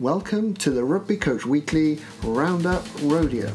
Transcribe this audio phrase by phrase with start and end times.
[0.00, 3.46] Welcome to the Rugby Coach Weekly Roundup Rodeo.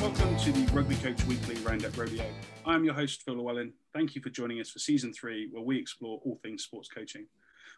[0.00, 2.24] Welcome to the Rugby Coach Weekly Roundup Rodeo.
[2.64, 3.74] I'm your host, Phil Llewellyn.
[3.92, 7.26] Thank you for joining us for season three, where we explore all things sports coaching.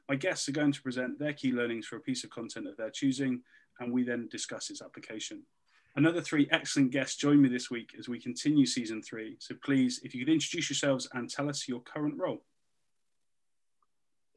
[0.08, 2.76] My guests are going to present their key learnings for a piece of content of
[2.76, 3.42] their choosing,
[3.80, 5.42] and we then discuss its application.
[5.94, 9.36] Another three excellent guests join me this week as we continue season three.
[9.40, 12.42] So please, if you could introduce yourselves and tell us your current role.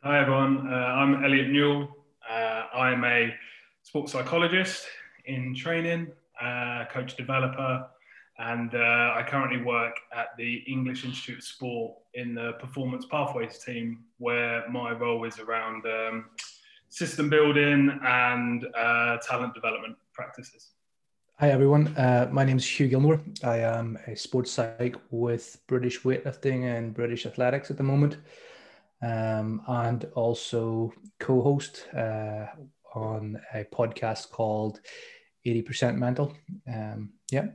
[0.03, 1.87] Hi everyone, uh, I'm Elliot Newell.
[2.29, 3.33] Uh, I'm a
[3.83, 4.85] sports psychologist
[5.25, 6.07] in training,
[6.41, 7.87] uh, coach developer,
[8.37, 13.59] and uh, I currently work at the English Institute of Sport in the Performance Pathways
[13.59, 16.25] team, where my role is around um,
[16.95, 20.71] system building and uh, talent development practices.
[21.39, 23.19] Hi everyone, uh, my name is Hugh Gilmore.
[23.43, 28.15] I am a sports psych with British weightlifting and British athletics at the moment,
[29.01, 32.45] um, and also co-host uh,
[32.93, 34.79] on a podcast called
[35.45, 36.33] 80% Mental.
[36.65, 37.47] Um, yeah.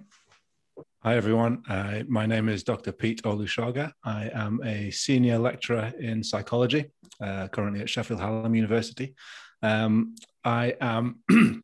[1.02, 1.62] Hi, everyone.
[1.66, 2.92] Uh, my name is Dr.
[2.92, 3.90] Pete Olusoga.
[4.04, 6.90] I am a senior lecturer in psychology,
[7.22, 9.14] uh, currently at Sheffield Hallam University.
[9.62, 11.20] Um, I am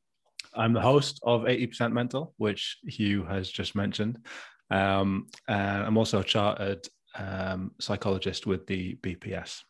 [0.55, 4.25] I'm the host of 80% Mental, which Hugh has just mentioned.
[4.70, 9.61] Um, and I'm also a chartered um, psychologist with the BPS.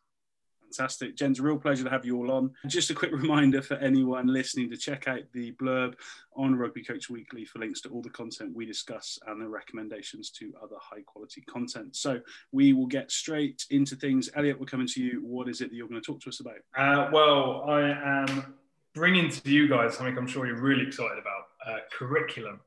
[0.67, 1.17] Fantastic.
[1.17, 2.50] Jen's a real pleasure to have you all on.
[2.67, 5.95] Just a quick reminder for anyone listening to check out the blurb
[6.34, 10.31] on Rugby Coach Weekly for links to all the content we discuss and the recommendations
[10.31, 11.95] to other high quality content.
[11.95, 12.20] So
[12.53, 14.28] we will get straight into things.
[14.34, 15.20] Elliot, we're coming to you.
[15.25, 16.56] What is it that you're going to talk to us about?
[16.77, 17.91] Uh, well, I
[18.23, 18.55] am
[18.92, 22.61] bringing to you guys something I'm sure you're really excited about uh, curriculum.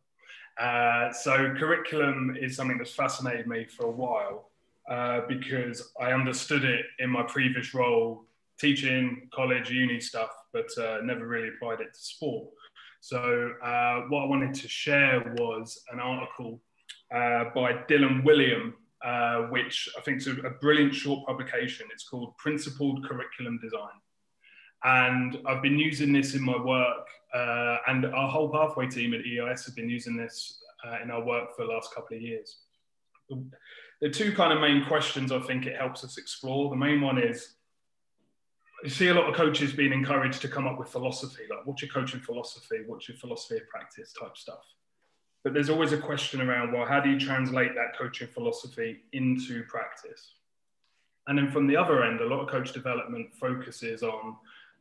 [0.59, 4.48] Uh, so, curriculum is something that's fascinated me for a while
[4.89, 8.25] uh, because I understood it in my previous role
[8.59, 12.49] teaching college, uni stuff, but uh, never really applied it to sport.
[12.99, 16.59] So, uh, what I wanted to share was an article
[17.13, 18.73] uh, by Dylan Wiliam,
[19.51, 21.87] which I think is a, a brilliant short publication.
[21.93, 23.99] It's called Principled Curriculum Design.
[24.83, 29.21] And I've been using this in my work, uh, and our whole pathway team at
[29.21, 32.57] EIS have been using this uh, in our work for the last couple of years.
[34.01, 36.69] The two kind of main questions I think it helps us explore.
[36.69, 37.55] The main one is
[38.83, 41.81] you see a lot of coaches being encouraged to come up with philosophy, like what's
[41.81, 44.63] your coaching philosophy, what's your philosophy of practice type stuff.
[45.43, 49.63] But there's always a question around, well, how do you translate that coaching philosophy into
[49.63, 50.35] practice?
[51.27, 54.35] And then from the other end, a lot of coach development focuses on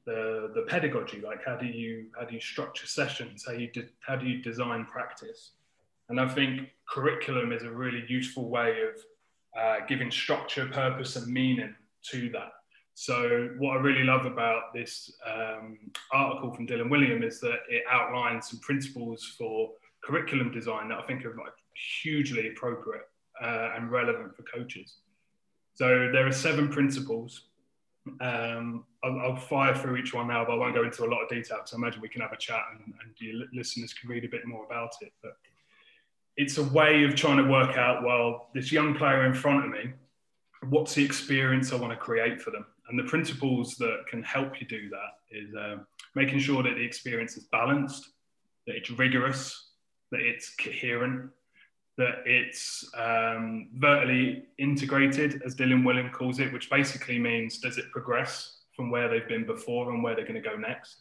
[0.06, 3.90] the, the pedagogy, like how do you how do you structure sessions, how you de-
[4.00, 5.50] how do you design practice,
[6.08, 9.00] and I think curriculum is a really useful way of
[9.60, 11.74] uh, giving structure, purpose, and meaning
[12.10, 12.52] to that.
[12.94, 15.78] So what I really love about this um,
[16.12, 19.70] article from Dylan Wiliam is that it outlines some principles for
[20.02, 21.52] curriculum design that I think are like
[22.02, 23.04] hugely appropriate
[23.40, 24.96] uh, and relevant for coaches.
[25.74, 27.48] So there are seven principles
[28.20, 31.22] um, I'll, I'll, fire through each one now, but I won't go into a lot
[31.22, 34.08] of detail because I imagine we can have a chat and, and your listeners can
[34.08, 35.12] read a bit more about it.
[35.22, 35.32] But
[36.38, 39.70] it's a way of trying to work out, well, this young player in front of
[39.72, 39.92] me,
[40.68, 42.64] what's the experience I want to create for them?
[42.88, 45.78] And the principles that can help you do that is uh,
[46.14, 48.10] making sure that the experience is balanced,
[48.68, 49.70] that it's rigorous,
[50.12, 51.28] that it's coherent,
[51.96, 57.90] that it's um, vertically integrated, as Dylan Wiliam calls it, which basically means does it
[57.90, 60.98] progress from where they've been before and where they're going to go next?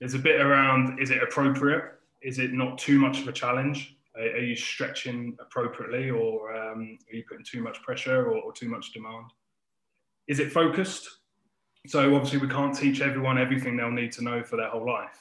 [0.00, 1.92] There's a bit around is it appropriate?
[2.22, 3.96] Is it not too much of a challenge?
[4.16, 8.68] Are, you stretching appropriately or um, are you putting too much pressure or, or too
[8.68, 9.26] much demand?
[10.28, 11.08] Is it focused?
[11.86, 15.18] So obviously we can't teach everyone everything they'll need to know for their whole life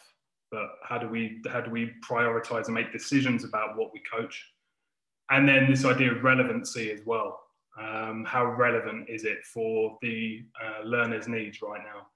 [0.51, 4.45] but how do we how do we prioritize and make decisions about what we coach
[5.29, 7.41] and then this idea of relevancy as well.
[7.79, 12.07] Um, how relevant is it for the uh, learner's needs right now?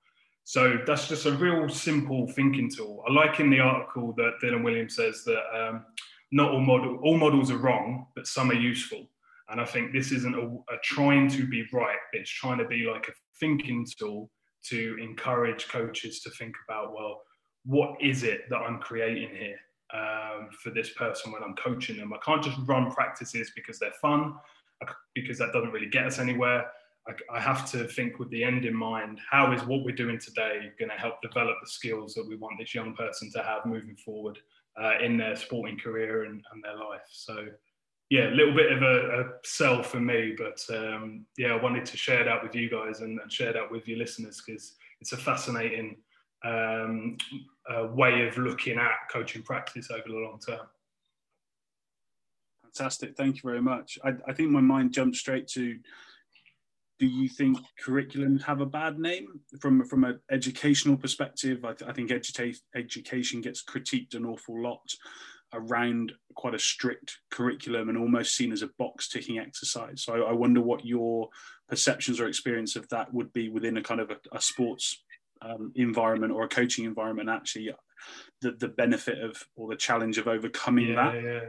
[0.44, 3.03] So that's just a real simple thinking tool.
[3.07, 5.86] I like in the article that Dylan Williams says that um,
[6.31, 9.07] not all model all models are wrong, but some are useful.
[9.49, 12.85] And I think this isn't a, a trying to be right, it's trying to be
[12.91, 14.29] like a thinking tool
[14.65, 17.21] to encourage coaches to think about, well,
[17.65, 19.57] what is it that I'm creating here?
[19.93, 22.13] um, for this person when I'm coaching them.
[22.13, 24.35] I can't just run practices because they're fun,
[25.15, 26.65] because that doesn't really get us anywhere.
[27.07, 29.19] I, I have to think with the end in mind.
[29.29, 32.59] How is what we're doing today going to help develop the skills that we want
[32.59, 34.37] this young person to have moving forward
[34.81, 37.07] uh, in their sporting career and, and, their life?
[37.11, 37.47] So,
[38.09, 41.85] yeah, a little bit of a, a sell for me, but um, yeah, I wanted
[41.85, 45.13] to share that with you guys and, and share that with your listeners because it's
[45.13, 45.97] a fascinating
[46.43, 47.17] um,
[47.69, 50.65] uh, way of looking at coaching practice over the long term.
[52.63, 53.15] Fantastic.
[53.15, 53.97] Thank you very much.
[54.03, 55.77] I, I think my mind jumped straight to
[57.00, 61.63] do you think curriculums have a bad name from from an educational perspective?
[61.63, 64.94] I, th- I think educa- education gets critiqued an awful lot
[65.54, 70.04] around quite a strict curriculum and almost seen as a box ticking exercise.
[70.04, 71.30] So I, I, wonder what your
[71.68, 75.01] perceptions or experience of that would be within a kind of a, a sports
[75.42, 77.30] um, environment or a coaching environment.
[77.30, 77.72] Actually,
[78.42, 81.24] the the benefit of or the challenge of overcoming yeah, that.
[81.24, 81.40] Yeah.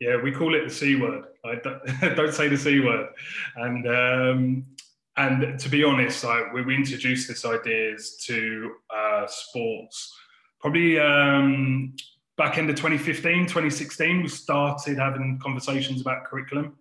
[0.00, 1.24] Yeah, we call it the C word.
[1.44, 1.80] I don't,
[2.16, 3.08] don't say the C word.
[3.56, 4.66] And um,
[5.16, 10.12] and to be honest, like we, we introduced this ideas to uh, sports
[10.64, 11.94] probably um,
[12.38, 14.22] back into 2015, 2016.
[14.22, 16.78] We started having conversations about curriculum.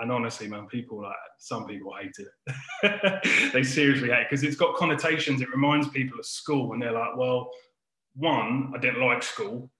[0.00, 3.52] And honestly, man, people like some people hate it.
[3.52, 5.42] they seriously hate it because it's got connotations.
[5.42, 7.50] It reminds people of school, and they're like, well,
[8.14, 9.70] one, I didn't like school,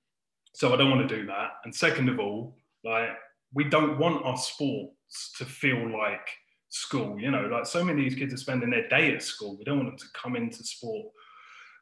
[0.55, 1.53] so I don't want to do that.
[1.65, 2.55] And second of all,
[2.85, 3.09] like
[3.53, 6.29] we don't want our sports to feel like
[6.71, 7.21] school.
[7.21, 9.57] You know, like so many of these kids are spending their day at school.
[9.59, 11.13] We don't want them to come into sport.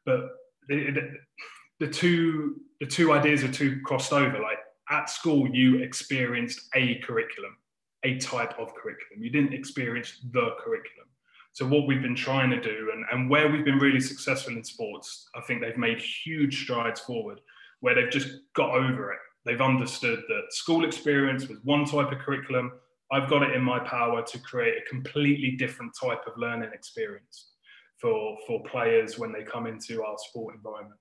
[0.04, 0.28] But
[0.68, 4.38] the, the, the two the two ideas are too crossed over.
[4.40, 4.58] Like
[4.90, 7.56] at school, you experienced a curriculum,
[8.04, 9.22] a type of curriculum.
[9.22, 11.08] You didn't experience the curriculum.
[11.52, 14.62] So what we've been trying to do, and, and where we've been really successful in
[14.62, 17.40] sports, I think they've made huge strides forward,
[17.80, 19.18] where they've just got over it.
[19.44, 22.72] They've understood that school experience was one type of curriculum,
[23.10, 27.52] I've got it in my power to create a completely different type of learning experience
[28.00, 31.00] for, for players when they come into our sport environment.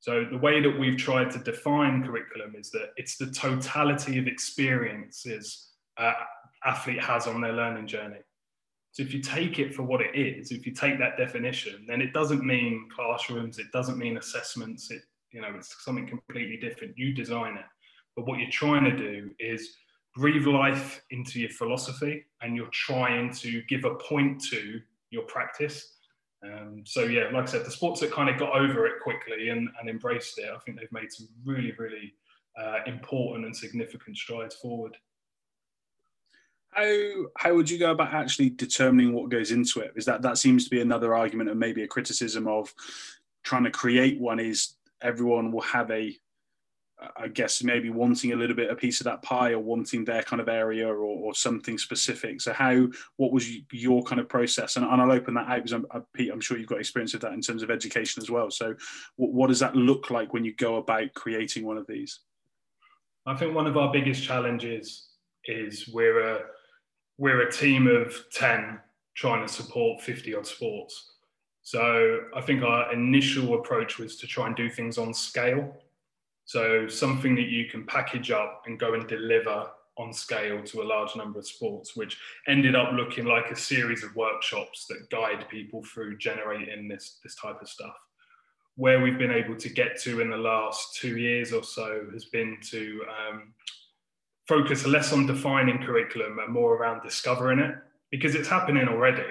[0.00, 4.26] So the way that we've tried to define curriculum is that it's the totality of
[4.26, 6.14] experiences uh,
[6.64, 8.18] athlete has on their learning journey.
[8.92, 12.02] So if you take it for what it is, if you take that definition, then
[12.02, 16.98] it doesn't mean classrooms, it doesn't mean assessments, it you know it's something completely different.
[16.98, 17.64] You design it.
[18.16, 19.74] But what you're trying to do is
[20.14, 24.80] breathe life into your philosophy and you're trying to give a point to
[25.10, 25.96] your practice.
[26.44, 29.48] Um, so yeah, like I said, the sports that kind of got over it quickly
[29.50, 32.14] and, and embraced it, I think they've made some really, really
[32.60, 34.96] uh, important and significant strides forward.
[36.70, 39.92] How how would you go about actually determining what goes into it?
[39.94, 42.74] Is that that seems to be another argument and maybe a criticism of
[43.42, 46.16] trying to create one is everyone will have a
[47.16, 50.22] I guess maybe wanting a little bit a piece of that pie or wanting their
[50.22, 52.40] kind of area or, or something specific.
[52.40, 54.76] So how what was your kind of process?
[54.76, 57.12] And, and I'll open that out because I'm, I'm, Pete, I'm sure you've got experience
[57.12, 58.50] with that in terms of education as well.
[58.50, 58.74] So
[59.16, 62.20] what, what does that look like when you go about creating one of these?
[63.26, 65.08] I think one of our biggest challenges
[65.44, 66.40] is we're a
[67.18, 68.80] we're a team of ten
[69.14, 71.12] trying to support 50 odd sports.
[71.62, 75.76] So I think our initial approach was to try and do things on scale
[76.44, 79.66] so something that you can package up and go and deliver
[79.98, 82.18] on scale to a large number of sports, which
[82.48, 87.34] ended up looking like a series of workshops that guide people through generating this, this
[87.36, 87.94] type of stuff.
[88.76, 92.24] Where we've been able to get to in the last two years or so has
[92.24, 93.52] been to um,
[94.48, 97.74] focus less on defining curriculum and more around discovering it
[98.10, 99.24] because it's happening already.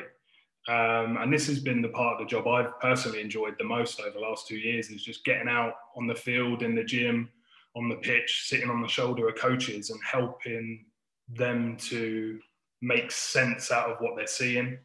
[0.68, 4.00] Um, and this has been the part of the job I've personally enjoyed the most
[4.00, 7.30] over the last two years is just getting out on the field, in the gym,
[7.76, 10.86] on the pitch, sitting on the shoulder of coaches and helping
[11.30, 12.40] them to
[12.82, 14.78] make sense out of what they're seeing.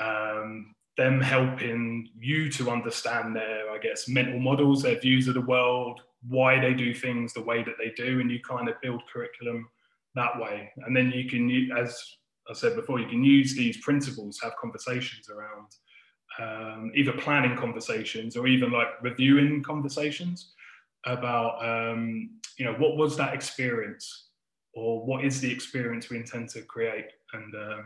[0.00, 5.40] Um, them helping you to understand their, I guess, mental models, their views of the
[5.40, 9.02] world, why they do things the way that they do, and you kind of build
[9.12, 9.68] curriculum
[10.14, 10.70] that way.
[10.86, 12.00] And then you can, as
[12.48, 15.68] I said before, you can use these principles, have conversations around
[16.38, 20.52] um, either planning conversations or even like reviewing conversations
[21.06, 24.28] about, um, you know, what was that experience
[24.74, 27.06] or what is the experience we intend to create?
[27.32, 27.82] And uh,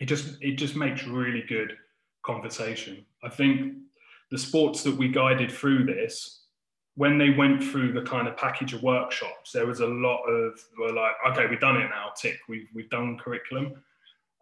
[0.00, 1.76] it just it just makes really good
[2.24, 3.04] conversation.
[3.24, 3.74] I think
[4.30, 6.44] the sports that we guided through this
[6.96, 10.60] when they went through the kind of package of workshops, there was a lot of
[10.76, 13.72] were like, okay, we've done it now, tick, we've we've done curriculum.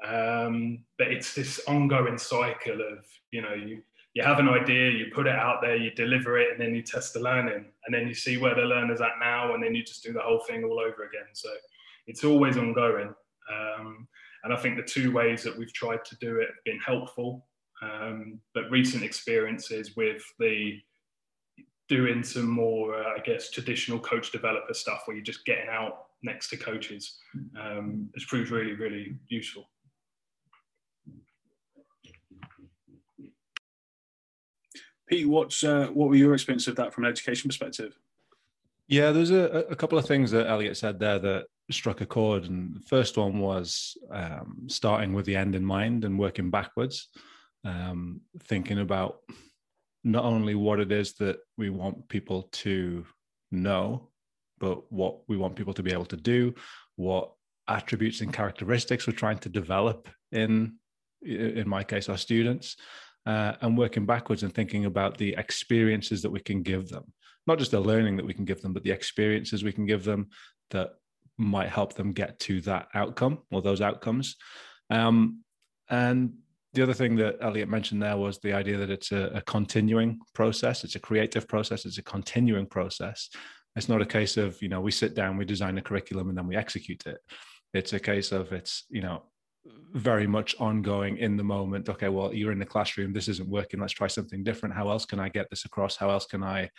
[0.04, 3.82] Um, but it's this ongoing cycle of, you know, you
[4.14, 6.82] you have an idea, you put it out there, you deliver it, and then you
[6.82, 9.82] test the learning, and then you see where the learner's at now, and then you
[9.84, 11.28] just do the whole thing all over again.
[11.34, 11.50] So
[12.06, 13.14] it's always ongoing.
[13.52, 14.08] Um,
[14.44, 17.46] And I think the two ways that we've tried to do it have been helpful.
[17.82, 20.80] Um, but recent experiences with the
[21.88, 26.06] doing some more, uh, I guess, traditional coach developer stuff where you're just getting out
[26.22, 27.18] next to coaches
[27.60, 29.68] um, has proved really, really useful.
[35.08, 37.98] Pete, what's uh, what were your experience of that from an education perspective?
[38.88, 42.44] Yeah, there's a, a couple of things that Elliot said there that struck a chord.
[42.44, 47.08] And the first one was um, starting with the end in mind and working backwards,
[47.64, 49.18] um, thinking about
[50.04, 53.04] not only what it is that we want people to
[53.50, 54.08] know,
[54.58, 56.54] but what we want people to be able to do,
[56.94, 57.32] what
[57.68, 60.76] attributes and characteristics we're trying to develop in,
[61.22, 62.76] in my case, our students,
[63.26, 67.12] uh, and working backwards and thinking about the experiences that we can give them,
[67.46, 70.04] not just the learning that we can give them, but the experiences we can give
[70.04, 70.28] them
[70.70, 70.90] that
[71.36, 74.36] might help them get to that outcome or those outcomes.
[74.90, 75.42] Um,
[75.90, 76.34] and
[76.72, 80.20] the other thing that Elliot mentioned there was the idea that it's a, a, continuing
[80.34, 80.84] process.
[80.84, 81.86] It's a creative process.
[81.86, 83.30] It's a continuing process.
[83.76, 86.36] It's not a case of you know we sit down, we design a curriculum, and
[86.36, 87.18] then we execute it.
[87.72, 89.22] It's a case of it's you know
[89.92, 91.88] very much ongoing in the moment.
[91.88, 93.12] Okay, well you're in the classroom.
[93.12, 93.80] This isn't working.
[93.80, 94.74] Let's try something different.
[94.74, 95.96] How else can I get this across?
[95.96, 96.70] How else can I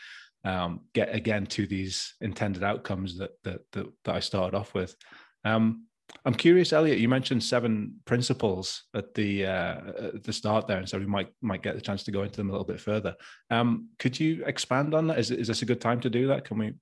[0.44, 4.96] um, get again to these intended outcomes that that that, that I started off with.
[5.44, 5.86] Um,
[6.26, 7.00] I'm curious, Elliot.
[7.00, 9.76] You mentioned seven principles at the uh,
[10.16, 12.38] at the start there, and so we might might get the chance to go into
[12.38, 13.16] them a little bit further.
[13.50, 15.20] Um, could you expand on that?
[15.20, 16.46] Is is this a good time to do that?
[16.46, 16.74] Can we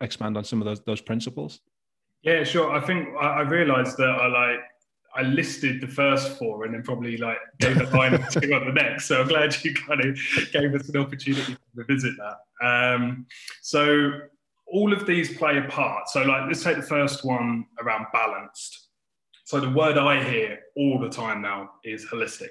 [0.00, 1.60] expand on some of those those principles?
[2.22, 2.72] Yeah, sure.
[2.72, 4.60] I think I, I realised that I like
[5.14, 8.66] I listed the first four and then probably like gave a line or two on
[8.66, 9.06] the next.
[9.06, 10.18] So I'm glad you kind of
[10.52, 12.66] gave us an opportunity to revisit that.
[12.66, 13.26] Um,
[13.60, 14.20] so
[14.66, 16.08] all of these play a part.
[16.08, 18.88] So like let's take the first one around balanced.
[19.44, 22.48] So the word I hear all the time now is holistic.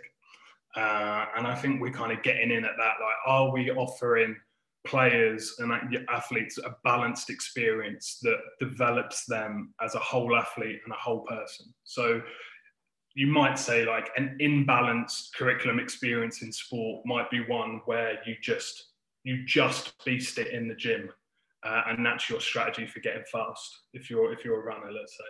[0.76, 2.94] Uh, and I think we're kind of getting in at that.
[3.02, 4.38] Like, are we offering
[4.86, 5.72] players and
[6.10, 11.74] athletes a balanced experience that develops them as a whole athlete and a whole person?
[11.84, 12.22] So
[13.14, 18.36] you might say like an imbalanced curriculum experience in sport might be one where you
[18.42, 18.88] just
[19.24, 21.10] you just beast it in the gym
[21.64, 25.18] uh, and that's your strategy for getting fast if you're if you're a runner let's
[25.18, 25.24] say.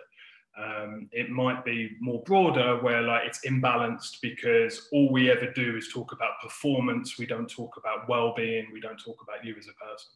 [0.62, 5.78] Um, it might be more broader where like it's imbalanced because all we ever do
[5.78, 9.66] is talk about performance we don't talk about well-being we don't talk about you as
[9.66, 10.10] a person.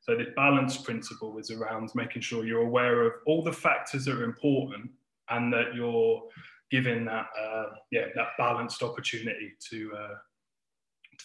[0.00, 4.16] So the balance principle is around making sure you're aware of all the factors that
[4.16, 4.90] are important
[5.30, 6.22] and that you're
[6.72, 10.14] giving that uh, yeah that balanced opportunity to uh,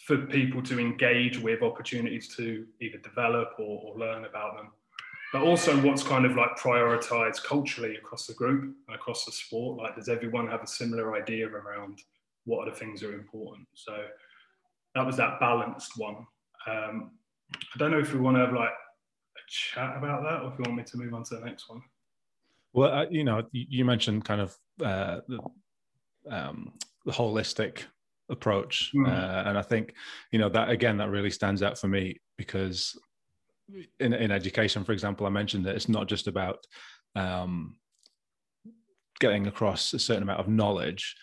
[0.06, 4.70] for people to engage with opportunities to either develop or, or, learn about them.
[5.34, 9.78] But also what's kind of like prioritized culturally across the group and across the sport
[9.78, 12.02] like does everyone have a similar idea around
[12.46, 13.68] what are the things that are important?
[13.74, 14.06] So
[14.96, 16.28] that was that balanced one.
[16.68, 17.12] Um,
[17.74, 20.60] i don't know if we want to have like a chat about that or if
[20.60, 21.82] you want me to move on to the next one
[22.78, 24.56] well, uh, you know, you mentioned kind of
[24.86, 25.40] uh, the,
[26.30, 26.74] um,
[27.06, 27.86] the holistic
[28.30, 29.08] approach, mm.
[29.08, 29.96] uh, and I think
[30.32, 32.96] you know that again that really stands out for me because
[34.00, 36.60] in in education, for example, I mentioned that it's not just about
[37.16, 37.78] um,
[39.20, 41.16] getting across a certain amount of knowledge.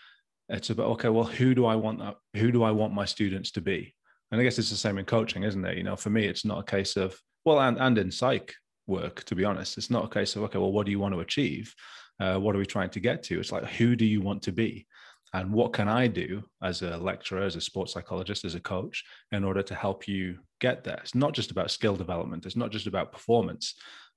[0.48, 2.16] It's about okay, well, who do I want that?
[2.34, 3.94] Who do I want my students to be?
[4.32, 5.76] And I guess it's the same in coaching, isn't it?
[5.76, 8.56] You know, for me, it's not a case of well, and and in psych,
[8.86, 9.78] work to be honest.
[9.78, 11.74] It's not a case of okay well what do you want to achieve?
[12.20, 13.40] Uh, what are we trying to get to?
[13.40, 14.86] It's like who do you want to be?
[15.32, 19.02] And what can i do as a lecturer as a sports psychologist as a coach
[19.32, 20.98] in order to help you get there?
[21.02, 22.46] It's not just about skill development.
[22.46, 23.74] It's not just about performance.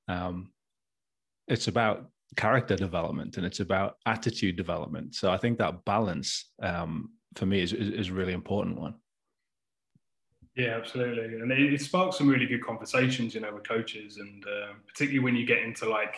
[0.07, 0.51] Um,
[1.47, 5.15] it's about character development and it's about attitude development.
[5.15, 8.95] So i think that balance um, for me is, is, is a really important one
[10.57, 14.43] yeah, absolutely, and it, it sparks some really good conversations, you know, with coaches, and
[14.45, 16.15] uh, particularly when you get into like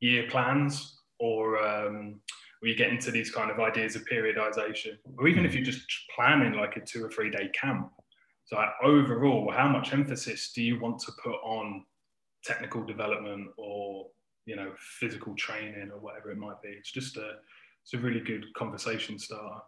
[0.00, 2.20] year plans or um,
[2.60, 5.80] or you get into these kind of ideas of periodization, or even if you're just
[6.14, 7.90] planning like a two or three day camp.
[8.44, 11.84] So like, overall, how much emphasis do you want to put on
[12.44, 14.08] technical development or
[14.44, 16.68] you know physical training or whatever it might be?
[16.68, 17.36] It's just a
[17.82, 19.62] it's a really good conversation starter.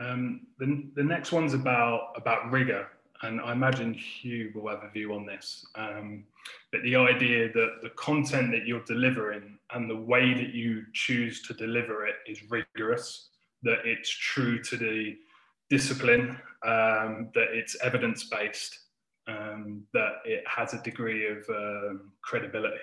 [0.00, 2.86] Um, the, the next one's about about rigor,
[3.22, 5.66] and I imagine Hugh will have a view on this.
[5.74, 6.24] Um,
[6.70, 11.42] but the idea that the content that you're delivering and the way that you choose
[11.42, 13.30] to deliver it is rigorous,
[13.62, 15.16] that it's true to the
[15.68, 18.78] discipline, um, that it's evidence based,
[19.26, 22.76] um, that it has a degree of um, credibility.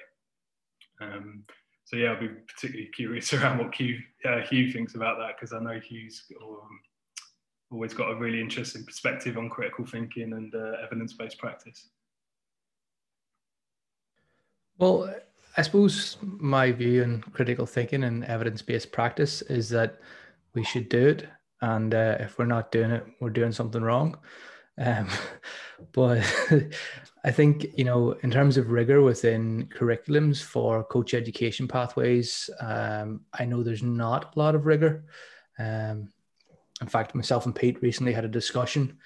[1.01, 1.43] Um,
[1.85, 5.53] so yeah, I'll be particularly curious around what Hugh, uh, Hugh thinks about that because
[5.53, 6.79] I know Hugh's um,
[7.71, 11.89] always got a really interesting perspective on critical thinking and uh, evidence-based practice.
[14.77, 15.13] Well,
[15.57, 19.99] I suppose my view on critical thinking and evidence-based practice is that
[20.53, 21.27] we should do it,
[21.61, 24.17] and uh, if we're not doing it, we're doing something wrong.
[24.77, 25.07] Um,
[25.93, 26.21] but
[27.23, 33.21] I think, you know, in terms of rigor within curriculums for coach education pathways, um,
[33.33, 35.05] I know there's not a lot of rigor.
[35.57, 36.09] Um,
[36.81, 38.97] in fact, myself and Pete recently had a discussion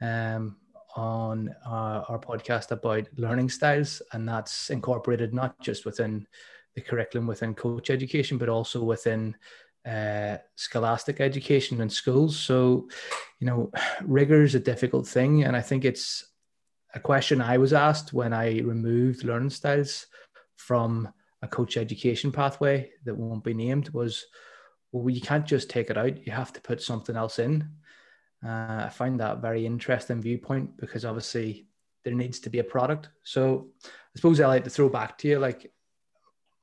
[0.00, 0.56] um,
[0.96, 6.26] on uh, our podcast about learning styles, and that's incorporated not just within
[6.74, 9.34] the curriculum within coach education, but also within
[9.86, 12.38] uh, scholastic education in schools.
[12.38, 12.88] So,
[13.38, 13.70] you know,
[14.02, 15.44] rigor is a difficult thing.
[15.44, 16.26] And I think it's
[16.94, 20.06] a question I was asked when I removed learning styles
[20.56, 21.08] from
[21.42, 24.24] a coach education pathway that won't be named was,
[25.02, 26.24] well, you can't just take it out.
[26.24, 27.68] You have to put something else in.
[28.46, 31.66] Uh, I find that very interesting viewpoint because obviously
[32.04, 33.08] there needs to be a product.
[33.24, 35.72] So I suppose I like to throw back to you, like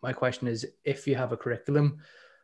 [0.02, 2.00] my question is, if you have a curriculum,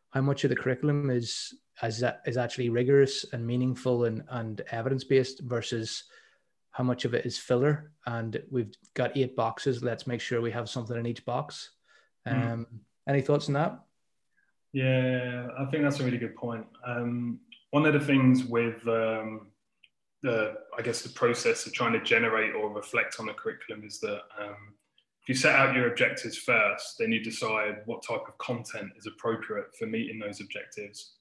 [0.10, 1.54] how much of the curriculum is
[1.84, 6.04] is, is actually rigorous and meaningful and, and evidence based versus
[6.72, 10.50] how much of it is filler and we've got eight boxes let's make sure we
[10.50, 11.72] have something in each box
[12.26, 12.34] hmm.
[12.34, 12.80] um, mm.
[13.08, 13.80] any thoughts on that
[14.74, 17.40] yeah i think that's a really good point um,
[17.72, 19.48] one of the things with um,
[20.24, 24.00] the i guess the process of trying to generate or reflect on a curriculum is
[24.00, 24.74] that um,
[25.28, 29.08] if you set out your objectives first, then you decide what type of content is
[29.08, 31.16] appropriate for meeting those objectives.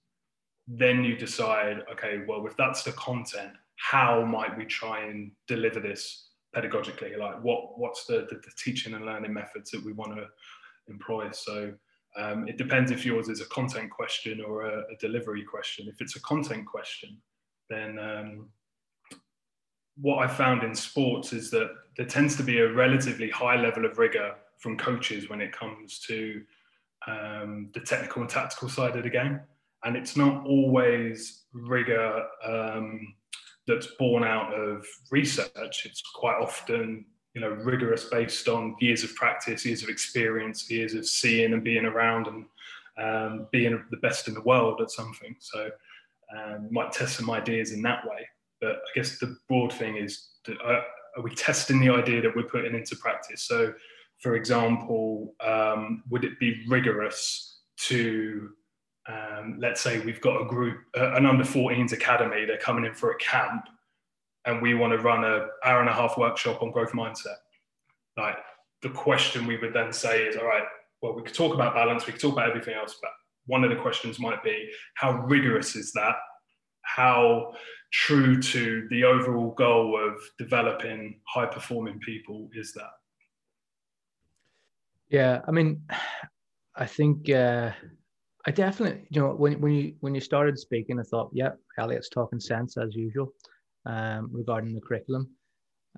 [0.69, 5.81] Then you decide, okay, well, if that's the content, how might we try and deliver
[5.81, 7.19] this pedagogically?
[7.19, 10.29] Like, what what's the, the, the teaching and learning methods that we want to
[10.87, 11.33] employ?
[11.33, 11.73] So
[12.17, 15.89] um, it depends if yours is a content question or a, a delivery question.
[15.89, 17.19] If it's a content question,
[17.69, 18.49] then um,
[20.01, 23.85] what I found in sports is that there tends to be a relatively high level
[23.85, 26.43] of rigor from coaches when it comes to
[27.07, 29.41] um, the technical and tactical side of the game.
[29.85, 33.15] And it's not always rigor um,
[33.67, 35.87] that's born out of research.
[35.87, 37.05] It's quite often,
[37.37, 41.63] you know, rigorous based on years of practice, years of experience, years of seeing and
[41.63, 42.47] being around and
[42.97, 45.37] um, being the best in the world at something.
[45.39, 45.69] So
[46.35, 48.27] um, might test some ideas in that way.
[48.59, 50.81] But I guess the broad thing is, uh,
[51.15, 53.43] are we testing the idea that we're putting into practice?
[53.43, 53.75] So,
[54.21, 58.49] for example, um, would it be rigorous to,
[59.11, 62.95] um, let's say we've got a group, uh, an under 14s academy, they're coming in
[62.95, 63.69] for a camp,
[64.47, 67.37] and we want to run an hour and a half workshop on growth mindset.
[68.17, 68.39] Like
[68.81, 70.65] the question we would then say is, all right,
[71.03, 73.11] well, we could talk about balance, we could talk about everything else, but
[73.47, 76.15] one of the questions might be, how rigorous is that?
[76.83, 77.53] How
[77.93, 82.91] true to the overall goal of developing high performing people is that?
[85.09, 85.83] Yeah, I mean,
[86.75, 87.71] I think uh,
[88.47, 92.09] I definitely, you know, when when you when you started speaking, I thought, yeah, Elliot's
[92.09, 93.33] talking sense as usual
[93.87, 95.31] um, regarding the curriculum.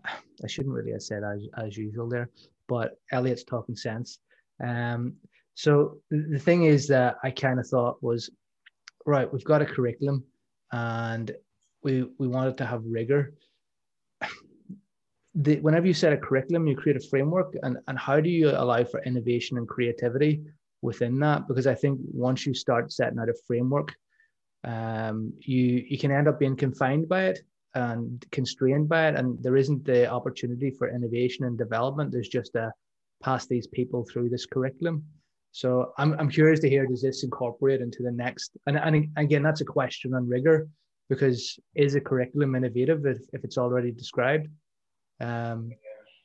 [0.44, 2.31] I shouldn't really have said as as usual there,
[2.68, 4.20] but Elliot's talking sense.
[4.64, 5.14] Um,
[5.55, 8.31] so the thing is that I kind of thought was,
[9.07, 10.22] right, we've got a curriculum,
[10.70, 11.33] and
[11.83, 13.35] we we wanted to have rigor.
[15.35, 18.51] The, whenever you set a curriculum, you create a framework, and and how do you
[18.51, 20.42] allow for innovation and creativity
[20.83, 21.46] within that?
[21.46, 23.94] Because I think once you start setting out a framework,
[24.64, 27.38] um, you you can end up being confined by it
[27.74, 32.12] and constrained by it, and there isn't the opportunity for innovation and development.
[32.12, 32.72] There's just a
[33.22, 35.04] pass these people through this curriculum.
[35.52, 39.42] So I'm, I'm curious to hear does this incorporate into the next and, and again
[39.42, 40.68] that's a question on rigor
[41.09, 44.48] because is a curriculum innovative if, if it's already described?
[45.20, 45.70] Um,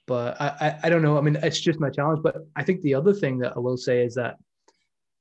[0.06, 1.18] but I, I, I don't know.
[1.18, 2.20] I mean, it's just my challenge.
[2.22, 4.36] But I think the other thing that I will say is that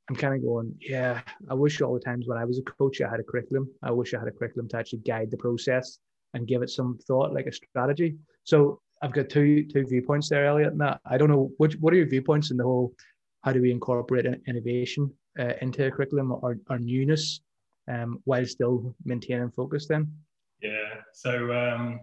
[0.08, 3.00] I'm kind of going, yeah, I wish all the times when I was a coach,
[3.00, 3.70] I had a curriculum.
[3.82, 5.98] I wish I had a curriculum to actually guide the process
[6.34, 8.16] and give it some thought, like a strategy.
[8.44, 10.72] So I've got two two viewpoints there, Elliot.
[10.72, 12.94] And I don't know which what are your viewpoints in the whole
[13.42, 17.40] how do we incorporate innovation uh, into a curriculum or, or newness
[17.88, 20.12] um, while still maintaining focus then?
[20.62, 21.00] Yeah.
[21.12, 22.00] So um,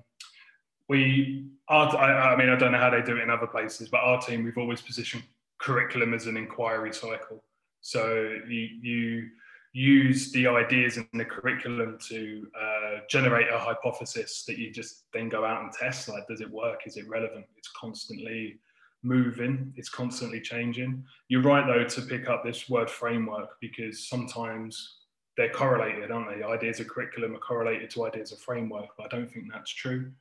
[0.89, 3.87] we, our, I, I mean, I don't know how they do it in other places,
[3.87, 5.23] but our team, we've always positioned
[5.59, 7.43] curriculum as an inquiry cycle.
[7.81, 9.27] So you, you
[9.71, 15.29] use the ideas in the curriculum to uh, generate a hypothesis that you just then
[15.29, 16.10] go out and test.
[16.10, 16.82] Like, does it work?
[16.86, 17.45] Is it relevant?
[17.55, 18.60] It's constantly
[19.03, 21.03] moving, it's constantly changing.
[21.27, 24.97] You're right, though, to pick up this word framework because sometimes
[25.38, 26.43] they're correlated, aren't they?
[26.43, 30.12] Ideas of curriculum are correlated to ideas of framework, but I don't think that's true.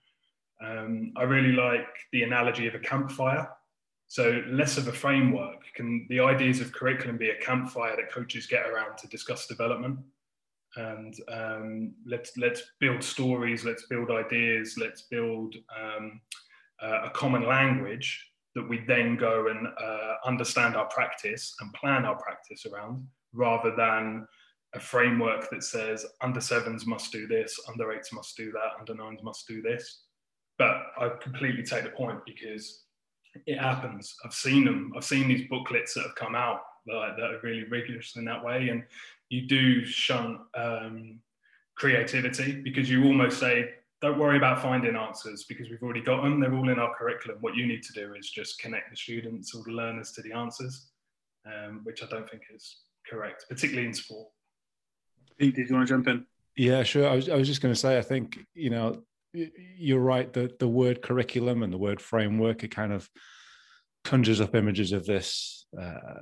[0.65, 3.49] Um, I really like the analogy of a campfire.
[4.09, 5.63] So less of a framework.
[5.75, 9.99] Can the ideas of curriculum be a campfire that coaches get around to discuss development?
[10.77, 16.21] And um, let's let's build stories, let's build ideas, let's build um,
[16.83, 22.07] uh, a common language that we then go and uh, understand our practice and plan
[22.07, 24.27] our practice around, rather than
[24.75, 28.95] a framework that says under sevens must do this, under eights must do that, under
[28.95, 30.05] nines must do this.
[30.59, 32.85] But I completely take the point because
[33.47, 34.17] it happens.
[34.25, 34.93] I've seen them.
[34.97, 38.45] I've seen these booklets that have come out that, that are really rigorous in that
[38.45, 38.83] way, and
[39.29, 41.21] you do shunt um,
[41.77, 46.41] creativity because you almost say, "Don't worry about finding answers because we've already got them.
[46.41, 47.39] They're all in our curriculum.
[47.41, 50.33] What you need to do is just connect the students or the learners to the
[50.33, 50.91] answers,"
[51.47, 54.29] um, which I don't think is correct, particularly in sport.
[55.39, 56.27] Pete, did you want to jump in?
[56.57, 57.09] Yeah, sure.
[57.09, 59.03] I was, I was just going to say, I think, you know,
[59.77, 60.33] you're right.
[60.33, 63.09] The, the word curriculum and the word framework, it kind of
[64.05, 66.21] conjures up images of this, uh,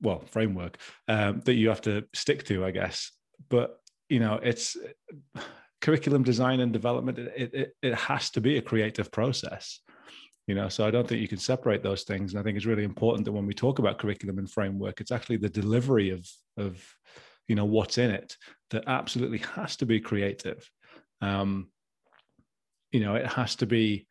[0.00, 3.10] well, framework um, that you have to stick to, I guess.
[3.48, 4.76] But, you know, it's
[5.80, 9.80] curriculum design and development, it, it, it has to be a creative process
[10.50, 12.66] you know so i don't think you can separate those things and i think it's
[12.66, 16.28] really important that when we talk about curriculum and framework it's actually the delivery of
[16.56, 16.82] of
[17.46, 18.36] you know what's in it
[18.70, 20.68] that absolutely has to be creative
[21.20, 21.68] um
[22.92, 24.06] you know it has to be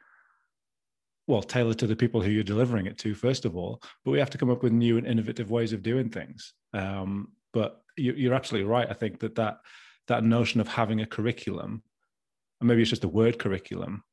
[1.28, 4.20] well tailored to the people who you're delivering it to first of all but we
[4.20, 6.54] have to come up with new and innovative ways of doing things.
[6.74, 8.88] Um but you, are absolutely right.
[8.90, 9.58] I think that that
[10.08, 11.84] that notion of having a curriculum
[12.60, 14.04] and maybe it's just the word curriculum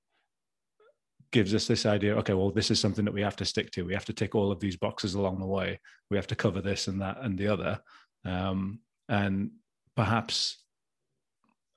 [1.32, 3.84] gives us this idea okay well this is something that we have to stick to.
[3.84, 5.80] We have to tick all of these boxes along the way.
[6.10, 7.80] We have to cover this and that and the other.
[8.24, 9.50] Um, and
[9.96, 10.58] perhaps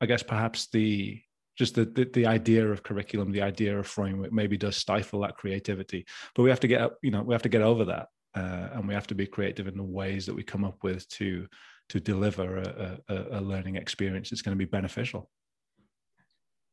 [0.02, 1.22] i guess perhaps the
[1.60, 5.36] just the, the, the idea of curriculum the idea of framework maybe does stifle that
[5.36, 8.70] creativity but we have to get you know we have to get over that uh,
[8.74, 11.46] and we have to be creative in the ways that we come up with to
[11.90, 15.30] to deliver a, a, a learning experience that's going to be beneficial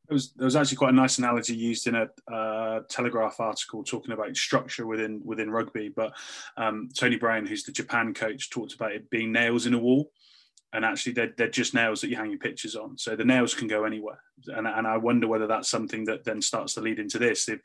[0.08, 3.82] there was, there was actually quite a nice analogy used in a uh, Telegraph article
[3.82, 5.88] talking about structure within within rugby.
[5.88, 6.12] But
[6.56, 10.12] um, Tony Brown, who's the Japan coach, talked about it being nails in a wall
[10.72, 12.98] and actually they're, they're just nails that you hang your pictures on.
[12.98, 14.20] So the nails can go anywhere.
[14.48, 17.48] And, and i wonder whether that's something that then starts to lead into this.
[17.48, 17.60] If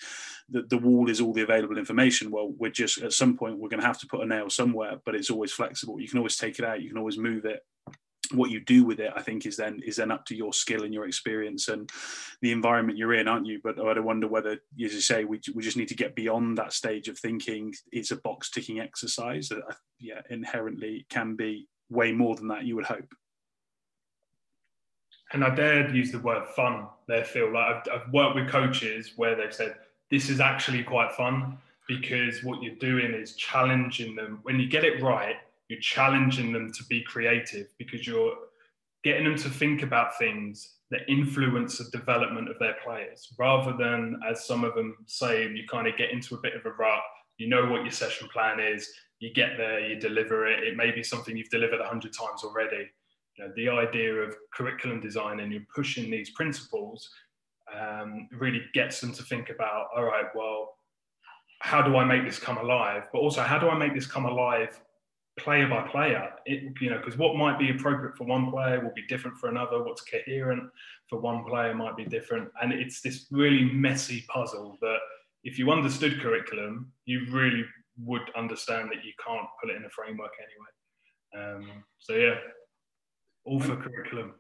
[0.50, 3.70] the, the wall is all the available information well we're just at some point we're
[3.70, 6.00] going to have to put a nail somewhere but it's always flexible.
[6.00, 7.62] You can always take it out you can always move it.
[8.34, 10.84] What you do with it i think is then is then up to your skill
[10.84, 11.90] and your experience and
[12.42, 13.60] the environment you're in aren't you?
[13.62, 16.72] But i wonder whether as you say we, we just need to get beyond that
[16.72, 17.74] stage of thinking.
[17.92, 19.64] It's a box ticking exercise that
[20.00, 23.14] yeah inherently can be way more than that, you would hope.
[25.34, 27.54] And I dared use the word fun there, Phil.
[27.54, 29.76] Like I've, I've worked with coaches where they've said,
[30.10, 34.40] this is actually quite fun because what you're doing is challenging them.
[34.44, 35.36] When you get it right,
[35.70, 38.36] you're challenging them to be creative because you're
[39.04, 44.20] getting them to think about things that influence the development of their players rather than,
[44.30, 47.02] as some of them say, you kind of get into a bit of a rut.
[47.38, 50.64] You know what your session plan is, you get there, you deliver it.
[50.64, 52.90] It may be something you've delivered a hundred times already.
[53.38, 57.08] You know, the idea of curriculum design and you're pushing these principles
[57.80, 60.74] um, really gets them to think about, all right, well,
[61.60, 63.04] how do I make this come alive?
[63.14, 64.82] But also, how do I make this come alive
[65.38, 66.32] player by player?
[66.48, 69.50] It, you know, because what might be appropriate for one player will be different for
[69.50, 69.84] another.
[69.84, 70.64] What's coherent
[71.08, 74.98] for one player might be different, and it's this really messy puzzle that
[75.44, 77.66] if you understood curriculum, you really
[77.98, 81.56] would understand that you can't put it in a framework anyway.
[81.56, 82.36] Um, so yeah,
[83.46, 84.34] all for curriculum.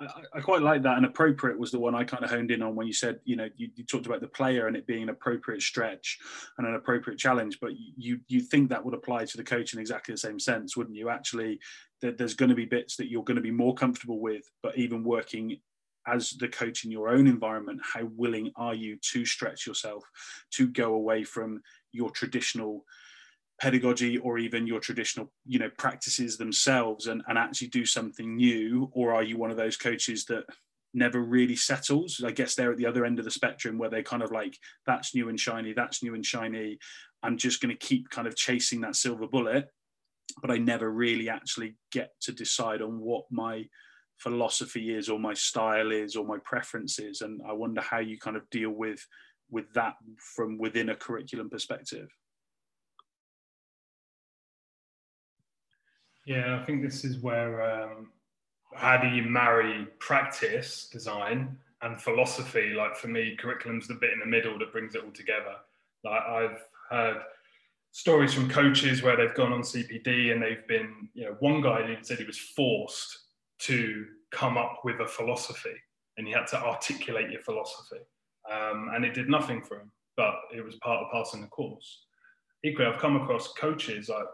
[0.00, 0.96] I, I, quite like that.
[0.96, 3.36] And appropriate was the one I kind of honed in on when you said, you
[3.36, 6.18] know, you, you, talked about the player and it being an appropriate stretch
[6.58, 9.80] and an appropriate challenge, but you you think that would apply to the coach in
[9.80, 11.08] exactly the same sense, wouldn't you?
[11.08, 11.60] Actually,
[12.00, 14.76] that there's going to be bits that you're going to be more comfortable with, but
[14.76, 15.58] even working
[16.06, 20.02] as the coach in your own environment, how willing are you to stretch yourself,
[20.50, 22.84] to go away from your traditional
[23.60, 28.90] pedagogy or even your traditional you know practices themselves and, and actually do something new?
[28.92, 30.44] Or are you one of those coaches that
[30.94, 32.22] never really settles?
[32.24, 34.58] I guess they're at the other end of the spectrum where they're kind of like
[34.86, 36.78] that's new and shiny that's new and shiny.
[37.22, 39.68] I'm just going to keep kind of chasing that silver bullet.
[40.40, 43.66] But i never really actually get to decide on what my
[44.18, 47.20] philosophy is or my style is or my preferences.
[47.20, 49.06] And i wonder how you kind of deal with
[49.52, 52.08] with that from within a curriculum perspective?
[56.26, 58.08] Yeah, I think this is where um,
[58.74, 62.74] how do you marry practice design and philosophy?
[62.74, 65.56] Like for me, curriculum's the bit in the middle that brings it all together.
[66.04, 67.22] Like I've heard
[67.90, 71.82] stories from coaches where they've gone on CPD and they've been, you know, one guy
[71.90, 73.18] even said he was forced
[73.60, 75.74] to come up with a philosophy
[76.16, 78.00] and you had to articulate your philosophy.
[78.50, 82.04] Um, and it did nothing for him, but it was part of passing the course.
[82.64, 84.26] Equally, I've come across coaches like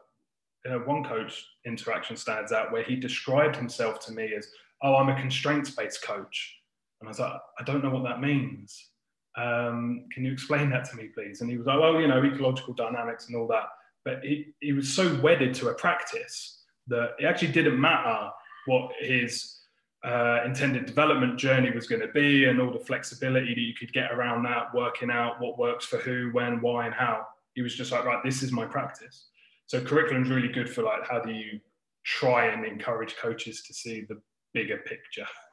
[0.65, 4.51] you know, one coach interaction stands out where he described himself to me as,
[4.83, 6.61] "Oh, I'm a constraints-based coach,"
[7.01, 8.91] and I was like, "I don't know what that means.
[9.37, 12.23] Um, can you explain that to me, please?" And he was like, "Well, you know,
[12.23, 13.69] ecological dynamics and all that,"
[14.05, 18.31] but he, he was so wedded to a practice that it actually didn't matter
[18.67, 19.58] what his
[20.05, 23.93] uh, intended development journey was going to be and all the flexibility that you could
[23.93, 27.27] get around that, working out what works for who, when, why, and how.
[27.55, 29.27] He was just like, right, this is my practice.
[29.67, 31.61] So curriculum is really good for like, how do you
[32.05, 34.21] try and encourage coaches to see the
[34.55, 35.27] bigger picture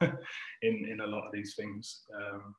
[0.62, 2.02] in, in a lot of these things.
[2.14, 2.54] Um,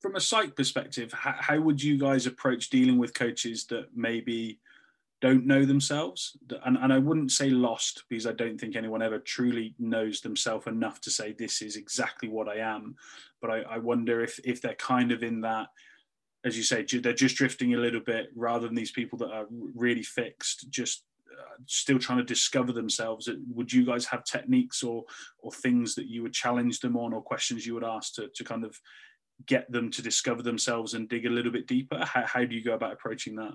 [0.00, 4.60] From a psych perspective, how, how would you guys approach dealing with coaches that maybe
[5.24, 6.36] don't know themselves.
[6.66, 10.66] And, and i wouldn't say lost because i don't think anyone ever truly knows themselves
[10.66, 12.94] enough to say this is exactly what i am.
[13.40, 15.68] But i, I wonder if if they're kind of in that
[16.44, 19.46] as you say they're just drifting a little bit rather than these people that are
[19.74, 23.28] really fixed just uh, still trying to discover themselves.
[23.54, 25.04] Would you guys have techniques or
[25.38, 28.44] or things that you would challenge them on or questions you would ask to, to
[28.44, 28.78] kind of
[29.46, 31.98] get them to discover themselves and dig a little bit deeper?
[32.04, 33.54] How, how do you go about approaching that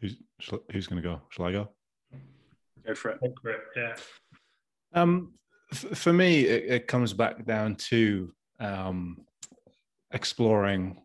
[0.00, 0.16] Who's
[0.70, 1.20] who's going to go?
[1.30, 1.68] Shall I go?
[2.86, 3.20] Go for it.
[3.20, 3.60] Go for it.
[3.76, 3.94] Yeah.
[4.92, 5.32] Um,
[5.72, 9.24] f- for me, it, it, comes back down to um,
[10.12, 11.02] exploring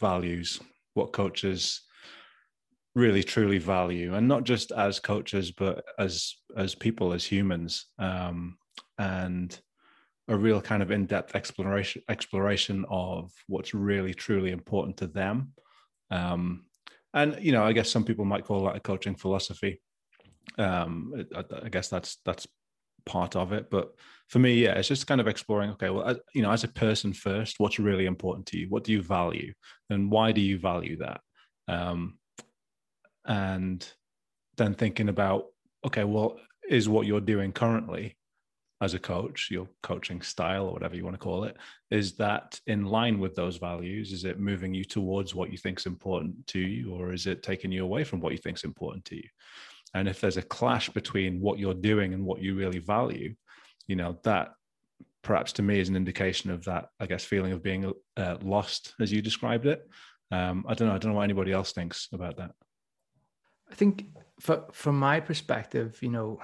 [0.00, 0.60] values,
[0.94, 1.82] what coaches
[2.94, 8.56] really truly value, and not just as coaches, but as as people, as humans, um,
[8.98, 9.60] and
[10.28, 15.52] a real kind of in-depth exploration exploration of what's really truly important to them.
[16.10, 16.64] Um,
[17.14, 19.80] and you know i guess some people might call that a coaching philosophy.
[20.58, 22.46] Um i, I guess that's that's
[23.06, 23.70] part of it.
[23.70, 23.94] But
[24.28, 26.68] for me yeah it's just kind of exploring okay well as, you know as a
[26.68, 28.66] person first what's really important to you?
[28.68, 29.52] What do you value?
[29.90, 31.20] And why do you value that?
[31.68, 32.18] Um
[33.24, 33.86] and
[34.56, 35.46] then thinking about
[35.86, 38.17] okay well is what you're doing currently
[38.80, 41.56] as a coach, your coaching style or whatever you want to call it,
[41.90, 44.12] is that in line with those values?
[44.12, 47.42] Is it moving you towards what you think is important to you, or is it
[47.42, 49.28] taking you away from what you think is important to you?
[49.94, 53.34] And if there's a clash between what you're doing and what you really value,
[53.86, 54.52] you know, that
[55.22, 58.94] perhaps to me is an indication of that, I guess, feeling of being uh, lost
[59.00, 59.80] as you described it.
[60.30, 60.94] Um, I don't know.
[60.94, 62.52] I don't know what anybody else thinks about that.
[63.70, 64.06] I think
[64.40, 66.38] for, from my perspective, you know,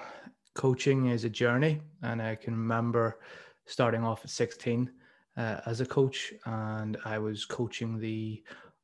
[0.55, 1.81] coaching is a journey.
[2.03, 3.19] And I can remember
[3.67, 4.91] starting off at 16
[5.37, 8.43] uh, as a coach, and I was coaching the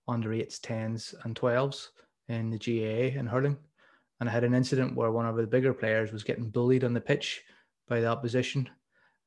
[0.09, 1.89] under 8s, 10s, and 12s
[2.29, 3.57] in the GAA in hurling.
[4.19, 6.93] And I had an incident where one of the bigger players was getting bullied on
[6.93, 7.43] the pitch
[7.89, 8.69] by the opposition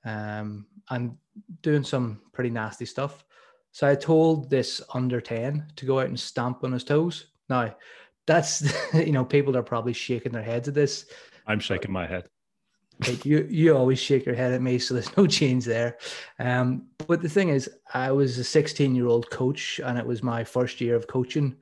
[0.06, 1.18] um, and
[1.62, 3.26] doing some pretty nasty stuff.
[3.72, 7.28] So I told this under 10 to go out and stamp on his toes.
[7.50, 7.76] Now,
[8.28, 11.06] that's, you know, people are probably shaking their heads at this.
[11.48, 12.28] I'm shaking my head.
[13.00, 15.98] Like you, you always shake your head at me, so there's no change there.
[16.40, 20.24] Um, but the thing is, I was a 16 year old coach, and it was
[20.24, 21.56] my first year of coaching,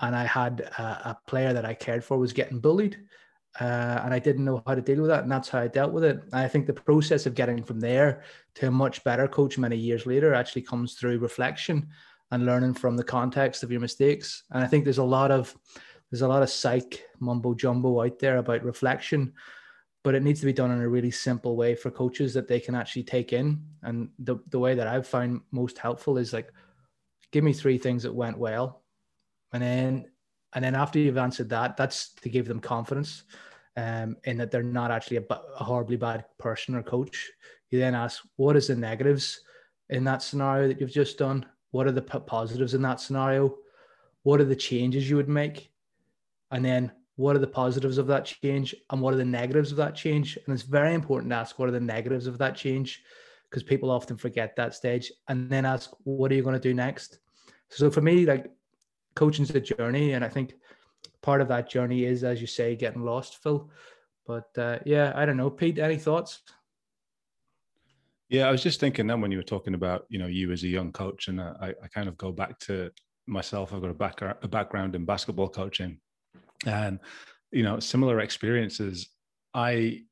[0.00, 2.98] and I had a, a player that I cared for was getting bullied,
[3.60, 5.92] uh, and I didn't know how to deal with that, and that's how I dealt
[5.92, 6.22] with it.
[6.32, 8.22] And I think the process of getting from there
[8.56, 11.88] to a much better coach many years later actually comes through reflection
[12.30, 14.44] and learning from the context of your mistakes.
[14.50, 15.56] And I think there's a lot of
[16.10, 19.32] there's a lot of psych mumbo jumbo out there about reflection
[20.06, 22.60] but it needs to be done in a really simple way for coaches that they
[22.60, 23.60] can actually take in.
[23.82, 26.52] And the, the way that I've found most helpful is like,
[27.32, 28.84] give me three things that went well.
[29.52, 30.06] And then,
[30.54, 33.24] and then after you've answered that, that's to give them confidence
[33.76, 35.24] um, in that they're not actually a,
[35.58, 37.28] a horribly bad person or coach.
[37.70, 39.40] You then ask, what is the negatives
[39.90, 41.44] in that scenario that you've just done?
[41.72, 43.56] What are the positives in that scenario?
[44.22, 45.72] What are the changes you would make?
[46.52, 49.78] And then what are the positives of that change and what are the negatives of
[49.78, 50.38] that change?
[50.44, 53.02] And it's very important to ask what are the negatives of that change?
[53.48, 56.74] Because people often forget that stage and then ask what are you going to do
[56.74, 57.18] next?
[57.70, 58.50] So for me like
[59.14, 60.56] coaching's a journey and i think
[61.22, 63.70] part of that journey is as you say getting lost phil.
[64.26, 65.50] But uh, yeah i don't know.
[65.50, 66.42] Pete any thoughts?
[68.28, 70.64] Yeah i was just thinking then when you were talking about you know you as
[70.64, 72.90] a young coach and I, I kind of go back to
[73.26, 73.72] myself.
[73.72, 75.98] I've got a, back, a background in basketball coaching
[76.66, 76.98] And,
[77.50, 79.08] you know, similar experiences.
[79.54, 80.02] I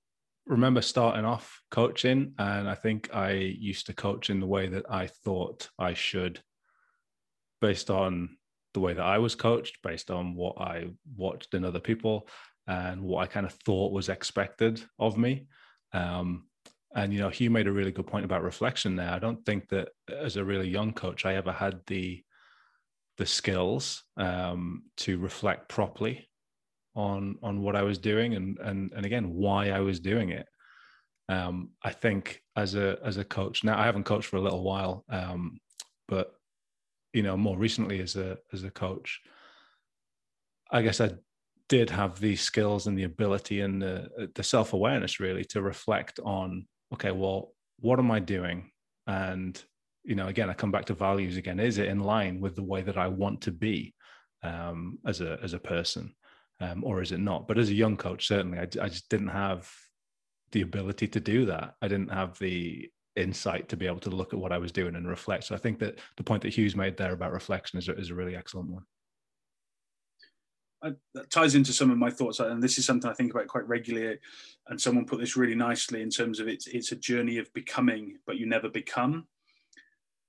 [0.47, 4.85] remember starting off coaching, and I think I used to coach in the way that
[4.91, 6.41] I thought I should,
[7.61, 8.37] based on
[8.73, 12.29] the way that I was coached, based on what I watched in other people,
[12.67, 15.47] and what I kind of thought was expected of me.
[15.93, 16.47] Um,
[16.95, 19.11] and you know, Hugh made a really good point about reflection there.
[19.11, 22.23] I don't think that as a really young coach, I ever had the
[23.17, 26.27] the skills um, to reflect properly
[26.95, 30.47] on on what I was doing and and and again why I was doing it.
[31.29, 34.63] Um, I think as a as a coach now, I haven't coached for a little
[34.63, 35.59] while, um,
[36.09, 36.33] but
[37.13, 39.21] you know, more recently as a as a coach,
[40.71, 41.13] I guess I
[41.69, 46.21] did have the skills and the ability and the the self awareness really to reflect
[46.25, 48.71] on okay, well, what am I doing?
[49.07, 49.61] And,
[50.05, 51.61] you know, again, I come back to values again.
[51.61, 53.95] Is it in line with the way that I want to be
[54.43, 56.15] um, as a as a person,
[56.61, 57.49] um, or is it not?
[57.49, 59.71] But as a young coach, certainly, I, I just didn't have
[60.53, 61.75] the ability to do that.
[61.83, 64.95] I didn't have the insight to be able to look at what I was doing
[64.95, 65.45] and reflect.
[65.45, 68.15] So I think that the point that Hugh's made there about reflection is, is a
[68.15, 68.85] really excellent one.
[71.15, 73.67] That ties into some of my thoughts, and this is something I think about quite
[73.67, 74.19] regularly.
[74.69, 78.19] And someone put this really nicely in terms of it's it's a journey of becoming,
[78.27, 79.27] but you never become.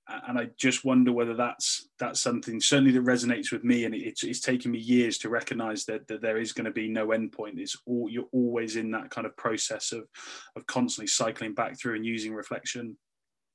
[0.08, 4.22] And I just wonder whether that's that's something certainly that resonates with me, and it's
[4.22, 7.32] it's taken me years to recognise that that there is going to be no end
[7.32, 7.58] point.
[7.58, 10.04] It's all you're always in that kind of process of
[10.54, 12.96] of constantly cycling back through and using reflection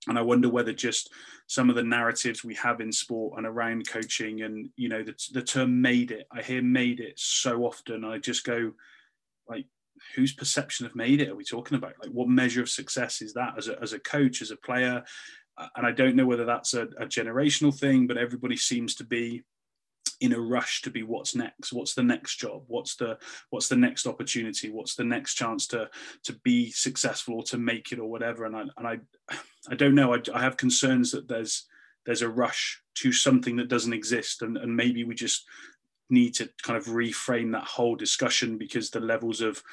[0.08, 1.12] and I wonder whether just
[1.48, 5.16] some of the narratives we have in sport and around coaching, and you know, the,
[5.32, 8.04] the term "made it," I hear "made it" so often.
[8.04, 8.72] I just go,
[9.48, 9.68] like,
[10.16, 11.94] whose perception of made it are we talking about?
[12.02, 15.04] Like, what measure of success is that as a as a coach, as a player?
[15.58, 19.04] Uh, and I don't know whether that's a, a generational thing, but everybody seems to
[19.04, 19.44] be
[20.20, 21.74] in a rush to be what's next.
[21.74, 22.64] What's the next job?
[22.68, 23.18] What's the
[23.50, 24.70] what's the next opportunity?
[24.70, 25.90] What's the next chance to
[26.24, 28.46] to be successful or to make it or whatever?
[28.46, 29.00] And i and i
[29.70, 30.14] i don't know.
[30.14, 31.66] I, I have concerns that there's
[32.06, 34.42] there's a rush to something that doesn't exist.
[34.42, 35.46] And, and maybe we just
[36.10, 39.64] need to kind of reframe that whole discussion because the levels of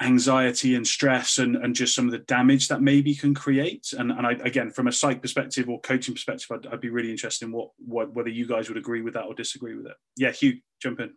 [0.00, 3.92] anxiety and stress and, and just some of the damage that maybe can create.
[3.96, 7.10] And, and I, again, from a psych perspective or coaching perspective, I'd, I'd be really
[7.10, 9.96] interested in what, what, whether you guys would agree with that or disagree with it.
[10.16, 11.12] Yeah, Hugh, jump in.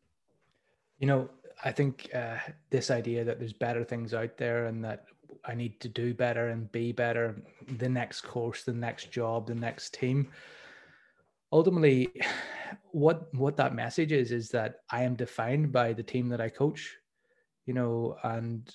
[0.99, 1.29] You know,
[1.63, 2.37] I think uh,
[2.69, 5.05] this idea that there's better things out there and that
[5.45, 7.41] I need to do better and be better,
[7.77, 10.29] the next course, the next job, the next team.
[11.51, 12.09] Ultimately,
[12.91, 16.49] what what that message is is that I am defined by the team that I
[16.49, 16.97] coach
[17.67, 18.73] you know, and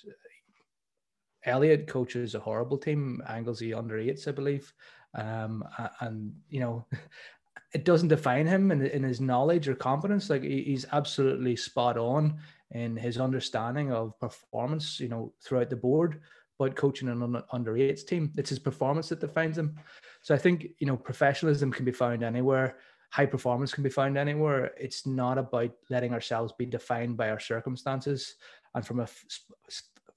[1.45, 4.73] Elliot coaches a horrible team, Anglesey under eights, I believe.
[5.15, 5.63] Um,
[5.99, 6.85] and, you know,
[7.73, 10.29] it doesn't define him in, in his knowledge or competence.
[10.29, 12.37] Like he's absolutely spot on
[12.71, 16.21] in his understanding of performance, you know, throughout the board,
[16.57, 18.31] but coaching an under eights team.
[18.37, 19.75] It's his performance that defines him.
[20.21, 22.77] So I think, you know, professionalism can be found anywhere.
[23.11, 24.71] High performance can be found anywhere.
[24.79, 28.35] It's not about letting ourselves be defined by our circumstances
[28.75, 29.07] and from a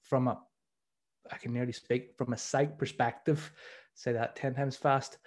[0.01, 0.39] from a
[1.31, 3.51] I can nearly speak from a psych perspective,
[3.93, 5.17] say that 10 times fast.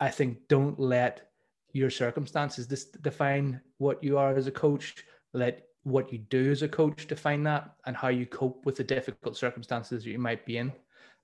[0.00, 1.30] I think don't let
[1.72, 5.04] your circumstances define what you are as a coach.
[5.32, 8.84] Let what you do as a coach define that and how you cope with the
[8.84, 10.72] difficult circumstances you might be in.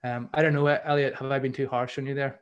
[0.05, 2.41] Um, I don't know, Elliot, have I been too harsh on you there?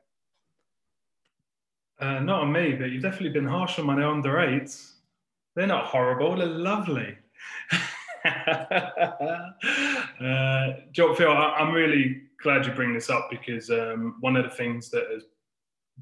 [1.99, 4.97] Uh, not on me, but you've definitely been harsh on my under eights.
[5.55, 7.16] They're not horrible, they're lovely.
[10.21, 10.73] uh,
[11.15, 14.91] Phil, I, am really glad you bring this up because um, one of the things
[14.91, 15.25] that has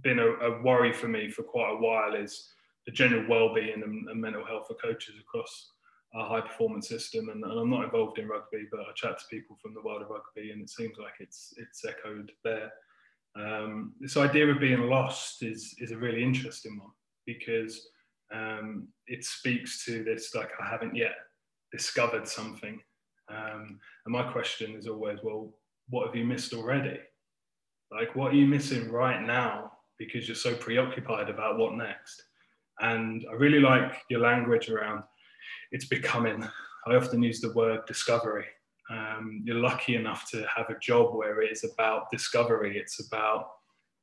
[0.00, 2.48] been a, a, worry for me for quite a while is
[2.86, 5.70] the general well-being and, and mental health of coaches across
[6.14, 7.28] our high performance system.
[7.28, 10.02] And, and, I'm not involved in rugby, but I chat to people from the world
[10.02, 12.72] of rugby, and it seems like it's it's echoed there.
[13.36, 16.90] Um, this idea of being lost is is a really interesting one
[17.26, 17.88] because
[18.32, 21.14] um, it speaks to this like I haven't yet
[21.74, 22.80] discovered something.
[23.28, 25.52] Um, and my question is always, well,
[25.88, 27.00] what have you missed already?
[27.90, 32.22] Like, what are you missing right now because you're so preoccupied about what next?
[32.80, 35.02] And I really like your language around
[35.72, 36.46] it's becoming.
[36.86, 38.46] I often use the word discovery.
[38.90, 42.78] Um, you're lucky enough to have a job where it is about discovery.
[42.78, 43.48] It's about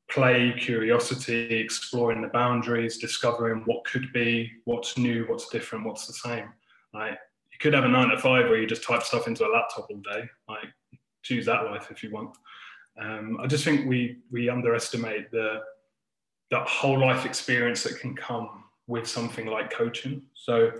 [0.09, 6.13] play, curiosity, exploring the boundaries, discovering what could be, what's new, what's different, what's the
[6.13, 6.49] same.
[6.93, 7.17] Like
[7.61, 9.97] could have a nine to five where you just type stuff into a laptop all
[9.97, 10.27] day.
[10.49, 10.67] Like
[11.21, 12.35] choose that life if you want.
[12.99, 15.61] Um, I just think we we underestimate the
[16.49, 20.23] that whole life experience that can come with something like coaching.
[20.33, 20.71] So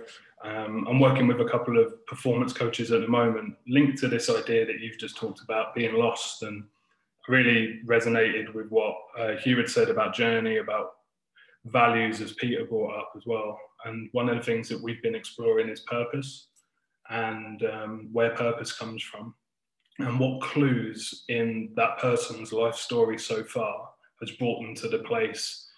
[0.44, 4.28] um, I'm working with a couple of performance coaches at the moment, linked to this
[4.28, 6.64] idea that you've just talked about being lost, and
[7.28, 10.94] really resonated with what uh, Hugh had said about journey, about
[11.66, 13.58] values, as Peter brought up as well.
[13.84, 16.48] And one of the things that we've been exploring is purpose
[17.10, 19.34] and um, where purpose comes from,
[19.98, 23.90] and what clues in that person's life story so far
[24.20, 25.68] has brought them to the place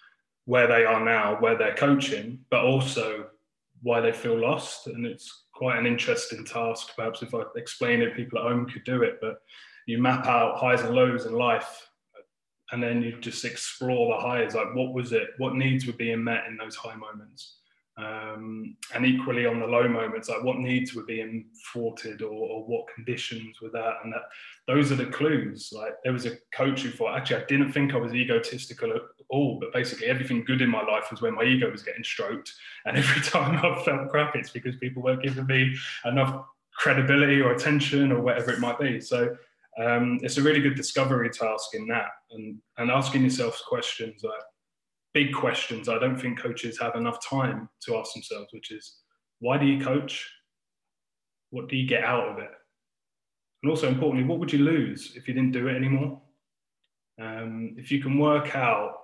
[0.45, 3.27] where they are now, where they're coaching, but also
[3.81, 4.87] why they feel lost.
[4.87, 6.91] And it's quite an interesting task.
[6.95, 9.17] Perhaps if I explain it, people at home could do it.
[9.21, 9.41] But
[9.87, 11.89] you map out highs and lows in life,
[12.71, 14.55] and then you just explore the highs.
[14.55, 15.29] Like, what was it?
[15.37, 17.57] What needs were being met in those high moments?
[17.97, 22.65] Um, and equally on the low moments, like what needs were being thwarted or, or,
[22.65, 24.23] what conditions were that, and that
[24.67, 25.71] those are the clues.
[25.73, 29.01] Like there was a coach who thought, actually, I didn't think I was egotistical at
[29.29, 32.53] all, but basically everything good in my life was when my ego was getting stroked,
[32.85, 35.73] and every time I felt crap, it's because people weren't giving me
[36.03, 38.99] enough credibility or attention or whatever it might be.
[38.99, 39.37] So
[39.81, 44.33] um, it's a really good discovery task in that, and and asking yourself questions like
[45.15, 48.97] big questions I don't think coaches have enough time to ask themselves, which is
[49.39, 50.29] why do you coach?
[51.51, 52.51] What do you get out of it?
[53.63, 56.21] And also importantly, what would you lose if you didn't do it anymore?
[57.19, 58.97] Um, if you can work out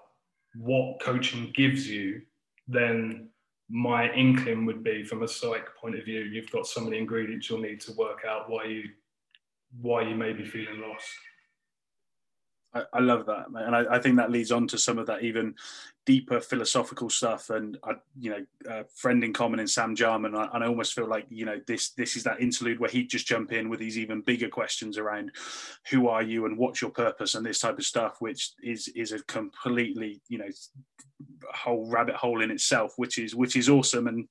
[0.54, 2.22] what coaching gives you,
[2.68, 3.30] then
[3.70, 6.98] my inkling would be from a psych point of view, you've got some of the
[6.98, 8.84] ingredients you'll need to work out why you
[9.80, 11.08] why you may be feeling lost.
[12.74, 15.24] I, I love that, and I, I, think that leads on to some of that
[15.24, 15.56] even
[16.06, 17.50] deeper philosophical stuff.
[17.50, 20.94] And I, you know, a friend in common in Sam Jarman, I, and I almost
[20.94, 23.80] feel like you know this this is that interlude where he'd just jump in with
[23.80, 25.32] these even bigger questions around
[25.90, 29.12] who are you and what's your purpose and this type of stuff, which is is
[29.12, 30.50] a completely you know
[31.54, 34.28] whole rabbit hole in itself, which is which is awesome and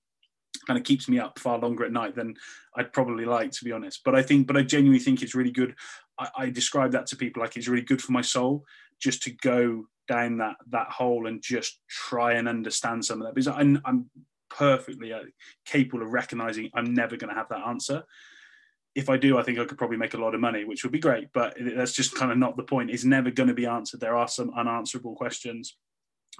[0.66, 2.34] kind of keeps me up far longer at night than
[2.76, 4.02] I'd probably like, to be honest.
[4.04, 5.74] But I think, but I genuinely think it's really good.
[6.20, 8.64] I, I describe that to people like it's really good for my soul
[9.00, 13.34] just to go down that that hole and just try and understand some of that
[13.34, 14.10] because I'm, I'm
[14.50, 15.22] perfectly uh,
[15.64, 18.04] capable of recognizing I'm never going to have that answer.
[18.96, 20.92] If I do, I think I could probably make a lot of money, which would
[20.92, 21.28] be great.
[21.32, 22.90] But that's just kind of not the point.
[22.90, 24.00] It's never going to be answered.
[24.00, 25.76] There are some unanswerable questions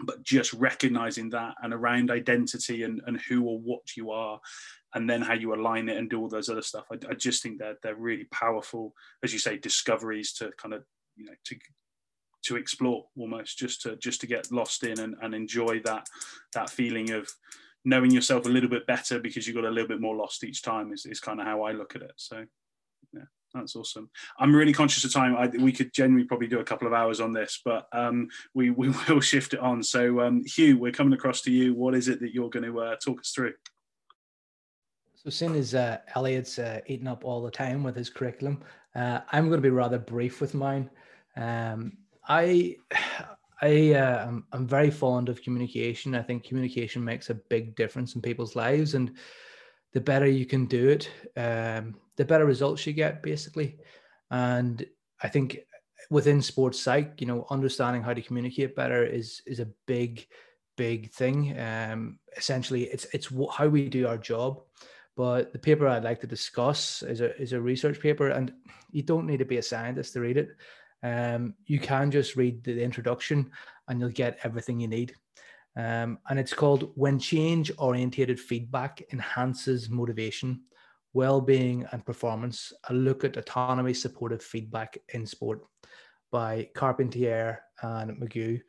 [0.04, 4.40] but just recognizing that and around identity and, and who or what you are
[4.94, 7.42] and then how you align it and do all those other stuff I, I just
[7.42, 10.84] think that they're really powerful as you say discoveries to kind of
[11.16, 11.56] you know to
[12.42, 16.06] to explore almost just to just to get lost in and, and enjoy that
[16.54, 17.28] that feeling of
[17.84, 20.62] knowing yourself a little bit better because you got a little bit more lost each
[20.62, 22.12] time is, is kind of how I look at it.
[22.16, 22.44] So
[23.54, 24.10] that's awesome.
[24.38, 25.36] I'm really conscious of time.
[25.36, 28.70] I, we could generally probably do a couple of hours on this, but um, we,
[28.70, 29.82] we will shift it on.
[29.82, 31.74] So, um, Hugh, we're coming across to you.
[31.74, 33.54] What is it that you're going to uh, talk us through?
[35.16, 38.62] So, seeing as uh, Elliot's uh, eating up all the time with his curriculum,
[38.94, 40.88] uh, I'm going to be rather brief with mine.
[41.36, 42.76] Um, I,
[43.62, 46.14] I, uh, I'm, I'm very fond of communication.
[46.14, 49.12] I think communication makes a big difference in people's lives, and
[49.92, 53.78] the better you can do it, um, the better results you get, basically.
[54.30, 54.84] And
[55.22, 55.60] I think
[56.10, 60.26] within sports psych, you know, understanding how to communicate better is is a big,
[60.76, 61.58] big thing.
[61.58, 64.62] Um, essentially, it's it's how we do our job.
[65.16, 68.52] But the paper I'd like to discuss is a is a research paper, and
[68.92, 70.50] you don't need to be a scientist to read it.
[71.02, 73.50] Um, you can just read the introduction,
[73.88, 75.14] and you'll get everything you need.
[75.76, 80.62] Um, and it's called When Change Orientated Feedback Enhances Motivation,
[81.12, 85.60] Well-Being and Performance, a look at autonomy supportive feedback in sport
[86.32, 88.60] by Carpentier and McGeough.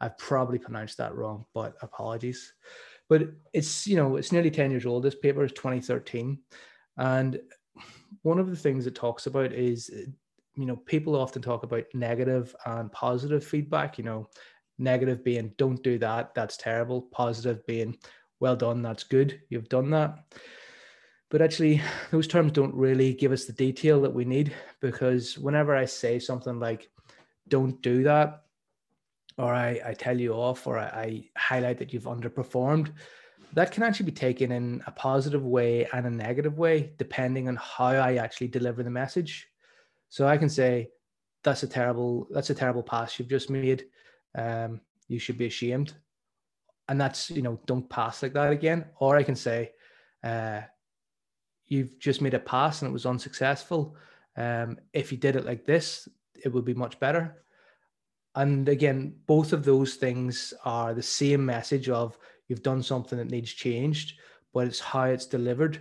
[0.00, 2.54] I've probably pronounced that wrong, but apologies.
[3.08, 5.02] But it's, you know, it's nearly 10 years old.
[5.02, 6.38] This paper is 2013.
[6.96, 7.40] And
[8.22, 9.90] one of the things it talks about is,
[10.56, 14.28] you know, people often talk about negative and positive feedback, you know,
[14.80, 17.02] negative being don't do that that's terrible.
[17.02, 17.96] Positive being
[18.40, 20.18] well done that's good you've done that.
[21.30, 25.76] But actually those terms don't really give us the detail that we need because whenever
[25.76, 26.90] i say something like
[27.48, 28.42] don't do that
[29.38, 32.92] or i, I tell you off or I, I highlight that you've underperformed
[33.52, 37.56] that can actually be taken in a positive way and a negative way depending on
[37.56, 39.46] how i actually deliver the message.
[40.08, 40.90] So i can say
[41.44, 43.84] that's a terrible that's a terrible pass you've just made
[44.36, 45.94] um, you should be ashamed.
[46.88, 48.84] And that's, you know, don't pass like that again.
[48.98, 49.72] Or I can say,
[50.24, 50.62] uh,
[51.66, 53.96] you've just made a pass and it was unsuccessful.
[54.36, 56.08] Um, if you did it like this,
[56.44, 57.44] it would be much better.
[58.34, 62.18] And again, both of those things are the same message of
[62.48, 64.18] you've done something that needs changed,
[64.52, 65.80] but it's how it's delivered.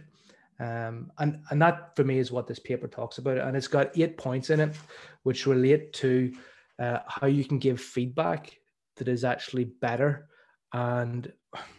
[0.60, 3.98] Um, and and that for me is what this paper talks about, and it's got
[3.98, 4.76] eight points in it,
[5.24, 6.34] which relate to
[6.80, 8.58] uh, how you can give feedback
[8.98, 10.30] that is actually better.
[10.74, 11.32] And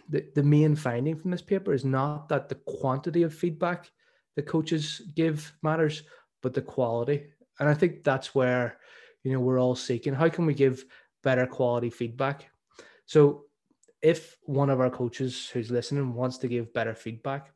[0.08, 3.90] the, the main finding from this paper is not that the quantity of feedback
[4.36, 6.02] the coaches give matters,
[6.42, 7.24] but the quality.
[7.58, 8.78] And I think that's where
[9.22, 10.14] you know we're all seeking.
[10.14, 10.84] How can we give
[11.22, 12.48] better quality feedback?
[13.06, 13.44] So
[14.02, 17.52] if one of our coaches who's listening wants to give better feedback,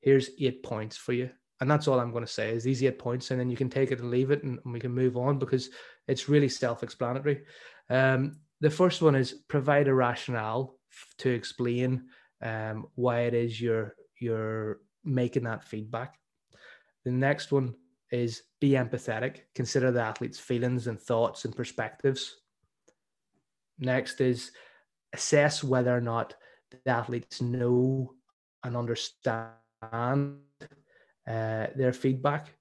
[0.00, 1.30] here's eight points for you.
[1.60, 3.68] And that's all I'm going to say is these eight points, and then you can
[3.68, 5.70] take it and leave it, and, and we can move on because
[6.06, 7.42] it's really self-explanatory.
[7.90, 10.78] Um, the first one is provide a rationale
[11.18, 12.04] to explain
[12.42, 16.14] um, why it is you're you're making that feedback.
[17.04, 17.74] The next one
[18.10, 19.42] is be empathetic.
[19.54, 22.36] Consider the athlete's feelings and thoughts and perspectives.
[23.78, 24.50] Next is
[25.12, 26.34] assess whether or not
[26.70, 28.14] the athletes know
[28.64, 29.52] and understand
[31.28, 32.54] uh, their feedback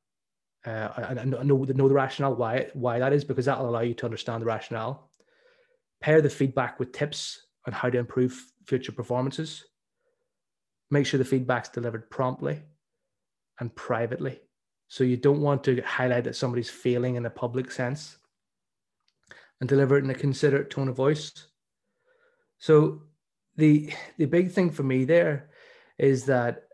[0.66, 3.94] uh, and, know, know the rationale why why that is because that will allow you
[3.94, 5.10] to understand the rationale.
[6.02, 9.64] Pair the feedback with tips on how to improve future performances.
[10.92, 12.62] Make sure the feedback's delivered promptly
[13.60, 14.42] and privately.
[14.90, 18.18] So you don't want to highlight that somebody's failing in a public sense
[19.60, 21.32] and deliver it in a considerate tone of voice.
[22.60, 23.04] So
[23.56, 25.50] the the big thing for me there
[25.98, 26.67] is that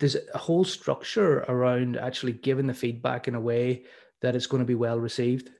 [0.00, 3.84] there's a whole structure around actually giving the feedback in a way
[4.22, 5.50] that it's going to be well received.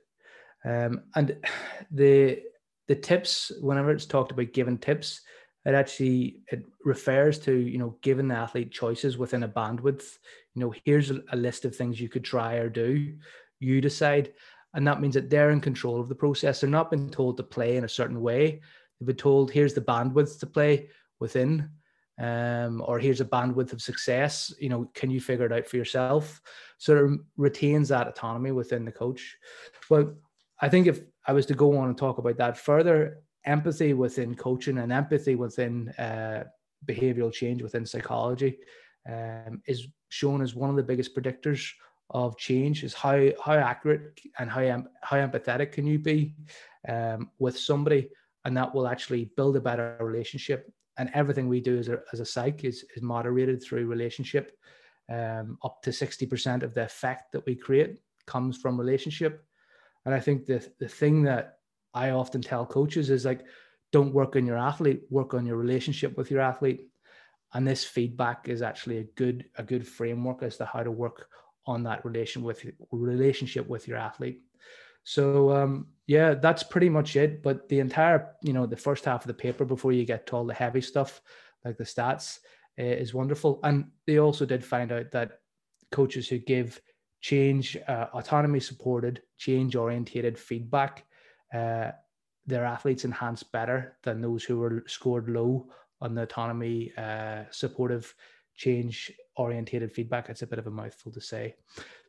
[0.65, 1.37] Um, and
[1.91, 2.41] the
[2.87, 5.21] the tips, whenever it's talked about giving tips,
[5.65, 10.17] it actually it refers to you know giving the athlete choices within a bandwidth.
[10.55, 13.13] You know, here's a, a list of things you could try or do.
[13.59, 14.33] You decide,
[14.73, 16.59] and that means that they're in control of the process.
[16.59, 18.61] They're not being told to play in a certain way.
[18.99, 20.89] They've been told here's the bandwidth to play
[21.19, 21.69] within
[22.21, 25.77] um, or here's a bandwidth of success you know can you figure it out for
[25.77, 26.41] yourself?
[26.77, 29.37] So it retains that autonomy within the coach.
[29.89, 30.15] Well
[30.61, 34.35] i think if i was to go on and talk about that further empathy within
[34.35, 36.43] coaching and empathy within uh,
[36.85, 38.57] behavioral change within psychology
[39.09, 41.71] um, is shown as one of the biggest predictors
[42.11, 46.35] of change is how how accurate and how how empathetic can you be
[46.87, 48.09] um, with somebody
[48.45, 50.71] and that will actually build a better relationship
[51.01, 54.51] and everything we do as a, as a psych is, is moderated through relationship.
[55.11, 57.97] Um, up to 60% of the effect that we create
[58.27, 59.43] comes from relationship.
[60.05, 61.55] And I think the, the thing that
[61.95, 63.41] I often tell coaches is like,
[63.91, 66.87] don't work on your athlete, work on your relationship with your athlete.
[67.55, 71.25] And this feedback is actually a good, a good framework as to how to work
[71.65, 74.41] on that relation with relationship with your athlete.
[75.03, 77.41] So um, yeah, that's pretty much it.
[77.41, 80.35] But the entire, you know, the first half of the paper before you get to
[80.35, 81.21] all the heavy stuff
[81.65, 82.39] like the stats
[82.79, 83.59] uh, is wonderful.
[83.63, 85.39] And they also did find out that
[85.91, 86.81] coaches who give
[87.21, 91.05] change, uh, autonomy supported, change orientated feedback,
[91.53, 91.91] uh,
[92.47, 95.69] their athletes enhance better than those who were scored low
[96.01, 98.13] on the autonomy uh, supportive
[98.55, 100.29] change orientated feedback.
[100.29, 101.55] It's a bit of a mouthful to say.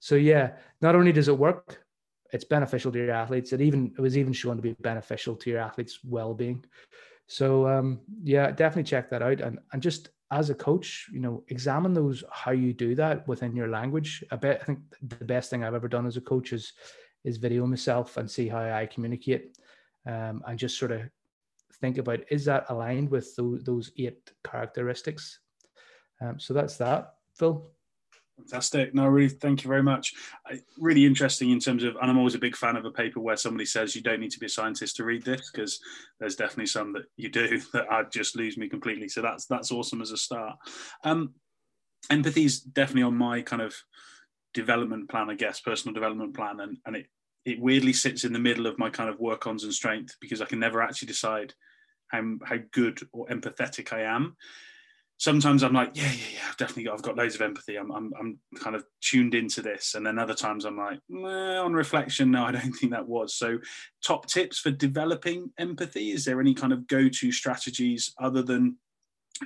[0.00, 1.81] So yeah, not only does it work,
[2.32, 3.52] it's beneficial to your athletes.
[3.52, 6.64] It even it was even shown to be beneficial to your athletes' well-being.
[7.26, 9.40] So um, yeah, definitely check that out.
[9.40, 13.54] And and just as a coach, you know, examine those how you do that within
[13.54, 14.24] your language.
[14.30, 16.72] I bet I think the best thing I've ever done as a coach is
[17.24, 19.56] is video myself and see how I communicate,
[20.06, 21.02] um, and just sort of
[21.80, 25.40] think about is that aligned with those, those eight characteristics.
[26.20, 27.70] Um, so that's that, Phil.
[28.38, 28.94] Fantastic.
[28.94, 30.14] No, really, thank you very much.
[30.78, 33.36] really interesting in terms of, and I'm always a big fan of a paper where
[33.36, 35.80] somebody says you don't need to be a scientist to read this because
[36.18, 39.08] there's definitely some that you do that I just lose me completely.
[39.08, 40.56] So that's that's awesome as a start.
[41.04, 41.34] Um,
[42.10, 43.74] empathy is definitely on my kind of
[44.54, 47.06] development plan, I guess, personal development plan, and and it
[47.44, 50.40] it weirdly sits in the middle of my kind of work ons and strength because
[50.40, 51.54] I can never actually decide
[52.08, 54.36] how how good or empathetic I am
[55.22, 57.76] sometimes I'm like, yeah, yeah, yeah, I've definitely got, I've got loads of empathy.
[57.76, 59.94] I'm, I'm, I'm kind of tuned into this.
[59.94, 63.36] And then other times I'm like, on reflection, no, I don't think that was.
[63.36, 63.58] So,
[64.04, 66.10] top tips for developing empathy.
[66.10, 68.78] Is there any kind of go-to strategies other than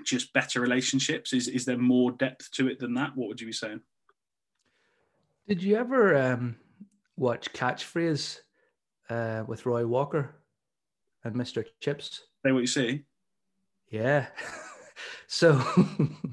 [0.02, 1.34] just better relationships?
[1.34, 3.14] Is, is there more depth to it than that?
[3.14, 3.82] What would you be saying?
[5.46, 6.56] Did you ever um,
[7.18, 8.38] watch Catchphrase
[9.10, 10.36] uh, with Roy Walker
[11.22, 11.66] and Mr.
[11.80, 12.22] Chips?
[12.46, 13.04] Say what you see.
[13.90, 14.28] Yeah.
[15.28, 15.62] so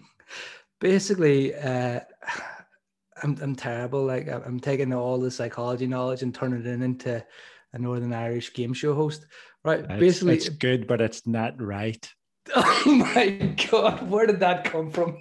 [0.79, 2.01] basically, uh,
[3.21, 4.05] I'm I'm terrible.
[4.05, 7.25] Like I'm taking all the psychology knowledge and turning it into
[7.73, 9.25] a Northern Irish game show host.
[9.63, 9.79] Right.
[9.79, 12.07] It's, basically, it's good, but it's not right.
[12.55, 15.17] Oh my god, where did that come from?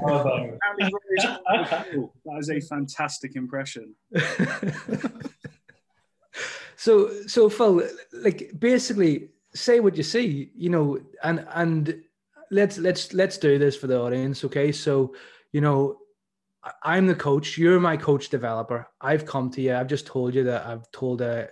[0.00, 3.94] Well that is a fantastic impression.
[6.76, 12.02] so so Phil, like basically say what you see, you know, and and
[12.50, 14.72] let's let's let's do this for the audience, okay?
[14.72, 15.14] So,
[15.52, 15.98] you know,
[16.82, 18.88] I'm the coach, you're my coach developer.
[19.00, 21.48] I've come to you, I've just told you that I've told a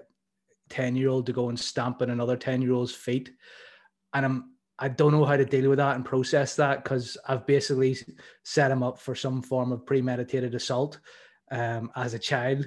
[0.68, 3.32] 10 year old to go and stamp on another 10 year old's feet.
[4.14, 7.46] And I'm I don't know how to deal with that and process that because I've
[7.46, 7.98] basically
[8.44, 10.98] set him up for some form of premeditated assault
[11.50, 12.66] um, as a child,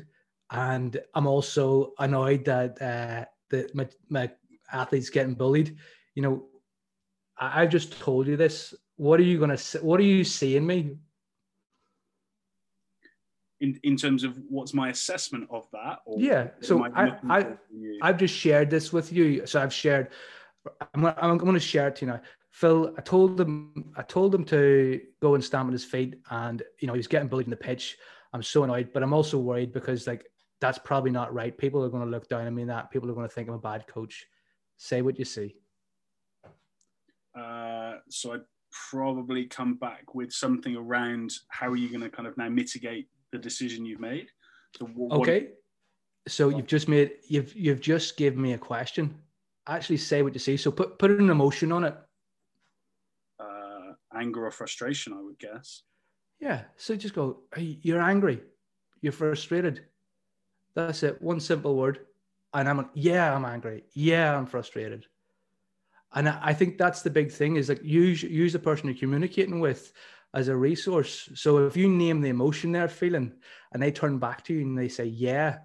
[0.51, 4.29] and I'm also annoyed that uh, that my, my
[4.73, 5.77] athletes getting bullied.
[6.15, 6.45] You know,
[7.37, 8.73] I, I've just told you this.
[8.97, 9.57] What are you gonna?
[9.57, 9.79] say?
[9.79, 10.97] What are you seeing me?
[13.61, 15.99] In, in terms of what's my assessment of that?
[16.05, 17.99] Or Yeah, so I- I- for from you?
[18.01, 19.45] I've just shared this with you.
[19.45, 20.09] So I've shared.
[20.93, 22.21] I'm gonna, I'm going to share it to you now.
[22.51, 26.61] Phil, I told him, I told him to go and stamp on his feet, and
[26.79, 27.97] you know he was getting bullied in the pitch.
[28.33, 30.25] I'm so annoyed, but I'm also worried because like
[30.59, 31.57] that's probably not right.
[31.57, 32.61] People are going to look down on me.
[32.63, 34.25] and That people are going to think I'm a bad coach.
[34.77, 35.55] Say what you see.
[37.37, 38.41] Uh, so I'd
[38.91, 43.07] probably come back with something around how are you going to kind of now mitigate
[43.31, 44.27] the decision you've made.
[44.77, 45.49] So what- Okay.
[46.27, 49.13] So you've just made you've you've just given me a question.
[49.67, 50.55] Actually, say what you see.
[50.55, 51.95] So put put an emotion on it.
[53.39, 55.81] uh, anger or frustration, I would guess.
[56.39, 56.63] Yeah.
[56.77, 58.41] So just go, you're angry.
[59.01, 59.85] You're frustrated.
[60.75, 61.21] That's it.
[61.21, 62.05] One simple word.
[62.53, 63.83] And I'm like, yeah, I'm angry.
[63.93, 65.05] Yeah, I'm frustrated.
[66.13, 69.59] And I think that's the big thing is like use use the person you're communicating
[69.59, 69.91] with
[70.35, 71.29] as a resource.
[71.33, 73.33] So if you name the emotion they're feeling
[73.71, 75.57] and they turn back to you and they say, yeah,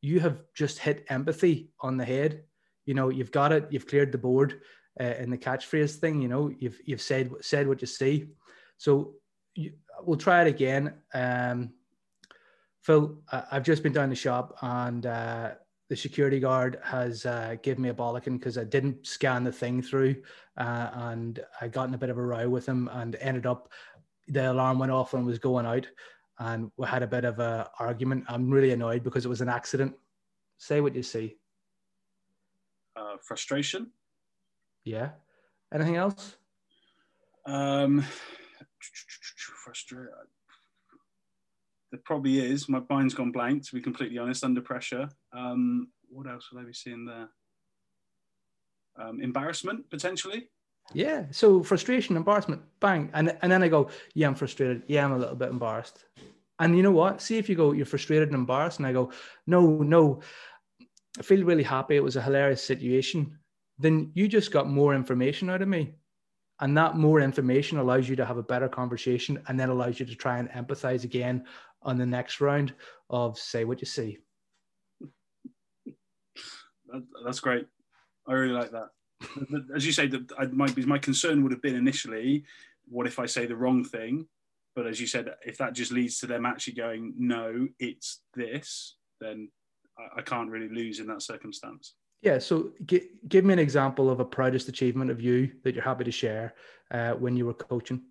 [0.00, 2.44] you have just hit empathy on the head.
[2.86, 3.68] You know, you've got it.
[3.70, 4.60] You've cleared the board
[5.00, 6.22] uh, in the catchphrase thing.
[6.22, 8.26] You know, you've you've said said what you see.
[8.78, 9.14] So
[9.54, 10.94] you, we'll try it again.
[11.14, 11.72] Um,
[12.82, 15.50] Phil, I've just been down the shop and uh,
[15.88, 19.80] the security guard has uh, given me a bollocking because I didn't scan the thing
[19.80, 20.16] through
[20.58, 23.70] uh, and I got in a bit of a row with him and ended up
[24.26, 25.86] the alarm went off and was going out
[26.40, 28.24] and we had a bit of a argument.
[28.28, 29.94] I'm really annoyed because it was an accident.
[30.58, 31.36] Say what you see.
[32.94, 33.90] Uh, frustration.
[34.84, 35.10] Yeah.
[35.72, 36.36] Anything else?
[37.46, 38.04] Um,
[39.64, 40.12] frustrated.
[41.90, 42.68] There probably is.
[42.68, 45.08] My mind's gone blank, to be completely honest, under pressure.
[45.32, 47.28] Um, what else would I be seeing there?
[49.00, 50.48] Um, embarrassment, potentially.
[50.92, 51.26] Yeah.
[51.30, 53.10] So frustration, embarrassment, bang.
[53.14, 54.82] And, and then I go, yeah, I'm frustrated.
[54.86, 56.04] Yeah, I'm a little bit embarrassed.
[56.58, 57.22] And you know what?
[57.22, 58.78] See if you go, you're frustrated and embarrassed.
[58.78, 59.12] And I go,
[59.46, 60.20] no, no,
[61.18, 61.96] I feel really happy.
[61.96, 63.38] It was a hilarious situation.
[63.78, 65.94] Then you just got more information out of me.
[66.60, 70.06] And that more information allows you to have a better conversation and then allows you
[70.06, 71.44] to try and empathize again
[71.82, 72.74] on the next round
[73.10, 74.18] of say what you see.
[76.86, 77.66] That, that's great.
[78.26, 78.88] I really like that.
[79.74, 82.44] As you say, that be my concern would have been initially,
[82.88, 84.26] what if I say the wrong thing?
[84.74, 88.96] But as you said, if that just leads to them actually going, no, it's this,
[89.20, 89.50] then
[89.98, 91.94] I, I can't really lose in that circumstance.
[92.22, 92.38] Yeah.
[92.38, 96.04] So g- give me an example of a proudest achievement of you that you're happy
[96.04, 96.54] to share
[96.90, 98.02] uh, when you were coaching.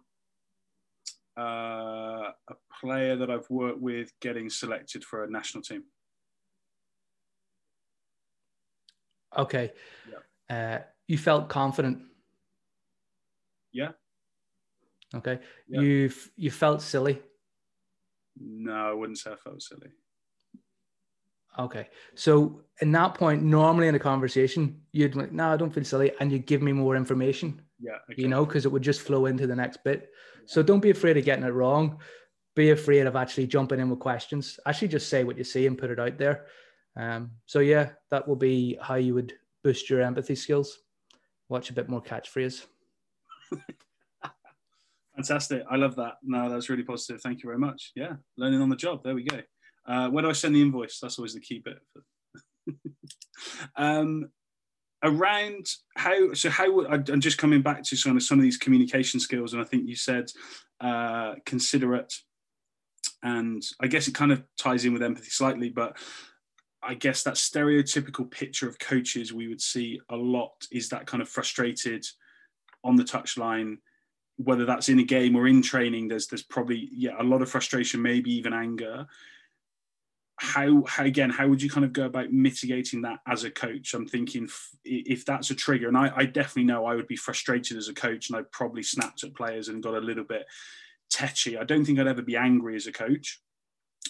[1.38, 5.84] Uh, a player that I've worked with getting selected for a national team.
[9.38, 9.72] Okay.
[10.50, 12.02] Uh, you felt confident.
[13.72, 13.92] Yeah.
[15.14, 15.40] Okay.
[15.68, 15.82] Yeah.
[15.82, 17.22] You you felt silly.
[18.40, 19.92] No, I wouldn't say I felt silly.
[21.60, 21.88] Okay.
[22.16, 26.12] So in that point, normally in a conversation, you'd like, no, I don't feel silly,
[26.20, 27.62] and you give me more information.
[27.80, 27.98] Yeah.
[28.12, 28.22] Okay.
[28.22, 30.10] You know, because it would just flow into the next bit.
[30.46, 32.00] So don't be afraid of getting it wrong.
[32.56, 34.60] Be afraid of actually jumping in with questions.
[34.66, 36.46] Actually, just say what you see and put it out there.
[36.96, 39.34] Um, so yeah, that will be how you would
[39.64, 40.80] boost your empathy skills.
[41.50, 42.66] Watch a bit more catchphrase.
[45.16, 45.64] Fantastic.
[45.70, 46.16] I love that.
[46.24, 47.22] No, that's really positive.
[47.22, 47.92] Thank you very much.
[47.96, 48.14] Yeah.
[48.38, 49.04] Learning on the job.
[49.04, 49.42] There we go.
[49.88, 51.00] Uh, where do I send the invoice?
[51.00, 51.80] That's always the key bit.
[53.76, 54.30] um,
[55.04, 58.44] around how, so how would, I- I'm just coming back to some of, some of
[58.44, 59.54] these communication skills.
[59.54, 60.26] And I think you said
[60.82, 62.14] uh, considerate.
[63.24, 65.98] And I guess it kind of ties in with empathy slightly, but
[66.84, 71.22] I guess that stereotypical picture of coaches we would see a lot is that kind
[71.22, 72.06] of frustrated
[72.84, 73.78] on the touchline
[74.38, 77.50] whether that's in a game or in training there's there's probably yeah a lot of
[77.50, 79.06] frustration maybe even anger
[80.38, 83.94] how, how again how would you kind of go about mitigating that as a coach?
[83.94, 87.16] I'm thinking f- if that's a trigger and I, I, definitely know i would be
[87.16, 90.46] frustrated as a coach and i'd probably snapped at players and got a little bit
[91.10, 91.58] tetchy.
[91.58, 93.42] I don't think i'd ever be angry as a coach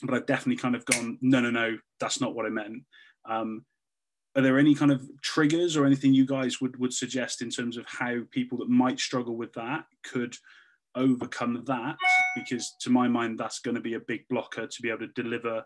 [0.04, 2.84] but i've definitely kind of gone no no no that's not what i meant.
[3.26, 3.66] Um,
[4.38, 7.76] are there any kind of triggers or anything you guys would would suggest in terms
[7.76, 10.36] of how people that might struggle with that could
[10.94, 11.96] overcome that?
[12.36, 15.08] Because to my mind that's going to be a big blocker to be able to
[15.08, 15.64] deliver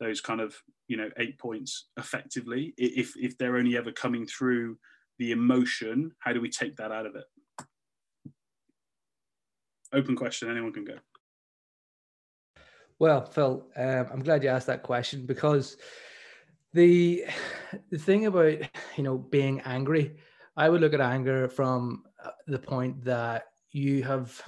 [0.00, 0.54] those kind of
[0.88, 2.74] you know eight points effectively.
[2.76, 4.78] If if they're only ever coming through
[5.18, 7.24] the emotion how do we take that out of it?
[9.92, 10.96] Open question anyone can go.
[12.98, 15.76] Well phil um, i'm glad you asked that question because
[16.72, 17.24] the
[17.90, 18.58] the thing about
[18.96, 20.16] you know being angry
[20.56, 24.40] i would look at anger from uh, the point that you have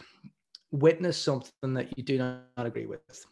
[0.71, 3.27] witnessed something that you do not agree with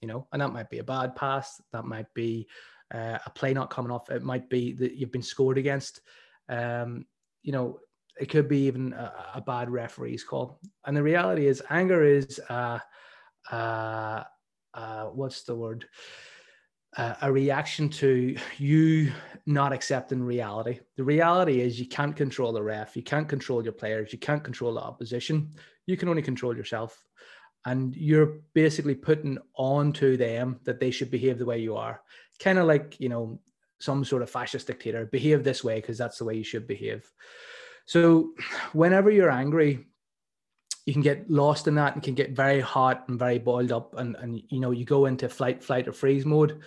[0.00, 2.46] you know, and that might be a bad pass, that might be
[2.94, 6.00] uh, a play not coming off, it might be that you've been scored against.
[6.48, 7.06] Um,
[7.42, 7.80] you know,
[8.18, 10.60] it could be even a, a, bad referee's call.
[10.86, 12.78] And the reality is, anger is uh,
[13.50, 14.24] uh,
[14.74, 15.86] uh, what's the word?
[16.96, 19.12] A reaction to you
[19.46, 20.80] not accepting reality.
[20.96, 24.42] The reality is you can't control the ref, you can't control your players, you can't
[24.42, 25.50] control the opposition.
[25.86, 27.06] You can only control yourself
[27.64, 32.00] and you're basically putting on to them that they should behave the way you are.
[32.38, 33.40] Kind of like you know
[33.80, 37.10] some sort of fascist dictator behave this way because that's the way you should behave.
[37.86, 38.30] So
[38.72, 39.86] whenever you're angry
[40.88, 43.94] you can get lost in that and can get very hot and very boiled up
[43.98, 46.60] and, and you know you go into flight flight or freeze mode.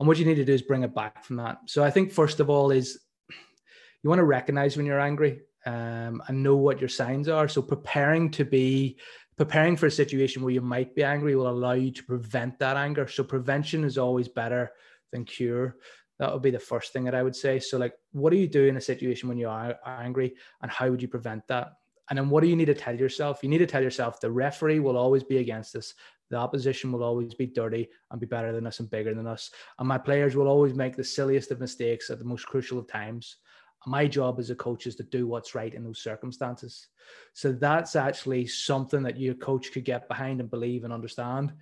[0.00, 1.58] And what you need to do is bring it back from that.
[1.66, 2.98] So i think first of all is
[4.02, 7.46] you want to recognize when you're angry um, and know what your signs are.
[7.46, 8.98] So preparing to be
[9.40, 12.76] preparing for a situation where you might be angry will allow you to prevent that
[12.76, 13.08] anger.
[13.08, 14.72] So prevention is always better
[15.12, 15.76] than cure.
[16.18, 17.58] That would be the first thing that I would say.
[17.58, 20.90] So, like, what do you do in a situation when you are angry, and how
[20.90, 21.68] would you prevent that?
[22.10, 23.42] And then, what do you need to tell yourself?
[23.42, 25.94] You need to tell yourself the referee will always be against us.
[26.28, 29.52] The opposition will always be dirty and be better than us and bigger than us.
[29.78, 32.88] And my players will always make the silliest of mistakes at the most crucial of
[32.88, 33.36] times
[33.86, 36.88] my job as a coach is to do what's right in those circumstances.
[37.32, 41.52] So that's actually something that your coach could get behind and believe and understand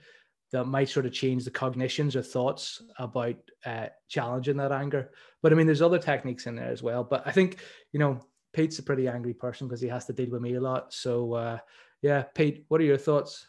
[0.51, 5.11] that might sort of change the cognitions or thoughts about uh, challenging that anger.
[5.43, 7.05] But I mean, there's other techniques in there as well.
[7.05, 7.59] But I think,
[7.93, 8.21] you know,
[8.53, 10.93] Pete's a pretty angry person because he has to deal with me a lot.
[10.93, 11.59] So, uh,
[12.01, 13.47] yeah, Pete, what are your thoughts?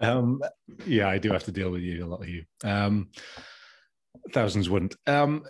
[0.00, 0.42] Um,
[0.86, 2.44] yeah, I do have to deal with you a lot of you.
[2.64, 3.10] Um,
[4.32, 4.96] thousands wouldn't.
[5.06, 5.44] Um,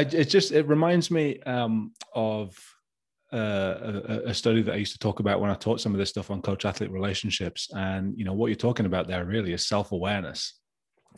[0.00, 2.56] I, it just it reminds me um, of
[3.32, 5.98] uh, a, a, study that I used to talk about when I taught some of
[5.98, 7.68] this stuff on coach athlete relationships.
[7.76, 10.58] And you know what you're talking about there really is self awareness.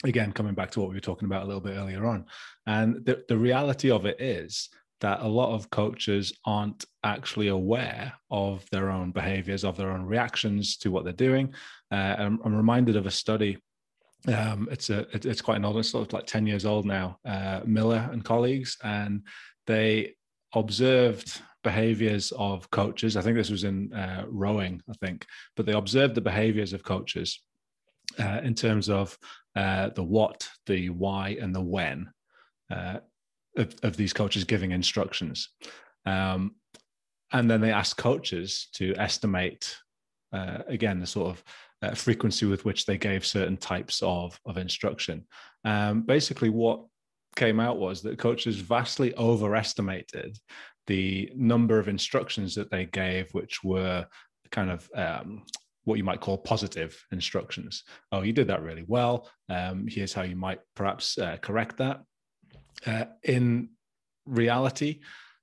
[0.04, 2.26] Again, coming back to what we were talking about a little bit earlier on,
[2.66, 4.68] and the, the reality of it is
[5.00, 10.04] that a lot of coaches aren't actually aware of their own behaviors, of their own
[10.04, 11.52] reactions to what they're doing.
[11.90, 13.58] Uh, I'm, I'm reminded of a study
[14.28, 16.86] um, it's a it, it's quite an old, it's sort of like ten years old
[16.86, 17.18] now.
[17.24, 19.22] Uh, Miller and colleagues, and
[19.66, 20.14] they
[20.54, 23.16] observed behaviors of coaches.
[23.16, 26.82] I think this was in uh, rowing, I think, but they observed the behaviors of
[26.82, 27.40] coaches
[28.18, 29.16] uh, in terms of
[29.56, 32.10] uh, the what, the why, and the when
[32.70, 32.98] uh,
[33.56, 35.50] of, of, these coaches giving instructions.
[36.06, 36.56] Um,
[37.32, 39.76] and then they asked coaches to estimate,
[40.32, 41.44] uh, again, the sort of
[41.82, 45.26] uh, frequency with which they gave certain types of, of instruction.
[45.64, 46.84] Um, basically, what
[47.36, 50.38] came out was that coaches vastly overestimated
[50.86, 54.06] the number of instructions that they gave, which were
[54.50, 55.44] kind of um,
[55.84, 57.84] what you might call positive instructions.
[58.12, 59.28] Oh, you did that really well.
[59.48, 62.02] Um, here's how you might perhaps uh, correct that.
[62.86, 63.70] Uh, in
[64.26, 65.00] reality,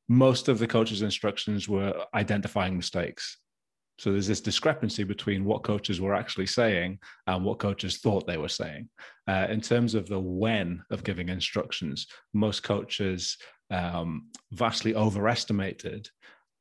[0.07, 3.37] most of the coach's instructions were identifying mistakes.
[3.99, 8.37] So there's this discrepancy between what coaches were actually saying and what coaches thought they
[8.37, 8.89] were saying.
[9.27, 13.37] Uh, in terms of the when of giving instructions, most coaches
[13.69, 16.07] um, vastly overestimated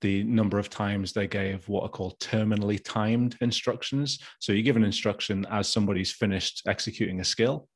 [0.01, 4.19] the number of times they gave what are called terminally timed instructions.
[4.41, 7.69] So you give an instruction as somebody's finished executing a skill,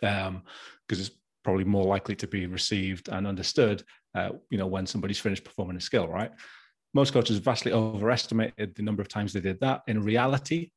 [0.00, 0.42] because um,
[0.88, 1.10] it's
[1.42, 3.82] probably more likely to be received and understood,
[4.14, 6.32] uh, you know, when somebody's finished performing a skill, right?
[6.96, 9.82] Most coaches vastly overestimated the number of times they did that.
[9.86, 10.70] In reality,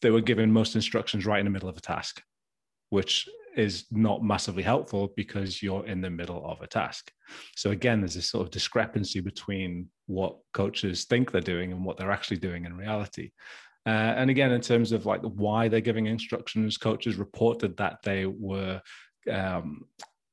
[0.00, 2.22] they were given most instructions right in the middle of a task,
[2.88, 7.12] which is not massively helpful because you're in the middle of a task.
[7.54, 11.98] So again, there's this sort of discrepancy between what coaches think they're doing and what
[11.98, 13.32] they're actually doing in reality.
[13.84, 18.24] Uh, and again, in terms of like why they're giving instructions, coaches reported that they
[18.24, 18.80] were
[19.30, 19.84] um,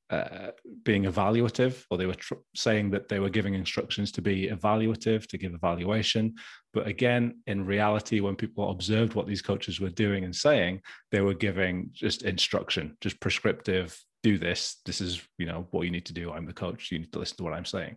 [0.10, 0.51] uh,
[0.84, 5.28] being evaluative, or they were tr- saying that they were giving instructions to be evaluative,
[5.28, 6.34] to give evaluation.
[6.74, 10.82] But again, in reality, when people observed what these coaches were doing and saying,
[11.12, 13.97] they were giving just instruction, just prescriptive.
[14.22, 14.82] Do this.
[14.86, 16.34] This is, you know, what you need to do.
[16.34, 16.91] I'm the coach.
[16.91, 17.95] You need to listen to what I'm saying.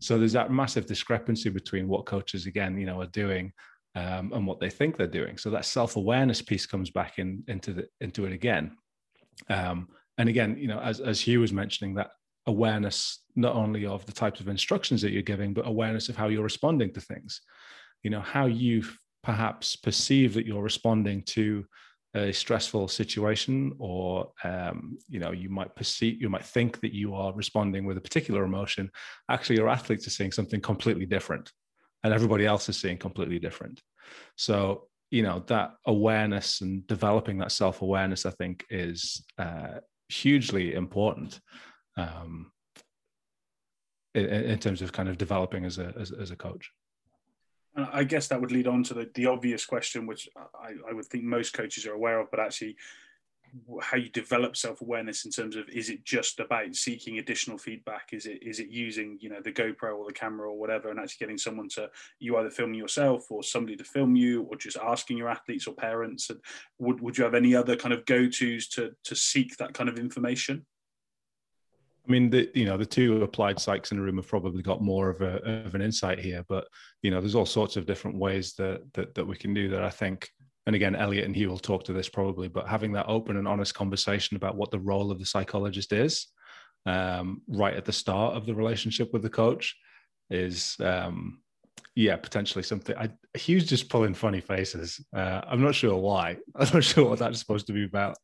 [0.00, 3.52] So there's that massive discrepancy between what coaches, again, you know, are doing
[3.94, 5.38] um, and what they think they're doing.
[5.38, 8.76] So that self-awareness piece comes back in into the into it again.
[9.48, 9.88] Um,
[10.20, 12.10] and again, you know, as, as Hugh was mentioning, that
[12.46, 16.28] awareness not only of the types of instructions that you're giving, but awareness of how
[16.28, 17.40] you're responding to things.
[18.02, 18.84] You know, how you
[19.22, 21.64] perhaps perceive that you're responding to
[22.14, 27.14] a stressful situation, or um, you know, you might perceive, you might think that you
[27.14, 28.90] are responding with a particular emotion.
[29.30, 31.50] Actually, your athletes are seeing something completely different,
[32.04, 33.80] and everybody else is seeing completely different.
[34.36, 39.80] So you know that awareness and developing that self-awareness i think is uh,
[40.10, 41.40] hugely important
[41.96, 42.52] um,
[44.14, 46.70] in, in, terms of kind of developing as a as, as, a coach.
[47.76, 51.06] I guess that would lead on to the, the obvious question, which I, I would
[51.06, 52.76] think most coaches are aware of, but actually
[53.82, 58.10] how you develop self-awareness in terms of is it just about seeking additional feedback?
[58.12, 60.98] Is it is it using you know the gopro or the camera or whatever and
[60.98, 64.76] actually getting someone to you either film yourself or somebody to film you or just
[64.76, 66.30] asking your athletes or parents?
[66.30, 66.40] And
[66.78, 69.98] would, would you have any other kind of go-to's to to seek that kind of
[69.98, 70.66] information?
[72.06, 74.82] I mean, the you know the two applied psychs in the room have probably got
[74.82, 76.66] more of a of an insight here, but
[77.02, 79.84] you know, there's all sorts of different ways that that, that we can do that.
[79.84, 80.28] I think,
[80.70, 83.48] and again, Elliot and Hugh will talk to this probably, but having that open and
[83.48, 86.28] honest conversation about what the role of the psychologist is,
[86.86, 89.76] um, right at the start of the relationship with the coach,
[90.30, 91.40] is um,
[91.96, 92.96] yeah, potentially something.
[92.96, 95.04] I, Hugh's just pulling funny faces.
[95.12, 96.36] Uh, I'm not sure why.
[96.54, 98.16] I'm not sure what that's supposed to be about.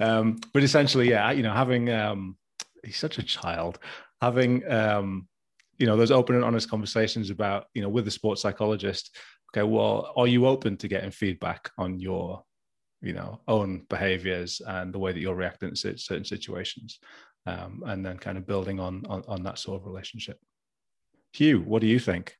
[0.00, 2.38] Um, but essentially, yeah, you know, having um,
[2.82, 3.78] he's such a child,
[4.22, 5.28] having um,
[5.82, 9.16] you know those open and honest conversations about you know with the sports psychologist.
[9.50, 12.44] Okay, well, are you open to getting feedback on your
[13.00, 17.00] you know own behaviors and the way that you're reacting to certain situations,
[17.46, 20.38] um, and then kind of building on, on on that sort of relationship.
[21.32, 22.36] Hugh, what do you think?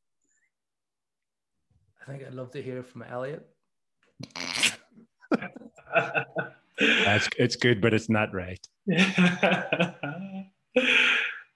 [2.01, 3.45] I think I'd love to hear from Elliot.
[6.79, 8.65] That's it's good, but it's not right.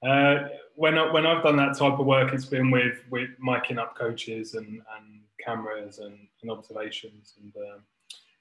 [0.04, 3.78] uh, when I, when I've done that type of work, it's been with with miking
[3.78, 7.80] up coaches and, and cameras and, and observations, and um,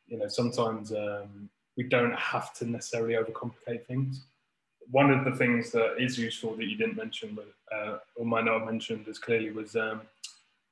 [0.08, 4.26] you know sometimes um, we don't have to necessarily overcomplicate things.
[4.92, 8.46] One of the things that is useful that you didn't mention, but uh, or might
[8.46, 10.02] not have mentioned as clearly, was um,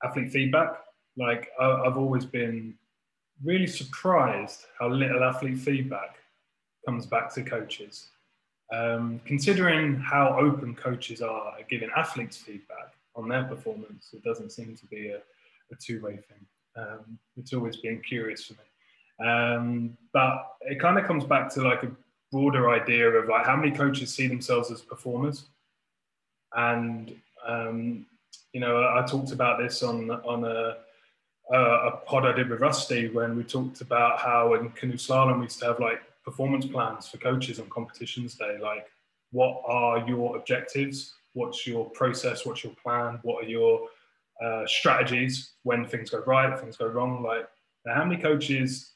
[0.04, 0.76] athlete feedback.
[1.18, 2.76] Like I, I've always been
[3.44, 6.18] really surprised how little athlete feedback
[6.86, 8.10] comes back to coaches.
[8.74, 14.52] Um, considering how open coaches are at giving athletes feedback on their performance, it doesn't
[14.52, 16.46] seem to be a, a two-way thing.
[16.76, 19.30] Um, it's always been curious for me.
[19.30, 21.92] Um, but it kind of comes back to like a
[22.32, 25.46] broader idea of like how many coaches see themselves as performers.
[26.56, 27.16] And
[27.48, 28.08] um,
[28.54, 30.78] you know, I, talked about this on on a
[31.54, 35.44] a pod I did with Rusty when we talked about how in canoe slalom we
[35.44, 38.58] used to have like performance plans for coaches on competitions day.
[38.62, 38.88] Like,
[39.32, 41.14] what are your objectives?
[41.34, 42.46] What's your process?
[42.46, 43.20] What's your plan?
[43.24, 43.88] What are your
[44.44, 47.24] uh, strategies when things go right, things go wrong?
[47.24, 47.48] Like,
[47.88, 48.92] how many coaches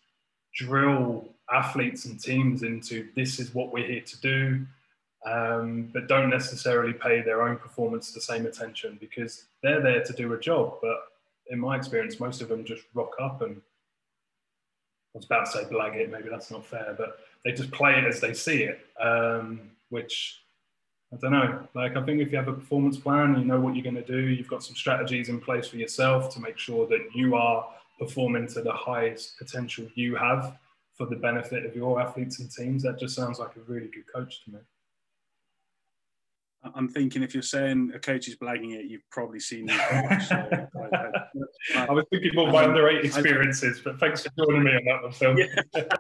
[0.55, 4.65] drill athletes and teams into this is what we're here to do,
[5.25, 10.13] um, but don't necessarily pay their own performance the same attention because they're there to
[10.13, 10.97] do a job, but
[11.49, 13.61] in my experience, most of them just rock up and
[15.17, 18.05] was about to say blag it, maybe that's not fair, but they just play it
[18.05, 20.41] as they see it, um, which
[21.13, 21.67] I don't know.
[21.73, 24.05] Like, I think if you have a performance plan, you know what you're going to
[24.05, 27.67] do, you've got some strategies in place for yourself to make sure that you are
[27.97, 30.57] performing to the highest potential you have
[30.95, 32.83] for the benefit of your athletes and teams.
[32.83, 34.59] That just sounds like a really good coach to me.
[36.75, 40.21] I'm thinking if you're saying a coach is blagging it, you've probably seen it.
[40.27, 44.71] so, I, I, I, was thinking more my underrated experiences, but thanks for joining me
[44.71, 45.39] on that one, Phil.
[45.39, 45.83] Yeah.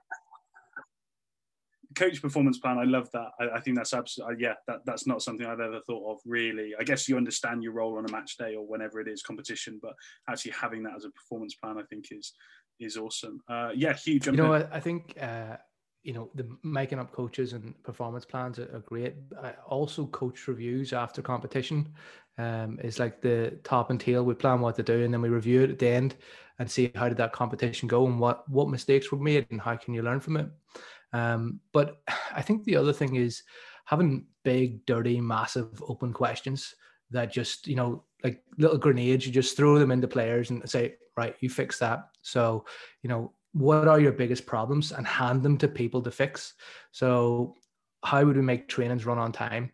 [1.97, 3.29] coach performance plan, I love that.
[3.39, 6.73] I, I think that's absolutely, yeah, that, that's not something I've ever thought of really.
[6.79, 9.79] I guess you understand your role on a match day or whenever it is competition,
[9.81, 9.93] but
[10.29, 12.33] actually having that as a performance plan, I think is
[12.79, 13.41] is awesome.
[13.49, 14.19] Uh, yeah, Hugh.
[14.23, 15.57] You know, I, I think uh,
[16.07, 19.15] you know the making up coaches and performance plans are, are great
[19.67, 21.87] also coach reviews after competition
[22.37, 25.29] um, is like the top and tail we plan what to do and then we
[25.29, 26.15] review it at the end
[26.59, 29.75] and see how did that competition go and what what mistakes were made and how
[29.75, 30.49] can you learn from it.
[31.13, 32.01] Um, but
[32.33, 33.43] I think the other thing is
[33.85, 36.75] having big, dirty, massive, open questions
[37.11, 39.25] that just you know like little grenades.
[39.25, 42.09] You just throw them into players and say, right, you fix that.
[42.21, 42.65] So
[43.03, 46.53] you know what are your biggest problems and hand them to people to fix.
[46.91, 47.55] So
[48.03, 49.71] how would we make trainings run on time?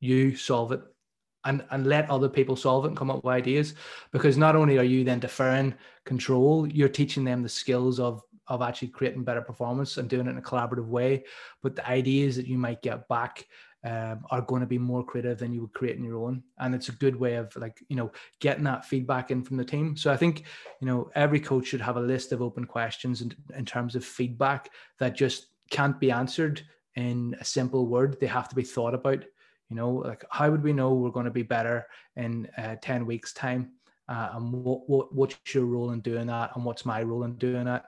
[0.00, 0.82] You solve it
[1.44, 3.74] and, and let other people solve it and come up with ideas.
[4.12, 8.60] Because not only are you then deferring control, you're teaching them the skills of of
[8.60, 11.24] actually creating better performance and doing it in a collaborative way.
[11.62, 13.46] But the ideas that you might get back
[13.84, 16.42] um, are going to be more creative than you would create in your own.
[16.58, 18.10] And it's a good way of like, you know,
[18.40, 19.96] getting that feedback in from the team.
[19.96, 20.44] So I think,
[20.80, 24.04] you know, every coach should have a list of open questions in, in terms of
[24.04, 26.62] feedback that just can't be answered
[26.96, 28.18] in a simple word.
[28.20, 29.24] They have to be thought about
[29.70, 33.06] you know like how would we know we're going to be better in uh, 10
[33.06, 33.72] weeks time
[34.08, 37.34] uh, and what, what what's your role in doing that and what's my role in
[37.36, 37.86] doing that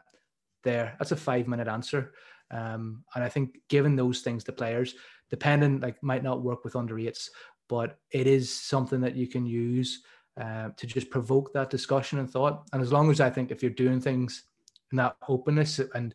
[0.64, 2.12] there that's a five minute answer
[2.50, 4.94] um, and i think giving those things to players
[5.30, 7.30] depending like might not work with under eights
[7.68, 10.02] but it is something that you can use
[10.40, 13.62] uh, to just provoke that discussion and thought and as long as i think if
[13.62, 14.44] you're doing things
[14.92, 16.14] in that openness and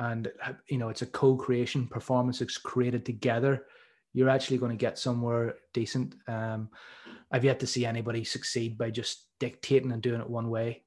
[0.00, 0.30] and
[0.68, 3.66] you know it's a co-creation performance it's created together
[4.12, 6.14] you're actually going to get somewhere decent.
[6.26, 6.70] Um,
[7.30, 10.82] I've yet to see anybody succeed by just dictating and doing it one way.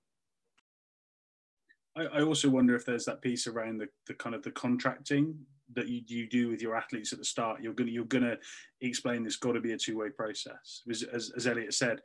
[1.96, 5.38] I, I also wonder if there's that piece around the, the kind of the contracting
[5.76, 7.62] that you, you do with your athletes at the start.
[7.62, 8.38] You're gonna you're gonna
[8.82, 10.82] explain this got to be a two way process.
[10.90, 12.02] As, as, Elliot said,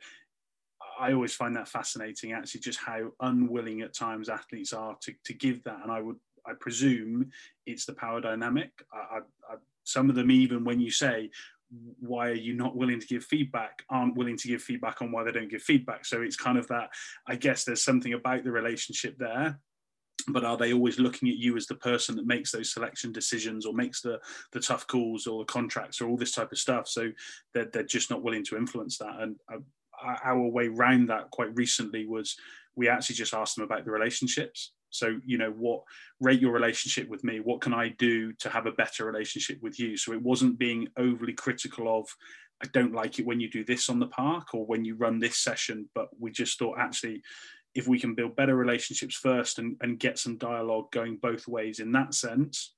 [0.99, 2.33] I always find that fascinating.
[2.33, 6.17] Actually, just how unwilling at times athletes are to, to give that, and I would
[6.45, 7.29] I presume
[7.65, 8.71] it's the power dynamic.
[8.93, 11.29] I, I, some of them, even when you say,
[11.99, 15.23] why are you not willing to give feedback aren't willing to give feedback on why
[15.23, 16.89] they don't give feedback so it's kind of that
[17.27, 19.59] i guess there's something about the relationship there
[20.29, 23.65] but are they always looking at you as the person that makes those selection decisions
[23.65, 24.19] or makes the
[24.51, 27.09] the tough calls or the contracts or all this type of stuff so
[27.53, 29.57] they're, they're just not willing to influence that and uh,
[30.23, 32.35] our way round that quite recently was
[32.75, 35.81] we actually just asked them about the relationships so, you know, what
[36.19, 37.39] rate your relationship with me?
[37.39, 39.97] What can I do to have a better relationship with you?
[39.97, 42.07] So it wasn't being overly critical of,
[42.63, 45.19] I don't like it when you do this on the park or when you run
[45.19, 47.21] this session, but we just thought actually,
[47.77, 51.79] if we can build better relationships first and, and get some dialogue going both ways
[51.79, 52.73] in that sense,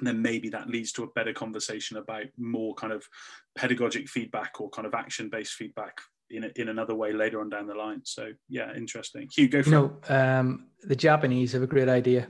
[0.00, 3.06] then maybe that leads to a better conversation about more kind of
[3.54, 7.50] pedagogic feedback or kind of action based feedback in, a, in another way later on
[7.50, 8.00] down the line.
[8.04, 9.28] So yeah, interesting.
[9.30, 12.26] Hugh, go for you know, um, the Japanese have a great idea,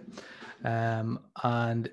[0.65, 1.89] um, and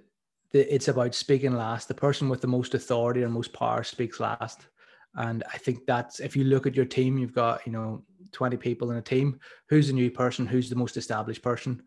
[0.50, 1.88] the, it's about speaking last.
[1.88, 4.66] The person with the most authority and most power speaks last.
[5.14, 8.58] And I think that's if you look at your team, you've got you know 20
[8.58, 9.40] people in a team.
[9.70, 10.46] Who's the new person?
[10.46, 11.84] Who's the most established person?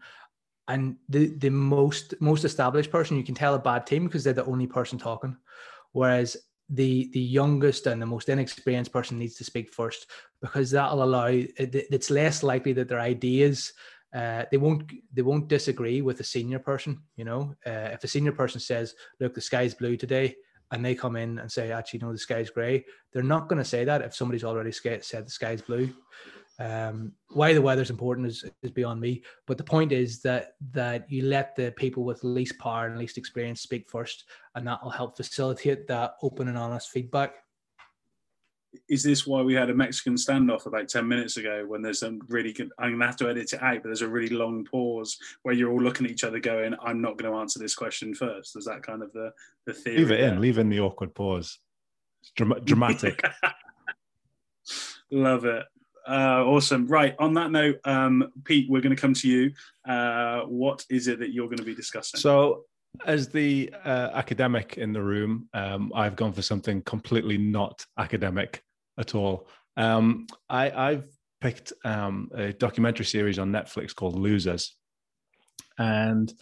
[0.68, 4.32] And the the most most established person, you can tell a bad team because they're
[4.32, 5.36] the only person talking.
[5.92, 6.36] Whereas
[6.68, 10.10] the the youngest and the most inexperienced person needs to speak first
[10.40, 13.72] because that'll allow it's less likely that their ideas
[14.14, 18.08] uh, they won't they won't disagree with a senior person you know uh, if a
[18.08, 20.34] senior person says look the sky's blue today
[20.72, 23.64] and they come in and say actually no the sky's gray they're not going to
[23.64, 25.92] say that if somebody's already said the sky's blue
[26.58, 29.22] um, why the weather's important is, is beyond me.
[29.46, 33.18] But the point is that that you let the people with least power and least
[33.18, 37.36] experience speak first, and that will help facilitate that open and honest feedback.
[38.88, 42.20] Is this why we had a Mexican standoff about 10 minutes ago when there's some
[42.28, 44.64] really good, I'm going to have to edit it out, but there's a really long
[44.64, 47.74] pause where you're all looking at each other going, I'm not going to answer this
[47.74, 48.56] question first.
[48.56, 49.32] Is that kind of the,
[49.66, 49.98] the theory?
[49.98, 50.32] Leave it there?
[50.32, 51.58] in, leave in the awkward pause.
[52.22, 52.32] It's
[52.64, 53.22] dramatic.
[55.10, 55.64] Love it.
[56.08, 56.86] Uh, awesome.
[56.86, 57.14] Right.
[57.18, 59.52] On that note, um, Pete, we're going to come to you.
[59.86, 62.18] Uh, what is it that you're going to be discussing?
[62.18, 62.64] So,
[63.06, 68.62] as the uh, academic in the room, um, I've gone for something completely not academic
[68.98, 69.48] at all.
[69.76, 71.06] Um, I, have
[71.40, 74.76] picked um, a documentary series on Netflix called Losers,
[75.78, 76.32] and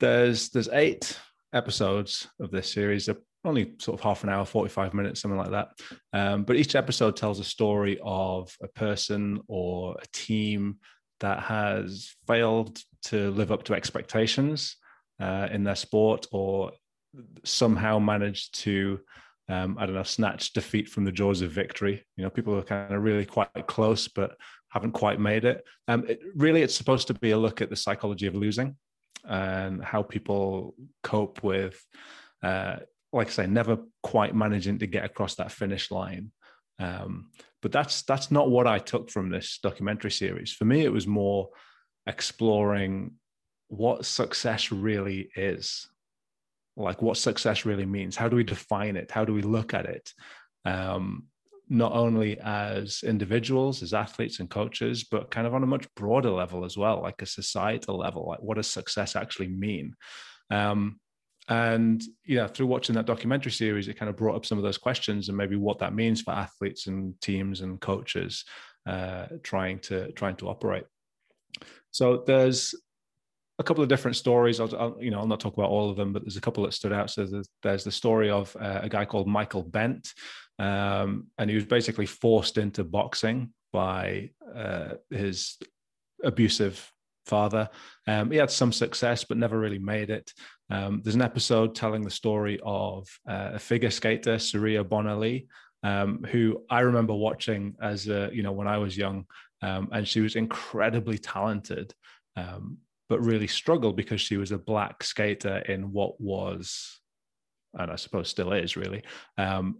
[0.00, 1.18] there's there's eight
[1.52, 3.06] episodes of this series.
[3.06, 5.68] They're only sort of half an hour, 45 minutes, something like that.
[6.12, 10.78] Um, but each episode tells a story of a person or a team
[11.20, 14.76] that has failed to live up to expectations
[15.20, 16.72] uh, in their sport or
[17.44, 19.00] somehow managed to,
[19.48, 22.04] um, I don't know, snatch defeat from the jaws of victory.
[22.16, 24.36] You know, people are kind of really quite close, but
[24.70, 25.64] haven't quite made it.
[25.88, 28.76] Um, it really, it's supposed to be a look at the psychology of losing
[29.24, 31.82] and how people cope with
[32.42, 32.76] uh,
[33.12, 36.30] like I say, never quite managing to get across that finish line.
[36.78, 37.30] Um,
[37.62, 40.52] but that's that's not what I took from this documentary series.
[40.52, 41.48] For me, it was more
[42.06, 43.12] exploring
[43.68, 45.88] what success really is.
[46.76, 48.16] Like what success really means.
[48.16, 49.10] How do we define it?
[49.10, 50.12] How do we look at it?
[50.64, 51.24] Um,
[51.70, 56.30] not only as individuals as athletes and coaches but kind of on a much broader
[56.30, 59.94] level as well like a societal level like what does success actually mean?
[60.50, 60.98] Um,
[61.50, 64.78] and yeah through watching that documentary series it kind of brought up some of those
[64.78, 68.44] questions and maybe what that means for athletes and teams and coaches
[68.86, 70.84] uh, trying to trying to operate.
[71.90, 72.74] So there's
[73.58, 74.60] a couple of different stories.
[74.60, 76.64] I'll, I'll, you know, I'll not talk about all of them, but there's a couple
[76.64, 77.10] that stood out.
[77.10, 80.12] So there's, there's the story of uh, a guy called Michael Bentt,
[80.58, 85.58] um, and he was basically forced into boxing by uh, his
[86.22, 86.90] abusive
[87.26, 87.68] father.
[88.06, 90.32] Um, he had some success, but never really made it.
[90.70, 95.46] Um, there's an episode telling the story of uh, a figure skater, Surya Bonaly,
[95.82, 99.24] um, who I remember watching as a, you know when I was young,
[99.62, 101.94] um, and she was incredibly talented.
[103.08, 107.00] But really struggled because she was a black skater in what was
[107.78, 109.02] and I suppose still is really
[109.36, 109.78] um,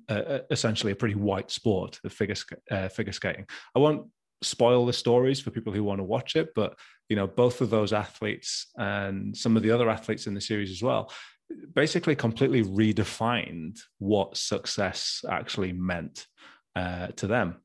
[0.51, 2.35] essentially a pretty white sport, the figure
[2.71, 3.47] uh, figure skating.
[3.75, 4.07] I won't
[4.43, 7.71] spoil the stories for people who want to watch it, but you know both of
[7.71, 11.11] those athletes and some of the other athletes in the series as well
[11.75, 16.27] basically completely redefined what success actually meant
[16.77, 17.57] uh, to them.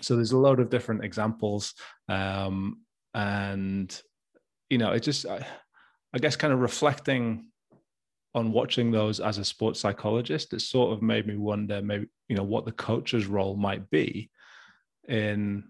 [0.00, 1.74] So there's a load of different examples,
[2.08, 2.80] um,
[3.12, 4.00] and
[4.70, 5.46] you know, it just, I,
[6.14, 7.50] I guess, kind of reflecting
[8.34, 12.36] on watching those as a sports psychologist, it sort of made me wonder maybe, you
[12.36, 14.30] know, what the coach's role might be
[15.08, 15.64] in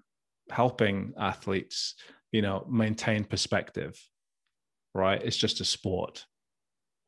[0.51, 1.95] helping athletes,
[2.33, 3.99] you know, maintain perspective,
[4.95, 5.23] right?
[5.23, 6.27] It's just a sport.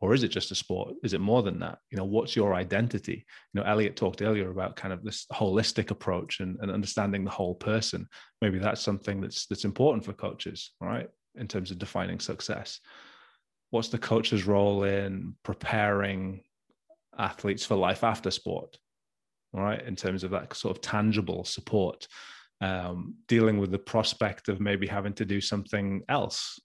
[0.00, 0.94] Or is it just a sport?
[1.04, 1.78] Is it more than that?
[1.90, 3.24] You know, what's your identity?
[3.52, 7.30] You know, Elliot talked earlier about kind of this holistic approach and, and understanding the
[7.30, 8.08] whole person.
[8.40, 11.08] Maybe that's something that's that's important for coaches, right?
[11.36, 12.80] In terms of defining success?
[13.70, 16.42] What's the coach's role in preparing
[17.18, 18.76] athletes for life after sport?
[19.54, 22.06] All right, in terms of that sort of tangible support,
[22.60, 26.58] um, dealing with the prospect of maybe having to do something else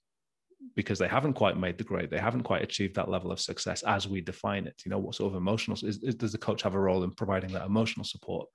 [0.74, 3.82] because they haven't quite made the grade, they haven't quite achieved that level of success
[3.82, 4.80] as we define it.
[4.84, 7.10] You know, what sort of emotional is, is, does the coach have a role in
[7.10, 8.48] providing that emotional support?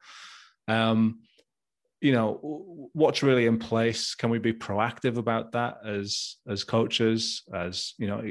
[0.67, 1.19] Um,
[2.03, 4.13] you know what's really in place?
[4.13, 8.21] Can we be proactive about that as as coaches as you know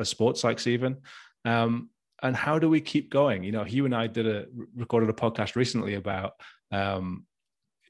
[0.00, 0.96] as sports psychs even?
[1.44, 1.90] Um,
[2.22, 3.44] and how do we keep going?
[3.44, 6.32] You know you and i did a recorded a podcast recently about
[6.72, 7.26] um,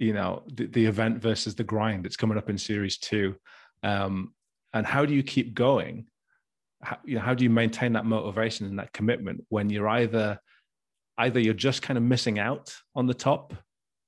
[0.00, 2.04] you know the, the, event versus the grind.
[2.04, 3.36] That's coming up in series two.
[3.84, 4.34] Um,
[4.74, 6.06] and how do you keep going?
[6.82, 10.40] How, you know, how do you maintain that motivation and that commitment when you're either
[11.16, 13.54] either you're just kind of missing out on the top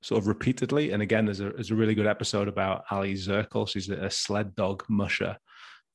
[0.03, 0.93] sort of repeatedly.
[0.93, 3.69] And again, there's a, there's a really good episode about Aliy Zirkle.
[3.69, 5.37] She's a sled dog musher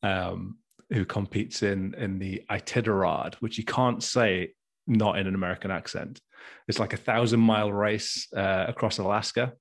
[0.03, 0.57] um,
[0.91, 4.53] who competes in in the Iditarod, which you can't say
[4.87, 6.21] not in an American accent.
[6.67, 9.53] It's like a thousand mile race uh, across Alaska.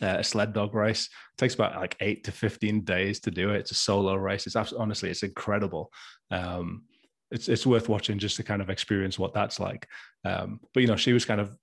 [0.00, 3.50] Uh, a sled dog race it takes about like eight to 15 days to do
[3.50, 5.92] it it's a solo race it's honestly it's incredible
[6.30, 6.84] um,
[7.30, 9.86] it's, it's worth watching just to kind of experience what that's like
[10.24, 11.54] um, but you know she was kind of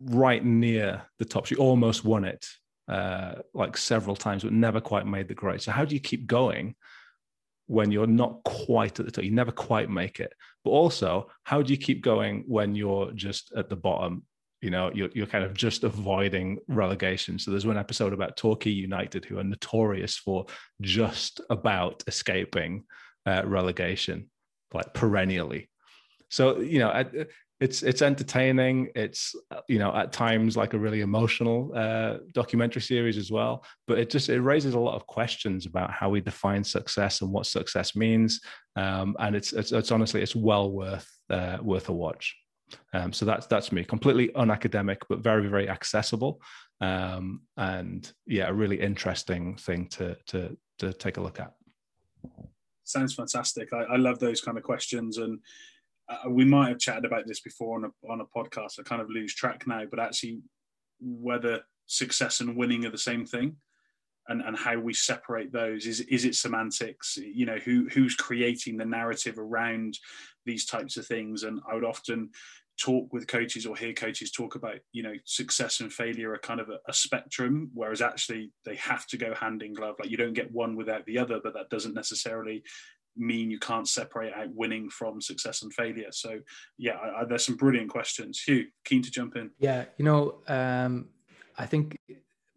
[0.00, 1.46] right near the top.
[1.46, 2.46] She almost won it
[2.88, 5.62] uh, like several times, but never quite made the grade.
[5.62, 6.74] So how do you keep going
[7.66, 9.24] when you're not quite at the top?
[9.24, 10.32] You never quite make it.
[10.64, 14.24] But also, how do you keep going when you're just at the bottom?
[14.62, 17.38] You know, you're, you're kind of just avoiding relegation.
[17.38, 20.46] So there's one episode about Torquay United, who are notorious for
[20.80, 22.84] just about escaping
[23.26, 24.30] uh, relegation,
[24.72, 25.68] like perennially.
[26.30, 27.04] So you know,
[27.58, 28.90] it's it's entertaining.
[28.94, 29.34] It's
[29.68, 33.64] you know at times like a really emotional uh, documentary series as well.
[33.86, 37.32] But it just it raises a lot of questions about how we define success and
[37.32, 38.40] what success means.
[38.76, 42.36] Um, and it's, it's, it's honestly it's well worth uh, worth a watch.
[42.92, 43.84] Um, so that's that's me.
[43.84, 46.40] Completely unacademic but very very accessible.
[46.82, 51.54] Um, and yeah a really interesting thing to to to take a look at.
[52.84, 53.72] Sounds fantastic.
[53.72, 55.18] I, I love those kind of questions.
[55.18, 55.40] And
[56.08, 58.78] uh, we might have chatted about this before on a, on a podcast.
[58.78, 60.40] I kind of lose track now, but actually,
[61.00, 63.56] whether success and winning are the same thing,
[64.28, 67.16] and, and how we separate those is is it semantics?
[67.16, 69.98] You know, who who's creating the narrative around
[70.44, 71.42] these types of things?
[71.42, 72.30] And I would often
[72.78, 76.60] talk with coaches or hear coaches talk about you know success and failure are kind
[76.60, 80.16] of a, a, spectrum whereas actually they have to go hand in glove like you
[80.16, 82.62] don't get one without the other but that doesn't necessarily
[83.16, 86.10] mean you can't separate out winning from success and failure?
[86.10, 86.40] So,
[86.78, 88.40] yeah, I, I, there's some brilliant questions.
[88.40, 89.50] Hugh, keen to jump in.
[89.58, 91.08] Yeah, you know, um,
[91.58, 91.98] I think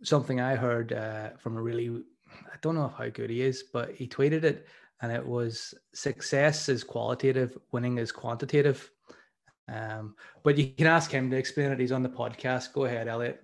[0.04, 3.96] something I heard uh, from a really I don't know how good he is, but
[3.96, 4.68] he tweeted it
[5.02, 8.90] and it was success is qualitative, winning is quantitative.
[9.68, 11.80] Um, but you can ask him to explain it.
[11.80, 12.74] He's on the podcast.
[12.74, 13.44] Go ahead, Elliot.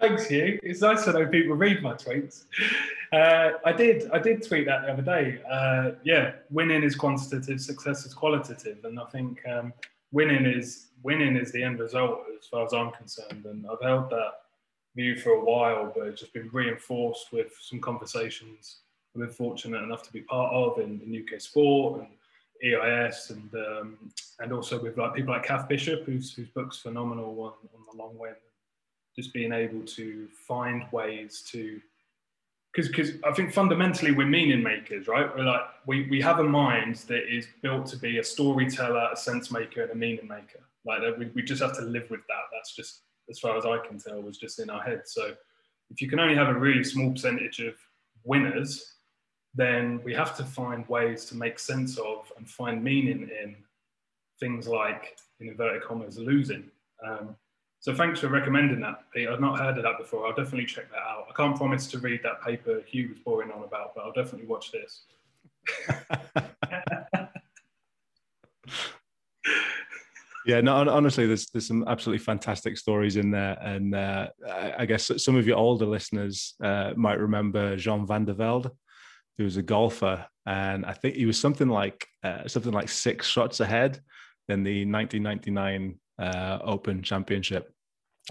[0.00, 0.58] Thanks, Hugh.
[0.62, 2.44] It's nice to know people read my tweets.
[3.12, 4.10] Uh, I did.
[4.12, 5.40] I did tweet that the other day.
[5.50, 9.72] Uh, yeah, winning is quantitative, success is qualitative, and I think um,
[10.12, 13.44] winning is winning is the end result as far as I'm concerned.
[13.46, 14.32] And I've held that
[14.94, 18.80] view for a while, but it's just been reinforced with some conversations
[19.14, 22.08] I've been fortunate enough to be part of in, in UK sport and
[22.62, 23.98] EIS and um,
[24.38, 28.02] and also with like people like Cath Bishop, whose whose book's phenomenal on, on the
[28.02, 28.34] long win.
[29.16, 31.80] Just being able to find ways to
[32.72, 35.28] because because I think fundamentally we're meaning makers, right?
[35.36, 39.16] We're like we, we have a mind that is built to be a storyteller, a
[39.16, 40.60] sense maker, and a meaning maker.
[40.84, 42.44] Like we, we just have to live with that.
[42.52, 45.02] That's just as far as I can tell was just in our head.
[45.06, 45.34] So
[45.90, 47.74] if you can only have a really small percentage of
[48.24, 48.94] winners,
[49.54, 53.56] then we have to find ways to make sense of and find meaning in
[54.38, 56.70] things like, in inverted commas, losing.
[57.06, 57.36] Um,
[57.80, 59.28] so thanks for recommending that, Pete.
[59.28, 60.26] I've not heard of that before.
[60.26, 61.26] I'll definitely check that out.
[61.28, 64.46] I can't promise to read that paper Hugh was boring on about, but I'll definitely
[64.46, 65.04] watch this.
[70.46, 74.28] yeah, no, honestly, there's there's some absolutely fantastic stories in there, and uh,
[74.78, 78.70] I guess some of your older listeners uh, might remember Jean van der Velde
[79.40, 83.26] who was a golfer, and I think he was something like uh, something like six
[83.26, 83.98] shots ahead
[84.50, 87.72] in the 1999 uh, Open Championship.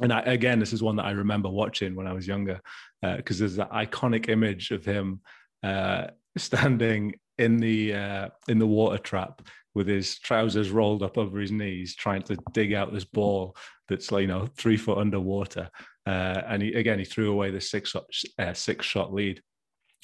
[0.01, 2.61] And I, again, this is one that I remember watching when I was younger,
[3.01, 5.21] because uh, there's that iconic image of him
[5.63, 6.07] uh,
[6.37, 9.41] standing in the uh, in the water trap
[9.75, 13.55] with his trousers rolled up over his knees, trying to dig out this ball
[13.87, 15.69] that's you know three foot underwater.
[16.05, 19.41] Uh, and he, again, he threw away the six uh, six shot lead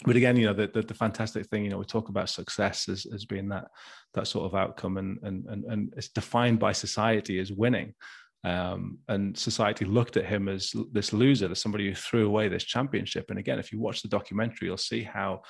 [0.03, 2.89] but again, you know, the, the, the, fantastic thing, you know, we talk about success
[2.89, 3.67] as, as being that
[4.13, 7.93] that sort of outcome, and and and, and it's defined by society as winning.
[8.43, 12.63] Um, and society looked at him as this loser, as somebody who threw away this
[12.63, 13.30] championship.
[13.30, 15.41] And again, if you watch the documentary, you'll see how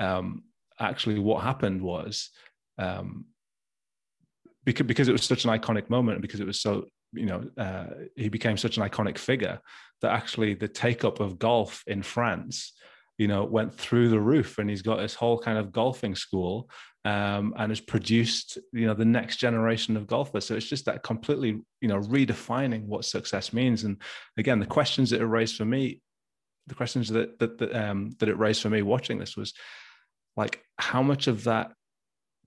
[0.00, 0.42] um,
[0.80, 2.30] actually what happened was
[2.78, 3.26] um,
[4.64, 7.86] because because it was such an iconic moment, because it was so you know uh,
[8.16, 9.60] he became such an iconic figure
[10.00, 12.72] that actually the take up of golf in France
[13.18, 16.68] you know, went through the roof and he's got this whole kind of golfing school
[17.04, 20.44] um, and has produced, you know, the next generation of golfers.
[20.44, 23.84] So it's just that completely, you know, redefining what success means.
[23.84, 24.02] And
[24.36, 26.00] again, the questions that it raised for me,
[26.66, 29.54] the questions that that that, um, that it raised for me watching this was
[30.36, 31.72] like, how much of that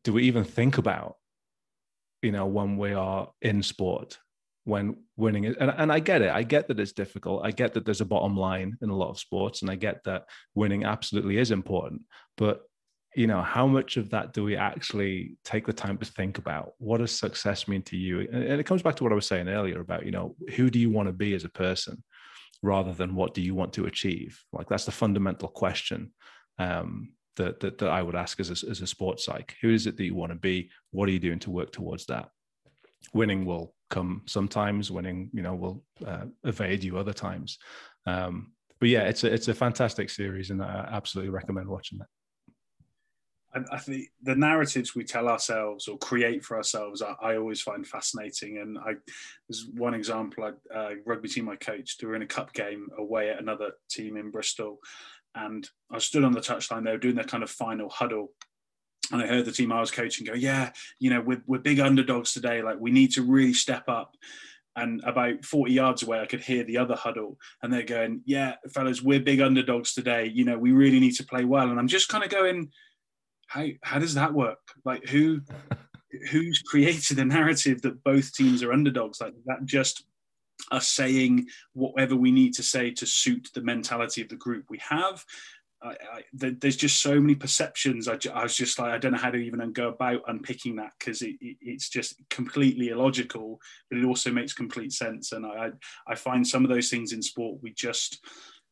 [0.03, 1.15] do we even think about,
[2.21, 4.19] you know, when we are in sport?
[4.69, 5.45] When winning.
[5.47, 6.29] And, and I get it.
[6.29, 7.45] I get that it's difficult.
[7.45, 9.61] I get that there's a bottom line in a lot of sports.
[9.61, 10.23] And I get that
[10.55, 12.03] winning absolutely is important.
[12.37, 12.61] But,
[13.15, 16.73] you know, how much of that do we actually take the time to think about?
[16.77, 18.27] What does success mean to you?
[18.31, 20.79] And it comes back to what I was saying earlier about, you know, who do
[20.79, 22.03] you want to be as a person
[22.61, 24.41] rather than what do you want to achieve?
[24.53, 26.13] Like that's the fundamental question.
[26.59, 29.55] Um, that, that, that I would ask as a, as a sports psych.
[29.61, 30.69] Who is it that you want to be?
[30.91, 32.27] What are you doing to work towards that?
[33.13, 37.57] Winning will come sometimes winning you know will uh, evade you other times
[38.05, 42.07] um, but yeah it's a it's a fantastic series and i absolutely recommend watching it
[43.53, 47.61] I, I think the narratives we tell ourselves or create for ourselves, I, I always
[47.61, 48.59] find fascinating.
[48.59, 48.93] And I,
[49.47, 52.01] there's one example: I, uh, rugby team I coached.
[52.01, 54.79] We were in a cup game away at another team in Bristol,
[55.35, 56.83] and I stood on the touchline.
[56.83, 58.31] They were doing their kind of final huddle,
[59.11, 61.79] and I heard the team I was coaching go, yeah, you know, we're, we're big
[61.79, 62.61] underdogs today.
[62.61, 64.15] Like we need to really step up.
[64.75, 68.55] And about 40 yards away, I could hear the other huddle, and they're going, "Yeah,
[68.71, 70.31] fellas, we're big underdogs today.
[70.33, 72.71] You know, we really need to play well." And I'm just kind of going,
[73.47, 74.59] "How how does that work?
[74.85, 75.41] Like who
[76.31, 79.19] who's created a narrative that both teams are underdogs?
[79.19, 80.05] Like that just
[80.71, 84.79] us saying whatever we need to say to suit the mentality of the group we
[84.79, 85.23] have
[85.81, 88.07] I, I, there's just so many perceptions.
[88.07, 90.91] I, I, was just like, I don't know how to even go about unpicking that
[90.99, 95.31] because it, it, it's just completely illogical, but it also makes complete sense.
[95.31, 95.69] And I,
[96.07, 98.25] I find some of those things in sport we just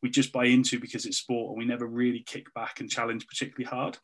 [0.04, 3.26] we just buy into because it's sport, and we never really kick back and challenge
[3.26, 3.98] particularly hard.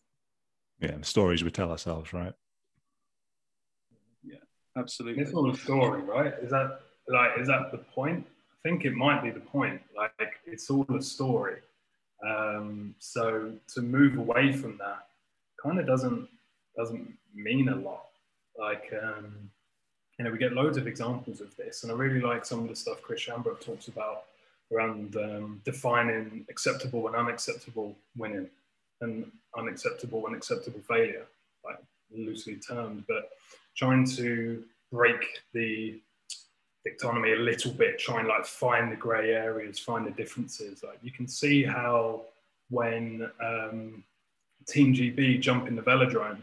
[0.80, 2.34] Yeah, the stories we tell ourselves, right?
[4.24, 4.38] Yeah,
[4.76, 5.22] absolutely.
[5.22, 6.34] It's all a story, right?
[6.42, 8.26] Is that like is that the point?
[8.26, 9.82] I think it might be the point.
[9.96, 11.58] Like it's all a story
[12.26, 15.08] um, so to move away from that
[15.62, 16.28] kind of doesn't
[16.78, 18.06] doesn't mean a lot.
[18.58, 19.50] Like um,
[20.18, 22.70] you know, we get loads of examples of this, and I really like some of
[22.70, 24.24] the stuff Chris Shambrook talks about
[24.72, 28.50] around um, defining acceptable and unacceptable winning
[29.02, 31.26] and unacceptable and acceptable failure,
[31.66, 31.78] like
[32.16, 33.32] loosely termed, but
[33.76, 36.00] trying to break the
[36.86, 40.84] dichotomy a little bit, try and like find the grey areas, find the differences.
[40.84, 42.24] Like you can see how
[42.70, 44.04] when um,
[44.66, 46.40] Team GB jump in the velodrome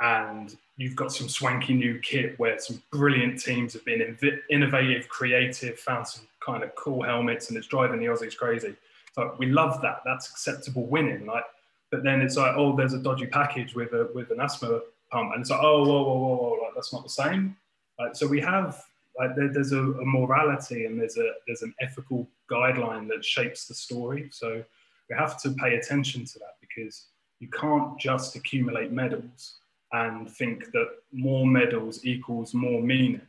[0.00, 5.08] and you've got some swanky new kit where some brilliant teams have been inv- innovative,
[5.08, 8.74] creative, found some kind of cool helmets, and it's driving the Aussies crazy.
[9.12, 10.00] So we love that.
[10.04, 11.26] That's acceptable winning.
[11.26, 11.44] Like,
[11.90, 14.80] but then it's like, oh, there's a dodgy package with a with an asthma
[15.10, 17.56] pump, and it's like, oh, whoa, whoa, whoa, whoa, like that's not the same.
[17.98, 18.82] Like, so we have
[19.20, 23.66] like there, there's a, a morality and there's a there's an ethical guideline that shapes
[23.66, 24.30] the story.
[24.32, 24.64] So
[25.10, 27.06] we have to pay attention to that because
[27.38, 29.58] you can't just accumulate medals
[29.92, 33.20] and think that more medals equals more meaning.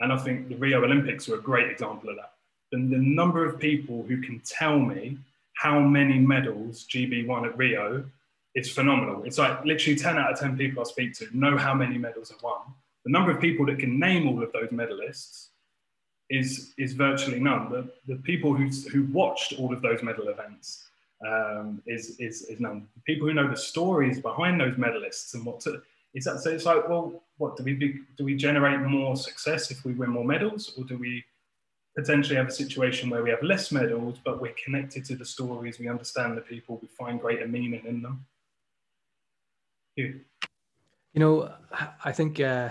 [0.00, 2.32] And I think the Rio Olympics are a great example of that.
[2.72, 5.18] And the number of people who can tell me
[5.54, 8.04] how many medals GB won at Rio
[8.54, 9.24] is phenomenal.
[9.24, 12.30] It's like literally 10 out of 10 people I speak to know how many medals
[12.30, 12.60] have won.
[13.06, 15.50] The number of people that can name all of those medalists
[16.28, 17.70] is, is virtually none.
[17.70, 20.88] The, the people who, who watched all of those medal events
[21.24, 22.88] um, is, is, is none.
[22.96, 25.82] The people who know the stories behind those medalists and what to,
[26.14, 26.50] is that so?
[26.50, 28.24] It's like, well, what do we be, do?
[28.24, 31.24] We generate more success if we win more medals, or do we
[31.96, 35.78] potentially have a situation where we have less medals, but we're connected to the stories,
[35.78, 38.26] we understand the people, we find greater meaning in them?
[39.94, 40.22] You,
[41.16, 41.50] you know,
[42.04, 42.68] I think uh,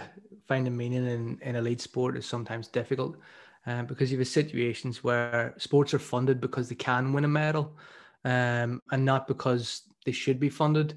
[0.47, 3.17] finding meaning in, in elite sport is sometimes difficult
[3.65, 7.75] um, because you have situations where sports are funded because they can win a medal
[8.23, 10.95] um, and not because they should be funded.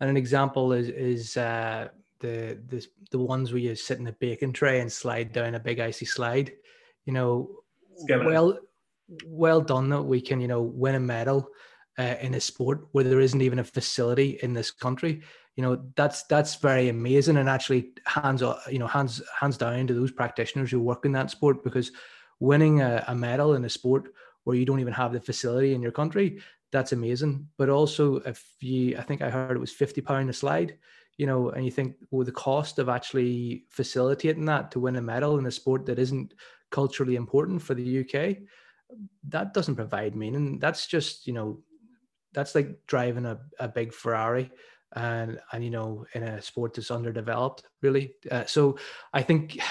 [0.00, 1.88] And an example is is uh,
[2.20, 5.60] the the the ones where you sit in a baking tray and slide down a
[5.60, 6.52] big icy slide.
[7.04, 7.50] You know,
[8.26, 8.58] well
[9.26, 11.48] well done that we can you know win a medal
[11.98, 15.22] uh, in a sport where there isn't even a facility in this country.
[15.56, 19.94] You know that's that's very amazing and actually hands you know hands hands down to
[19.94, 21.92] those practitioners who work in that sport because
[22.40, 24.12] winning a, a medal in a sport
[24.44, 26.38] where you don't even have the facility in your country
[26.72, 27.48] that's amazing.
[27.56, 30.76] But also, if you, I think I heard it was fifty pound a slide,
[31.16, 35.02] you know, and you think, well, the cost of actually facilitating that to win a
[35.02, 36.34] medal in a sport that isn't
[36.70, 38.38] culturally important for the UK,
[39.28, 40.58] that doesn't provide meaning.
[40.58, 41.60] That's just, you know,
[42.32, 44.50] that's like driving a, a big Ferrari
[44.94, 48.14] and and you know in a sport that's underdeveloped really.
[48.30, 48.78] Uh, so
[49.12, 49.58] i think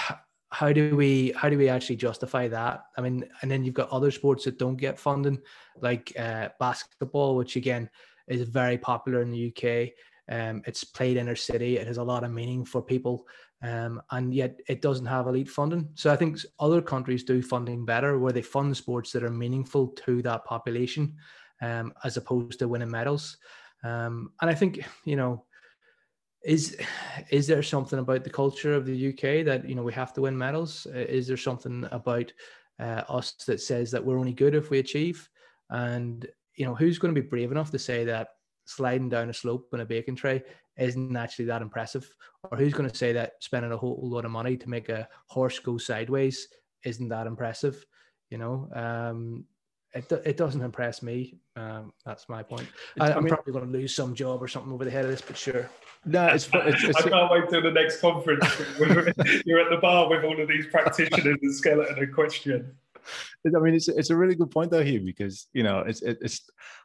[0.50, 2.84] how do we how do we actually justify that?
[2.96, 5.40] I mean and then you've got other sports that don't get funding
[5.80, 7.90] like uh, basketball which again
[8.28, 9.92] is very popular in the uk
[10.28, 11.78] um, it's played inner city.
[11.78, 13.26] It has a lot of meaning for people.
[13.62, 15.88] Um, and yet it doesn't have elite funding.
[15.94, 19.88] So i think other countries do funding better where they fund sports that are meaningful
[19.88, 21.16] to that population
[21.62, 23.38] um, as opposed to winning medals
[23.84, 25.44] um, and i think you know
[26.46, 26.76] is
[27.30, 30.22] is there something about the culture of the UK that you know we have to
[30.22, 30.86] win medals?
[30.86, 32.32] Is there something about
[32.78, 35.28] uh, us that says that we're only good if we achieve?
[35.70, 36.24] And
[36.54, 38.28] you know, who's going to be brave enough to say that
[38.64, 40.42] sliding down a slope in a baking tray
[40.78, 42.08] isn't actually that impressive,
[42.50, 45.08] or who's going to say that spending a whole lot of money to make a
[45.26, 46.46] horse go sideways
[46.84, 47.84] isn't that impressive?
[48.30, 49.44] You know, um,
[49.96, 51.38] it, it doesn't impress me.
[51.56, 52.68] Um, that's my point.
[53.00, 55.22] I, am probably going to lose some job or something over the head of this,
[55.22, 55.70] but sure.
[56.04, 58.44] No, it's, it's, it's I can't wait till the next conference.
[59.46, 62.76] you're at the bar with all of these practitioners and skeleton and question.
[63.46, 66.42] I mean, it's it's a really good point though here because you know it's it's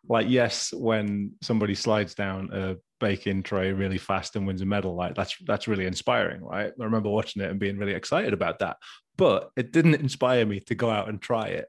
[0.08, 4.96] like yes, when somebody slides down a bacon tray really fast and wins a medal,
[4.96, 6.72] like that's that's really inspiring, right?
[6.80, 8.78] I remember watching it and being really excited about that,
[9.18, 11.68] but it didn't inspire me to go out and try it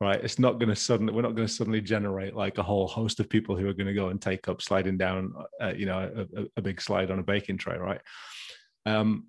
[0.00, 0.22] right?
[0.22, 3.18] It's not going to suddenly, we're not going to suddenly generate like a whole host
[3.20, 6.26] of people who are going to go and take up sliding down, uh, you know,
[6.36, 8.00] a, a, big slide on a baking tray, right?
[8.86, 9.26] Um,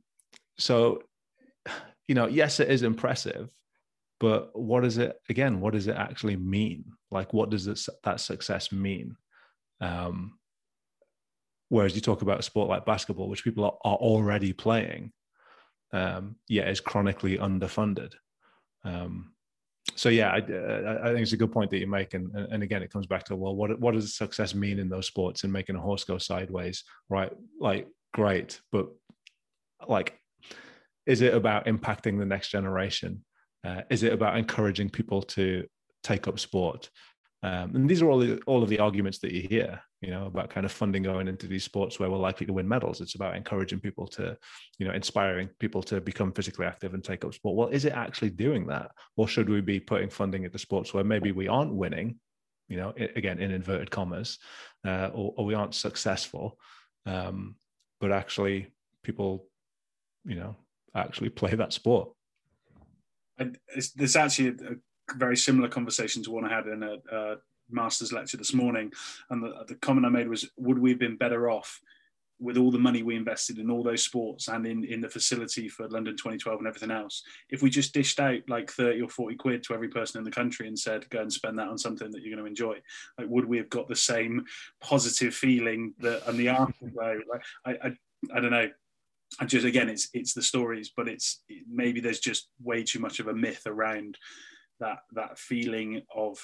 [0.59, 1.01] so,
[2.07, 3.49] you know, yes, it is impressive,
[4.19, 6.85] but what does it, again, what does it actually mean?
[7.09, 9.15] Like, what does this, that success mean?
[9.81, 10.37] Um,
[11.69, 15.13] whereas you talk about a sport like basketball, which people are, are already playing,
[15.93, 18.13] um, yet is chronically underfunded.
[18.83, 19.31] Um,
[19.95, 22.63] so yeah, I, uh, I, think it's a good point that you make, and, and
[22.63, 25.53] again, it comes back to well, what what does success mean in those sports and
[25.53, 27.31] making a horse go sideways, right?
[27.59, 28.87] Like, great, but
[29.87, 30.17] like,
[31.05, 33.23] is it about impacting the next generation?
[33.65, 35.65] Uh, is it about encouraging people to
[36.03, 36.89] take up sport?
[37.43, 39.81] Um, and these are all the, all of the arguments that you hear.
[40.01, 42.67] You know about kind of funding going into these sports where we're likely to win
[42.67, 43.01] medals.
[43.01, 44.37] It's about encouraging people to
[44.77, 47.55] you know inspiring people to become physically active and take up sport.
[47.55, 48.91] Well is it actually doing that?
[49.17, 52.19] Or should we be putting funding into sports where maybe we aren't winning
[52.69, 54.37] you know again in inverted commas
[54.85, 56.57] uh, or, or, we aren't successful
[57.05, 57.55] um,
[57.99, 58.71] but actually
[59.03, 59.47] people
[60.23, 60.55] you know
[60.95, 62.09] actually play that sport?
[63.75, 64.75] It's, there's actually a,
[65.15, 67.35] very similar conversation to one i had in a, a
[67.69, 68.91] master's lecture this morning,
[69.29, 71.79] and the, the comment I made was, would we have been better off
[72.39, 75.67] with all the money we invested in all those sports and in, in the facility
[75.67, 79.35] for London 2012 and everything else, if we just dished out like 30 or 40
[79.35, 82.09] quid to every person in the country and said, go and spend that on something
[82.11, 82.77] that you're going to enjoy,
[83.17, 84.45] like would we have got the same
[84.79, 87.19] positive feeling that and the afterglow?
[87.29, 87.91] Like, I, I,
[88.33, 88.69] I don't know.
[89.39, 93.19] I just again, it's it's the stories, but it's maybe there's just way too much
[93.19, 94.17] of a myth around
[94.79, 96.43] that that feeling of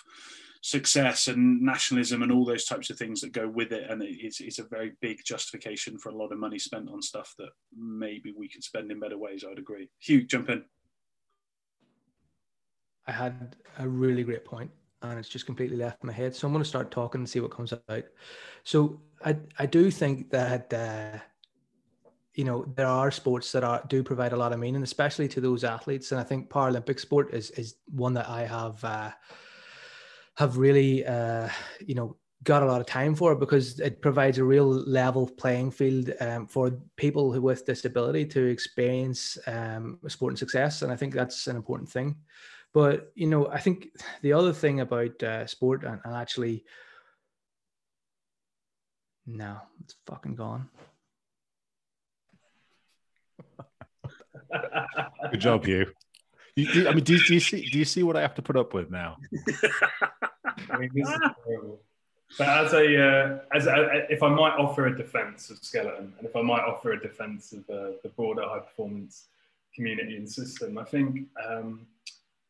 [0.65, 3.87] success and nationalism and all those types of things that go with it.
[3.87, 7.35] And it's, it's a very big justification for a lot of money spent on stuff
[7.37, 9.45] that maybe we could spend in better ways.
[9.47, 9.91] I'd agree.
[9.99, 10.63] Hugh, jump in.
[13.05, 14.71] I had a really great point
[15.03, 16.35] and it's just completely left my head.
[16.35, 18.05] So I'm going to start talking and see what comes out.
[18.63, 21.19] So I, I do think that, uh,
[22.33, 25.41] you know, there are sports that are do provide a lot of meaning, especially to
[25.41, 26.11] those athletes.
[26.11, 29.11] And I think Paralympic sport is is one that I have uh,
[30.37, 31.49] have really, uh,
[31.85, 35.71] you know, got a lot of time for because it provides a real level playing
[35.71, 40.95] field um, for people who with disability to experience um, sport and success, and I
[40.95, 42.15] think that's an important thing.
[42.73, 43.87] But you know, I think
[44.21, 46.65] the other thing about uh, sport and, and actually,
[49.25, 50.69] no, it's fucking gone.
[55.31, 55.87] Good job, you.
[56.55, 57.69] You, I mean, do, do, you see?
[57.69, 59.17] Do you see what I have to put up with now?
[60.69, 61.81] I mean, this is terrible.
[62.37, 66.27] But as a, uh, as a, if I might offer a defence of skeleton, and
[66.27, 69.27] if I might offer a defence of uh, the broader high performance
[69.73, 71.85] community and system, I think um,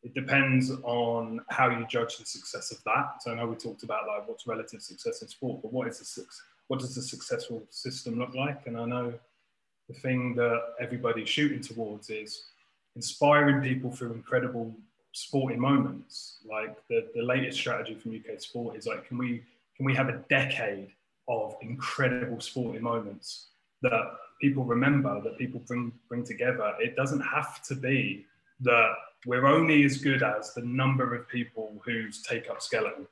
[0.03, 3.21] it depends on how you judge the success of that.
[3.21, 5.97] So I know we talked about like what's relative success in sport, but what is
[5.99, 6.25] the
[6.67, 8.67] what does a successful system look like?
[8.67, 9.13] And I know
[9.87, 12.43] the thing that everybody's shooting towards is
[12.95, 14.73] inspiring people through incredible
[15.11, 16.37] sporting moments.
[16.49, 19.43] Like the, the latest strategy from UK Sport is like, can we
[19.77, 20.89] can we have a decade
[21.27, 23.47] of incredible sporting moments
[23.81, 24.11] that
[24.41, 26.73] people remember, that people bring bring together?
[26.79, 28.25] It doesn't have to be
[28.61, 28.93] that
[29.25, 33.07] we're only as good as the number of people who take up skeleton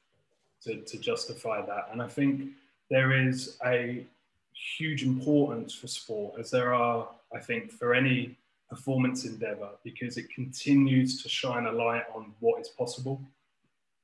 [0.63, 1.89] to, to justify that.
[1.91, 2.51] And I think
[2.89, 4.05] there is a
[4.77, 8.37] huge importance for sport, as there are, I think, for any
[8.73, 13.21] performance endeavor, because it continues to shine a light on what is possible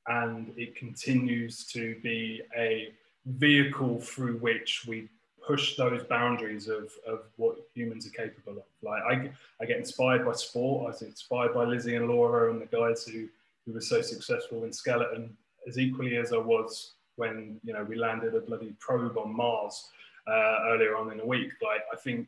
[0.08, 2.92] and it continues to be a
[3.26, 5.08] vehicle through which we
[5.46, 8.64] push those boundaries of, of what humans are capable of.
[8.82, 9.32] Like I,
[9.62, 10.86] I get inspired by sport.
[10.86, 13.28] I was inspired by Lizzie and Laura and the guys who,
[13.66, 15.36] who were so successful in skeleton
[15.68, 19.90] as equally as I was when, you know, we landed a bloody probe on Mars
[20.28, 21.52] uh, earlier on in the week.
[21.62, 22.28] Like I think,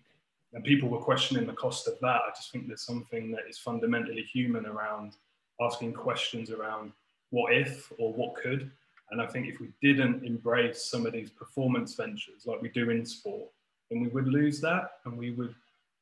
[0.54, 2.22] and people were questioning the cost of that.
[2.28, 5.14] I just think there's something that is fundamentally human around
[5.62, 6.92] asking questions around
[7.30, 8.70] what if or what could.
[9.12, 12.90] And I think if we didn't embrace some of these performance ventures like we do
[12.90, 13.50] in sport,
[13.90, 15.56] then we would lose that and we would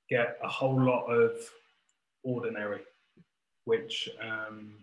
[0.10, 1.34] get a whole lot of
[2.24, 2.82] ordinary,
[3.66, 4.74] which, um,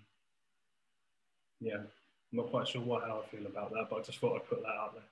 [1.60, 1.88] yeah, I'm
[2.32, 4.62] not quite sure what how I feel about that, but I just thought I'd put
[4.62, 5.04] that out there.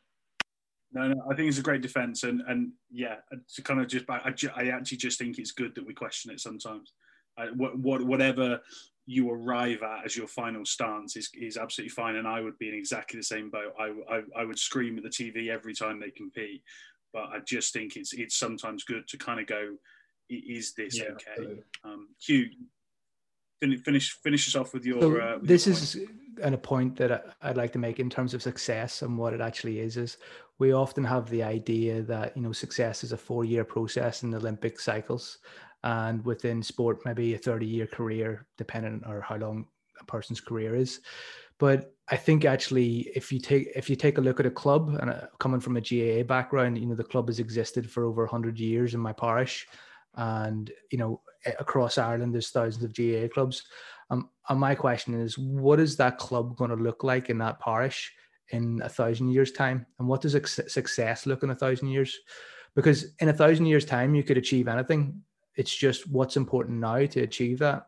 [0.95, 3.17] No, no, I think it's a great defense, and and yeah,
[3.55, 6.41] to kind of just, I, I actually just think it's good that we question it
[6.41, 6.93] sometimes.
[7.37, 8.61] I, what, what, whatever
[9.07, 12.69] you arrive at as your final stance is, is absolutely fine, and I would be
[12.69, 13.75] in exactly the same boat.
[13.79, 16.63] I, I, I would scream at the TV every time they compete,
[17.13, 19.75] but I just think it's it's sometimes good to kind of go,
[20.31, 21.59] is this yeah, okay?
[21.83, 22.49] Um, Hugh,
[23.61, 25.01] finish finish us off with your.
[25.01, 25.97] So uh, with this your is
[26.43, 29.81] a point that I'd like to make in terms of success and what it actually
[29.81, 29.97] is.
[29.97, 30.19] Is
[30.59, 34.31] we often have the idea that you know success is a four year process in
[34.31, 35.39] the Olympic cycles,
[35.83, 39.67] and within sport maybe a thirty year career, depending on how long
[40.01, 41.01] a person's career is.
[41.59, 44.97] But I think actually, if you take if you take a look at a club,
[45.01, 48.27] and uh, coming from a GAA background, you know the club has existed for over
[48.27, 49.67] hundred years in my parish,
[50.17, 51.21] and you know
[51.59, 53.65] across Ireland there's thousands of GAA clubs.
[54.11, 57.61] Um, and my question is, what is that club going to look like in that
[57.61, 58.13] parish
[58.51, 59.87] in a thousand years' time?
[59.99, 62.19] And what does success look in a thousand years?
[62.75, 65.23] Because in a thousand years' time, you could achieve anything.
[65.57, 67.87] It's just what's important now to achieve that.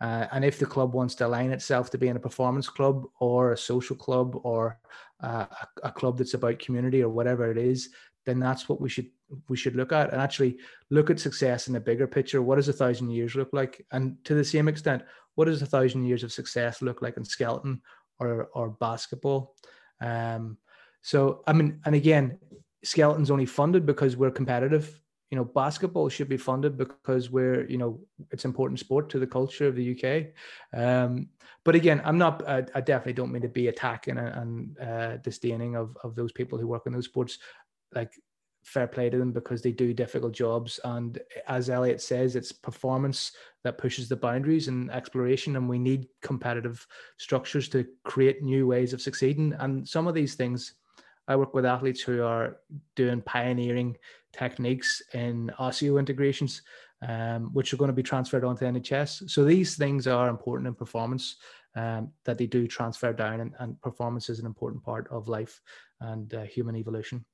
[0.00, 3.52] Uh, and if the club wants to align itself to being a performance club or
[3.52, 4.78] a social club or
[5.22, 5.46] uh,
[5.82, 7.90] a, a club that's about community or whatever it is,
[8.28, 9.08] then that's what we should
[9.48, 10.58] we should look at and actually
[10.90, 12.42] look at success in a bigger picture.
[12.42, 13.84] What does a thousand years look like?
[13.90, 15.02] And to the same extent,
[15.34, 17.80] what does a thousand years of success look like in skeleton
[18.20, 19.56] or or basketball?
[20.00, 20.58] Um,
[21.00, 22.38] so I mean, and again,
[22.84, 25.00] skeleton's only funded because we're competitive
[25.30, 28.00] you know basketball should be funded because we're you know
[28.30, 30.28] it's important sport to the culture of the UK.
[30.78, 31.28] Um,
[31.64, 32.48] but again, I'm not.
[32.48, 36.58] I, I, definitely don't mean to be attacking and, uh, disdaining of of those people
[36.58, 37.38] who work in those sports.
[37.94, 38.12] Like
[38.68, 40.78] fair play to them because they do difficult jobs.
[40.84, 43.32] And as Elliot says, it's performance
[43.64, 45.56] that pushes the boundaries and exploration.
[45.56, 46.86] And we need competitive
[47.16, 49.54] structures to create new ways of succeeding.
[49.58, 50.74] And some of these things,
[51.26, 52.58] I work with athletes who are
[52.94, 53.96] doing pioneering
[54.32, 56.62] techniques in osteo integrations,
[57.06, 59.30] um, which are going to be transferred onto NHS.
[59.30, 61.36] So these things are important in performance.
[61.76, 65.60] Um, that they do transfer down, and, and, performance is an important part of life
[66.00, 67.24] and uh, human evolution.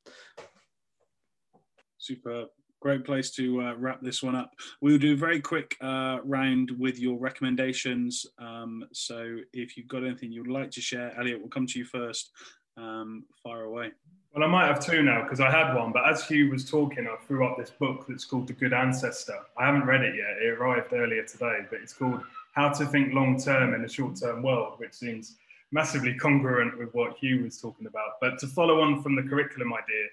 [1.99, 2.47] Super.
[2.81, 4.53] Great place to uh, wrap this one up.
[4.83, 8.27] We'll do a very quick uh, round with your recommendations.
[8.39, 11.87] Um, so if you've got anything you'd like to share, Elliot, we'll come to you
[11.87, 12.31] first.
[12.77, 13.93] Um, fire away.
[14.35, 17.07] Well, I might have two now because I had one, but as Hugh was talking,
[17.07, 19.39] I threw up this book that's called The Good Ancestor.
[19.57, 20.43] I haven't read it yet.
[20.43, 22.21] It arrived earlier today, but it's called
[22.53, 25.37] How to Think Long Term in a Short Term World, which seems
[25.75, 28.13] massively congruent with what Hugh was talking about.
[28.21, 30.07] But to follow on from the curriculum idea,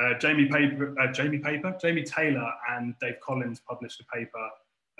[0.00, 4.48] uh, Jamie Paper, uh, Jamie Paper, Jamie Taylor, and Dave Collins published a paper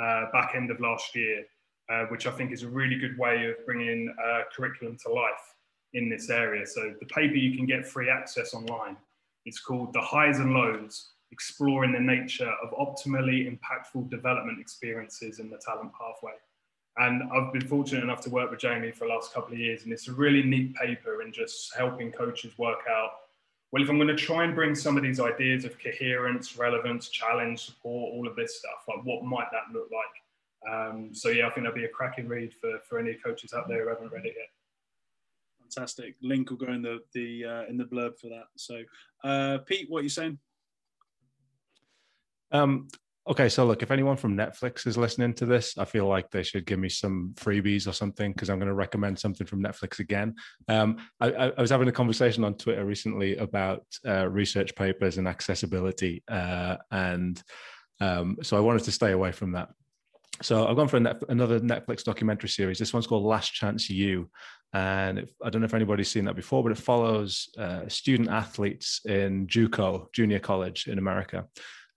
[0.03, 1.45] uh, back end of last year,
[1.93, 5.55] uh, which I think is a really good way of bringing uh, curriculum to life
[5.95, 6.67] in this area.
[6.67, 8.97] So the paper you can get free access online.
[9.47, 15.51] It's called The Highs and Lows, Exploring the Nature of Optimally Impactful Development Experiences in
[15.51, 16.35] the Talent Pathway.
[17.01, 19.85] And I've been fortunate enough to work with Jamie for the last couple of years,
[19.85, 23.11] and it's a really neat paper in just helping coaches work out,
[23.73, 27.09] well, if I'm going to try and bring some of these ideas of coherence, relevance,
[27.09, 30.73] challenge, support, all of this stuff, like what might that look like?
[30.73, 33.69] Um, so yeah, I think that'd be a cracking read for, for any coaches out
[33.69, 34.49] there who haven't read it yet
[35.71, 36.17] fantastic.
[36.23, 38.47] Link will go in the the uh, in the blurb for that.
[38.57, 38.83] So,
[39.25, 40.39] uh, Pete, what are you saying?
[42.53, 42.89] Um,
[43.31, 46.43] okay, so look, if anyone from Netflix is listening to this, I feel like they
[46.43, 50.01] should give me some freebies or something because I'm going to recommend something from Netflix
[50.01, 50.35] again.
[50.69, 55.29] Um, I, I, was having a conversation on Twitter recently about uh, research papers and
[55.29, 57.41] accessibility, uh, and
[58.01, 59.69] um, so I wanted to stay away from that.
[60.43, 62.79] So I've gone for net, another Netflix documentary series.
[62.79, 64.29] This one's called Last Chance U,
[64.73, 69.03] and I don't know if anybody's seen that before, but it follows uh, student athletes
[69.05, 71.47] in JUCO, junior college in America.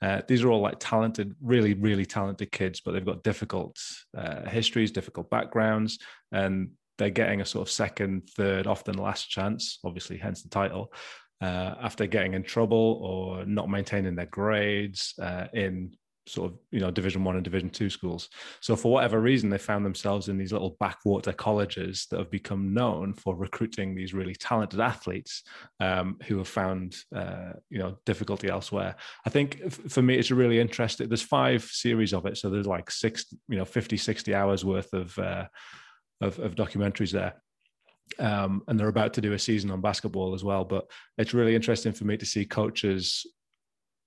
[0.03, 3.79] Uh, these are all like talented, really, really talented kids, but they've got difficult
[4.17, 5.97] uh, histories, difficult backgrounds,
[6.33, 10.93] and they're getting a sort of second, third, often last chance, obviously, hence the title,
[11.41, 15.95] uh, after getting in trouble or not maintaining their grades uh, in
[16.25, 18.29] sort of you know division one and division two schools.
[18.61, 22.73] So for whatever reason they found themselves in these little backwater colleges that have become
[22.73, 25.43] known for recruiting these really talented athletes
[25.79, 28.95] um, who have found uh, you know difficulty elsewhere.
[29.25, 31.07] I think for me it's really interesting.
[31.07, 34.93] There's five series of it so there's like six you know 50 60 hours worth
[34.93, 35.45] of uh,
[36.21, 37.35] of, of documentaries there.
[38.19, 40.85] Um, and they're about to do a season on basketball as well but
[41.17, 43.25] it's really interesting for me to see coaches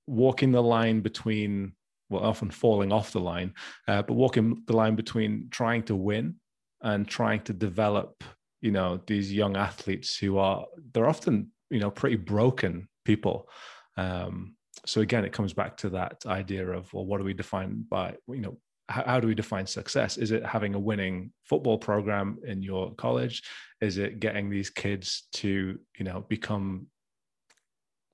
[0.07, 1.73] walking the line between
[2.09, 3.55] well, often falling off the line,
[3.89, 6.37] uh, but walking the line between trying to win
[6.83, 8.23] and trying to develop,
[8.61, 13.49] you know, these young athletes who are they're often, you know, pretty broken people.
[13.97, 17.85] Um, so again, it comes back to that idea of well, what do we define
[17.89, 18.59] by, you know,
[18.89, 20.17] how, do we define success?
[20.17, 23.43] Is it having a winning football program in your college?
[23.81, 26.87] Is it getting these kids to, you know, become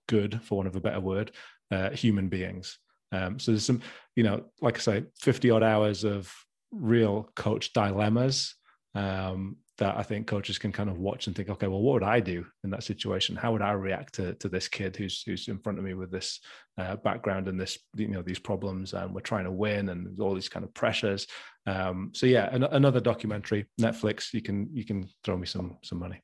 [0.09, 1.33] good, for want of a better word,
[1.71, 2.79] uh, human beings?
[3.13, 3.83] Um, so there's some,
[4.17, 6.33] you know, like I say, 50 odd hours of
[6.73, 8.55] real coach dilemmas
[8.95, 12.03] um, that I think coaches can kind of watch and think, okay, well, what would
[12.03, 13.37] I do in that situation?
[13.37, 16.11] How would I react to, to this kid who's who's in front of me with
[16.11, 16.41] this
[16.79, 20.35] uh, background and this, you know, these problems, and we're trying to win, and all
[20.35, 21.27] these kind of pressures.
[21.67, 24.33] Um, so yeah, an, another documentary, Netflix.
[24.33, 26.21] You can you can throw me some some money.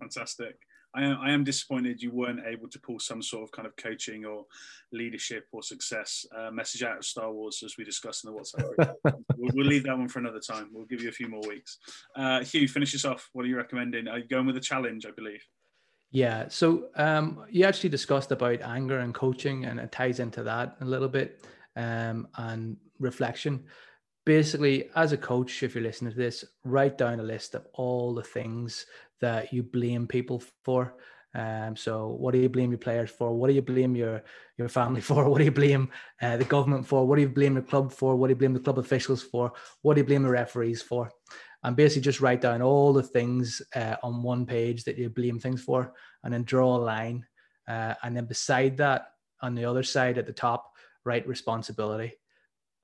[0.00, 0.56] Fantastic.
[0.94, 3.76] I am, I am disappointed you weren't able to pull some sort of kind of
[3.76, 4.44] coaching or
[4.92, 8.94] leadership or success uh, message out of Star Wars as we discussed in the WhatsApp
[9.36, 10.68] we'll, we'll, leave that one for another time.
[10.72, 11.78] We'll give you a few more weeks.
[12.14, 13.30] Uh, Hugh, finish us off.
[13.32, 14.08] What are you recommending?
[14.08, 15.42] Are you going with a challenge, I believe?
[16.10, 16.48] Yeah.
[16.48, 20.84] So um, you actually discussed about anger and coaching, and it ties into that a
[20.84, 23.64] little bit um, and reflection.
[24.24, 28.14] Basically, as a coach, if you're listening to this, write down a list of all
[28.14, 28.86] the things
[29.20, 30.94] that you blame people for.
[31.34, 33.34] Um, so, what do you blame your players for?
[33.34, 34.22] What do you blame your
[34.58, 35.28] your family for?
[35.28, 35.90] What do you blame
[36.20, 37.06] uh, the government for?
[37.06, 38.16] What do you blame the club for?
[38.16, 39.52] What do you blame the club officials for?
[39.80, 41.10] What do you blame the referees for?
[41.64, 45.38] And basically, just write down all the things uh, on one page that you blame
[45.38, 47.24] things for, and then draw a line.
[47.68, 49.06] Uh, and then beside that,
[49.40, 50.72] on the other side at the top,
[51.04, 52.12] write responsibility,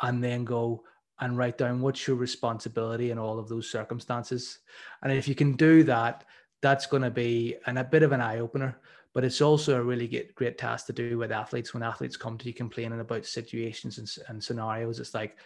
[0.00, 0.84] and then go
[1.20, 4.60] and write down what's your responsibility in all of those circumstances.
[5.02, 6.24] And if you can do that,
[6.62, 8.78] that's going to be an, a bit of an eye opener.
[9.14, 12.38] But it's also a really great, great task to do with athletes when athletes come
[12.38, 15.00] to you complaining about situations and, and scenarios.
[15.00, 15.38] It's like,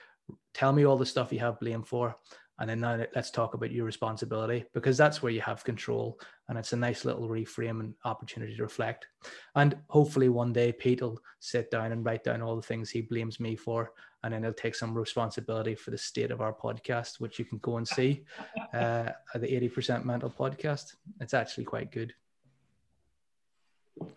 [0.53, 2.17] tell me all the stuff you have blame for,
[2.59, 6.59] and then now let's talk about your responsibility because that's where you have control and
[6.59, 9.07] it's a nice little reframe and opportunity to reflect
[9.57, 13.01] and hopefully one day pete will sit down and write down all the things he
[13.01, 13.93] blames me for
[14.23, 17.59] and then he'll take some responsibility for the state of our podcast which you can
[17.59, 18.25] go and see
[18.75, 20.95] uh, at the 80% mental podcast.
[21.21, 22.13] It's actually quite good.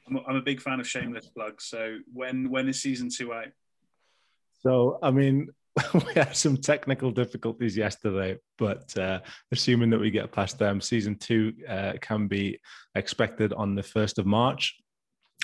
[0.07, 1.65] I'm a big fan of shameless plugs.
[1.65, 3.47] So when when is season two out?
[4.61, 5.49] So i mean
[5.93, 9.19] we had some technical difficulties yesterday, but uh,
[9.51, 12.59] assuming that we get past them, season two uh, can be
[12.95, 14.77] expected on the 1st of March.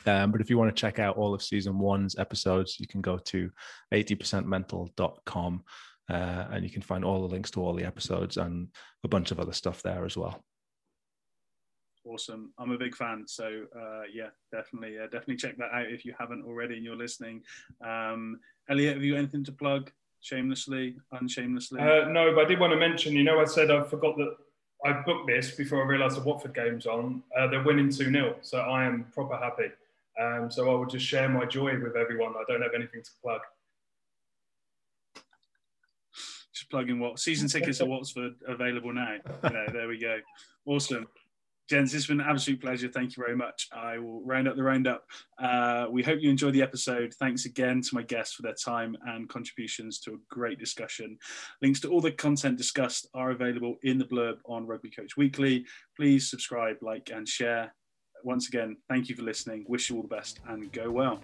[0.06, 3.02] Um, but if you want to check out all of season one's episodes, you can
[3.02, 3.52] go to
[3.94, 5.64] 80percentmental.com
[6.10, 6.14] uh,
[6.52, 8.70] and you can find all the links to all the episodes and
[9.04, 10.44] a bunch of other stuff there as well.
[12.04, 12.52] Awesome.
[12.58, 13.26] I'm a big fan.
[13.28, 16.96] So, uh, yeah, definitely, uh, definitely check that out if you haven't already and you're
[16.96, 17.44] listening.
[17.86, 18.40] Um,
[18.70, 19.92] Elliot, have you anything to plug?
[20.22, 21.82] shamelessly, unshamelessly?
[21.82, 24.36] Uh, no, but I did want to mention, you know, I said I forgot that
[24.86, 27.22] I booked this before I realised the Watford game's on.
[27.38, 29.72] Uh, they're winning 2 0, so I am proper happy.
[30.22, 32.34] Um, so I will just share my joy with everyone.
[32.36, 33.42] I don't have anything to plug.
[36.54, 39.16] Just plugging what season tickets at Watford available now.
[39.44, 40.20] You know, there we go.
[40.66, 41.08] Awesome.
[41.70, 42.90] Gents, it's been an absolute pleasure.
[42.90, 43.70] Thank you very much.
[43.72, 45.06] I will round up the roundup.
[45.42, 47.14] Uh, we hope you enjoyed the episode.
[47.14, 51.18] Thanks again to my guests for their time and contributions to a great discussion.
[51.62, 55.66] Links to all the content discussed are available in the blurb on Rugby Coach Weekly.
[55.96, 57.74] Please subscribe, like, and share.
[58.24, 59.66] Once again, thank you for listening.
[59.68, 61.20] Wish you all the best and go well.